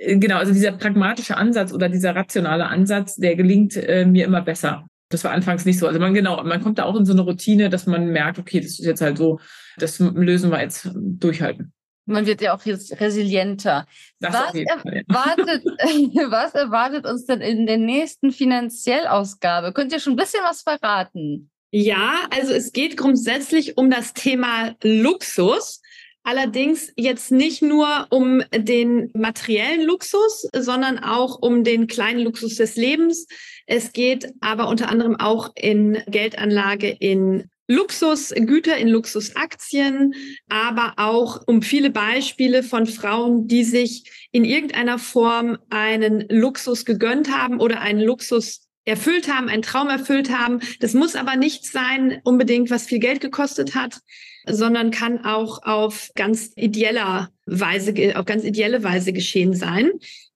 genau, 0.06 0.36
also 0.36 0.52
dieser 0.52 0.72
pragmatische 0.72 1.36
Ansatz 1.36 1.72
oder 1.72 1.88
dieser 1.88 2.14
rationale 2.14 2.66
Ansatz, 2.66 3.16
der 3.16 3.36
gelingt 3.36 3.76
äh, 3.76 4.04
mir 4.06 4.24
immer 4.24 4.42
besser. 4.42 4.86
Das 5.10 5.24
war 5.24 5.32
anfangs 5.32 5.64
nicht 5.64 5.78
so. 5.78 5.86
Also 5.86 5.98
man 5.98 6.14
genau, 6.14 6.42
man 6.44 6.62
kommt 6.62 6.78
da 6.78 6.84
auch 6.84 6.96
in 6.96 7.04
so 7.04 7.12
eine 7.12 7.22
Routine, 7.22 7.68
dass 7.68 7.86
man 7.86 8.08
merkt, 8.08 8.38
okay, 8.38 8.60
das 8.60 8.78
ist 8.78 8.84
jetzt 8.84 9.00
halt 9.00 9.18
so, 9.18 9.40
das 9.76 9.98
lösen 9.98 10.50
wir 10.50 10.60
jetzt 10.60 10.88
durchhalten. 10.94 11.72
Man 12.06 12.26
wird 12.26 12.40
ja 12.40 12.54
auch 12.54 12.64
resilienter. 12.64 13.86
was, 14.20 14.54
erwartet, 14.54 15.64
was 16.30 16.54
erwartet 16.54 17.06
uns 17.06 17.26
denn 17.26 17.40
in 17.40 17.66
der 17.66 17.78
nächsten 17.78 18.30
Finanziellausgabe? 18.30 19.72
Könnt 19.72 19.92
ihr 19.92 20.00
schon 20.00 20.14
ein 20.14 20.16
bisschen 20.16 20.42
was 20.44 20.62
verraten? 20.62 21.50
Ja, 21.72 22.26
also 22.30 22.52
es 22.52 22.72
geht 22.72 22.96
grundsätzlich 22.96 23.76
um 23.76 23.90
das 23.90 24.12
Thema 24.12 24.74
Luxus. 24.82 25.82
Allerdings 26.30 26.92
jetzt 26.94 27.32
nicht 27.32 27.60
nur 27.60 28.06
um 28.10 28.40
den 28.54 29.10
materiellen 29.14 29.84
Luxus, 29.84 30.46
sondern 30.54 31.00
auch 31.00 31.42
um 31.42 31.64
den 31.64 31.88
kleinen 31.88 32.20
Luxus 32.20 32.54
des 32.54 32.76
Lebens. 32.76 33.26
Es 33.66 33.92
geht 33.92 34.32
aber 34.40 34.68
unter 34.68 34.90
anderem 34.90 35.16
auch 35.16 35.50
in 35.56 36.00
Geldanlage 36.06 36.88
in 36.88 37.50
Luxusgüter, 37.66 38.76
in 38.76 38.86
Luxusaktien, 38.86 40.14
aber 40.48 40.92
auch 40.98 41.40
um 41.48 41.62
viele 41.62 41.90
Beispiele 41.90 42.62
von 42.62 42.86
Frauen, 42.86 43.48
die 43.48 43.64
sich 43.64 44.28
in 44.30 44.44
irgendeiner 44.44 45.00
Form 45.00 45.58
einen 45.68 46.26
Luxus 46.28 46.84
gegönnt 46.84 47.36
haben 47.36 47.58
oder 47.58 47.80
einen 47.80 48.02
Luxus 48.02 48.68
erfüllt 48.84 49.26
haben, 49.26 49.48
einen 49.48 49.62
Traum 49.62 49.88
erfüllt 49.88 50.30
haben. 50.30 50.60
Das 50.78 50.94
muss 50.94 51.16
aber 51.16 51.34
nicht 51.34 51.64
sein 51.64 52.20
unbedingt, 52.22 52.70
was 52.70 52.86
viel 52.86 53.00
Geld 53.00 53.20
gekostet 53.20 53.74
hat, 53.74 53.98
sondern 54.46 54.90
kann 54.90 55.24
auch 55.24 55.62
auf 55.62 56.10
ganz 56.14 56.52
ideeller 56.56 57.30
Weise, 57.46 57.94
auf 58.16 58.24
ganz 58.24 58.44
ideelle 58.44 58.82
Weise 58.82 59.12
geschehen 59.12 59.54
sein. 59.54 59.90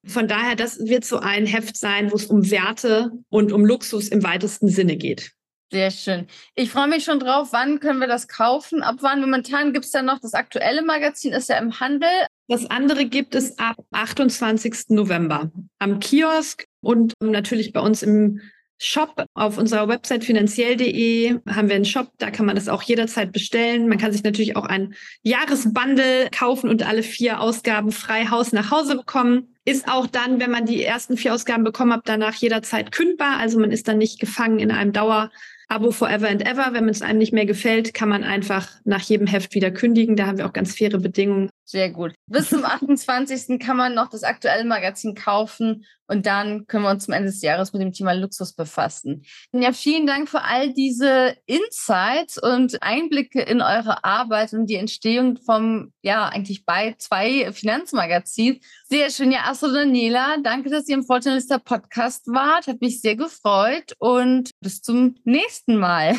Von 0.07 0.29
daher, 0.29 0.55
das 0.57 0.79
wird 0.81 1.05
so 1.05 1.19
ein 1.19 1.47
Heft 1.47 1.77
sein, 1.77 2.11
wo 2.11 2.17
es 2.17 2.27
um 2.27 2.51
Werte 2.51 3.11
und 3.31 3.53
um 3.53 3.65
Luxus 3.65 4.09
im 4.09 4.23
weitesten 4.23 4.69
Sinne 4.69 4.97
geht. 4.97 5.33
Sehr 5.73 5.91
schön. 5.91 6.27
Ich 6.55 6.71
freue 6.71 6.89
mich 6.89 7.05
schon 7.05 7.19
drauf. 7.19 7.49
Wann 7.53 7.81
können 7.81 7.99
wir 7.99 8.07
das 8.07 8.29
kaufen? 8.29 8.83
Ab 8.83 8.97
wann? 9.01 9.21
Momentan 9.21 9.73
gibt 9.73 9.87
es 9.87 9.93
ja 9.93 10.03
noch 10.03 10.21
das 10.21 10.35
aktuelle 10.35 10.83
Magazin, 10.83 11.33
ist 11.33 11.49
ja 11.49 11.59
im 11.59 11.81
Handel. 11.81 12.09
Das 12.49 12.67
andere 12.71 13.07
gibt 13.07 13.35
es 13.35 13.59
ab 13.59 13.77
28. 13.91 14.91
November 14.91 15.51
am 15.79 15.99
Kiosk 15.99 16.67
und 16.81 17.15
natürlich 17.21 17.73
bei 17.73 17.81
uns 17.81 18.03
im 18.03 18.41
Shop 18.85 19.24
auf 19.32 19.57
unserer 19.57 19.89
Website 19.89 20.24
finanziell.de 20.24 21.39
haben 21.49 21.68
wir 21.68 21.76
einen 21.76 21.87
Shop, 21.87 22.09
da 22.18 22.30
kann 22.30 22.45
man 22.45 22.55
das 22.55 22.68
auch 22.68 22.82
jederzeit 22.82 23.32
bestellen. 23.32 23.89
Man 23.89 23.97
kann 23.97 24.12
sich 24.12 24.22
natürlich 24.22 24.57
auch 24.57 24.66
ein 24.66 24.95
Jahresbundle 25.22 26.28
kaufen 26.30 26.68
und 26.68 26.87
alle 26.87 27.03
vier 27.03 27.41
Ausgaben 27.41 27.93
frei 27.93 28.26
Haus 28.26 28.53
nach 28.53 28.70
Hause 28.70 28.97
bekommen. 28.97 29.49
Ist 29.64 29.89
auch 29.89 30.07
dann, 30.07 30.39
wenn 30.39 30.51
man 30.51 30.66
die 30.66 30.85
ersten 30.85 31.16
vier 31.16 31.32
Ausgaben 31.32 31.64
bekommen 31.64 31.95
hat, 31.95 32.03
danach 32.05 32.35
jederzeit 32.35 32.93
kündbar. 32.93 33.39
Also 33.39 33.59
man 33.59 33.70
ist 33.70 33.89
dann 33.89 33.97
nicht 33.97 34.20
gefangen 34.20 34.59
in 34.59 34.70
einem 34.70 34.93
Dauer 34.93 35.30
Abo 35.68 35.91
forever 35.91 36.28
and 36.28 36.47
ever. 36.47 36.74
Wenn 36.74 36.87
es 36.91 37.01
einem 37.01 37.18
nicht 37.18 37.32
mehr 37.32 37.47
gefällt, 37.47 37.95
kann 37.95 38.11
man 38.11 38.22
einfach 38.22 38.68
nach 38.85 39.01
jedem 39.01 39.26
Heft 39.26 39.55
wieder 39.55 39.70
kündigen. 39.70 40.14
Da 40.14 40.26
haben 40.26 40.37
wir 40.37 40.47
auch 40.47 40.53
ganz 40.53 40.74
faire 40.74 40.99
Bedingungen. 40.99 41.49
Sehr 41.67 41.91
gut. 41.91 42.15
Bis 42.27 42.51
zum 42.51 42.65
28. 42.65 43.59
kann 43.59 43.79
man 43.79 43.95
noch 43.95 44.11
das 44.11 44.23
aktuelle 44.23 44.65
Magazin 44.65 45.15
kaufen 45.15 45.87
und 46.07 46.27
dann 46.27 46.67
können 46.67 46.85
wir 46.85 46.91
uns 46.91 47.07
zum 47.07 47.15
Ende 47.15 47.31
des 47.31 47.41
Jahres 47.41 47.73
mit 47.73 47.81
dem 47.81 47.93
Thema 47.93 48.12
Luxus 48.12 48.53
befassen. 48.53 49.25
Ja, 49.53 49.73
vielen 49.73 50.07
Dank 50.07 50.29
für 50.29 50.43
all 50.43 50.75
diese 50.75 51.37
Insights 51.47 52.37
und 52.37 52.83
Einblicke 52.83 53.41
in 53.41 53.62
eure 53.62 54.05
Arbeit 54.05 54.53
und 54.53 54.67
die 54.67 54.75
Entstehung 54.75 55.39
vom, 55.39 55.93
ja, 56.03 56.29
eigentlich 56.29 56.67
bei 56.67 56.95
zwei 56.99 57.51
Finanzmagazinen. 57.53 58.61
Sehr 58.89 59.09
schön. 59.11 59.33
Ja, 59.33 59.45
Astrid 59.47 59.71
und 59.71 59.77
Daniela, 59.77 60.37
danke, 60.43 60.69
dass 60.69 60.87
ihr 60.89 60.97
im 60.97 61.05
Fortunalista 61.05 61.59
Podcast 61.59 62.27
wart. 62.27 62.67
Hat 62.67 62.83
mich 62.83 63.01
sehr 63.01 63.17
gefreut 63.17 63.95
und 63.99 64.51
bis 64.61 64.83
zum 64.83 65.17
nächsten 65.25 65.77
Mal. 65.77 66.17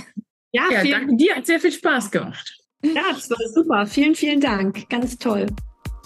Ja, 0.52 0.64
ja 0.72 0.84
danke 0.84 1.16
dir. 1.16 1.36
Hat 1.36 1.46
sehr 1.46 1.60
viel 1.60 1.72
Spaß 1.72 2.10
gemacht. 2.10 2.64
Ja, 2.94 3.14
das 3.14 3.30
war 3.30 3.38
super. 3.54 3.88
Vielen, 3.88 4.16
vielen 4.16 4.42
Dank. 4.42 4.90
Ganz 4.90 5.18
toll. 5.18 5.48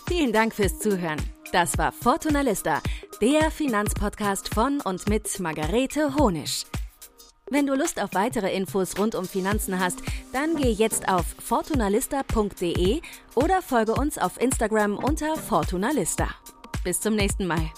Vielen 0.07 0.31
Dank 0.31 0.53
fürs 0.53 0.79
Zuhören. 0.79 1.19
Das 1.51 1.77
war 1.77 1.91
Fortuna 1.91 2.41
Lista, 2.41 2.81
der 3.21 3.51
Finanzpodcast 3.51 4.53
von 4.53 4.81
und 4.81 5.09
mit 5.09 5.39
Margarete 5.39 6.15
Honisch. 6.15 6.63
Wenn 7.51 7.65
du 7.65 7.73
Lust 7.73 7.99
auf 7.99 8.11
weitere 8.13 8.53
Infos 8.55 8.97
rund 8.99 9.15
um 9.15 9.25
Finanzen 9.25 9.79
hast, 9.79 10.03
dann 10.31 10.55
geh 10.55 10.69
jetzt 10.69 11.09
auf 11.09 11.25
fortunalista.de 11.43 13.01
oder 13.33 13.61
folge 13.63 13.93
uns 13.95 14.19
auf 14.19 14.39
Instagram 14.39 14.97
unter 14.97 15.35
Fortunalista. 15.35 16.27
bis 16.83 17.01
zum 17.01 17.15
nächsten 17.15 17.45
Mal. 17.47 17.71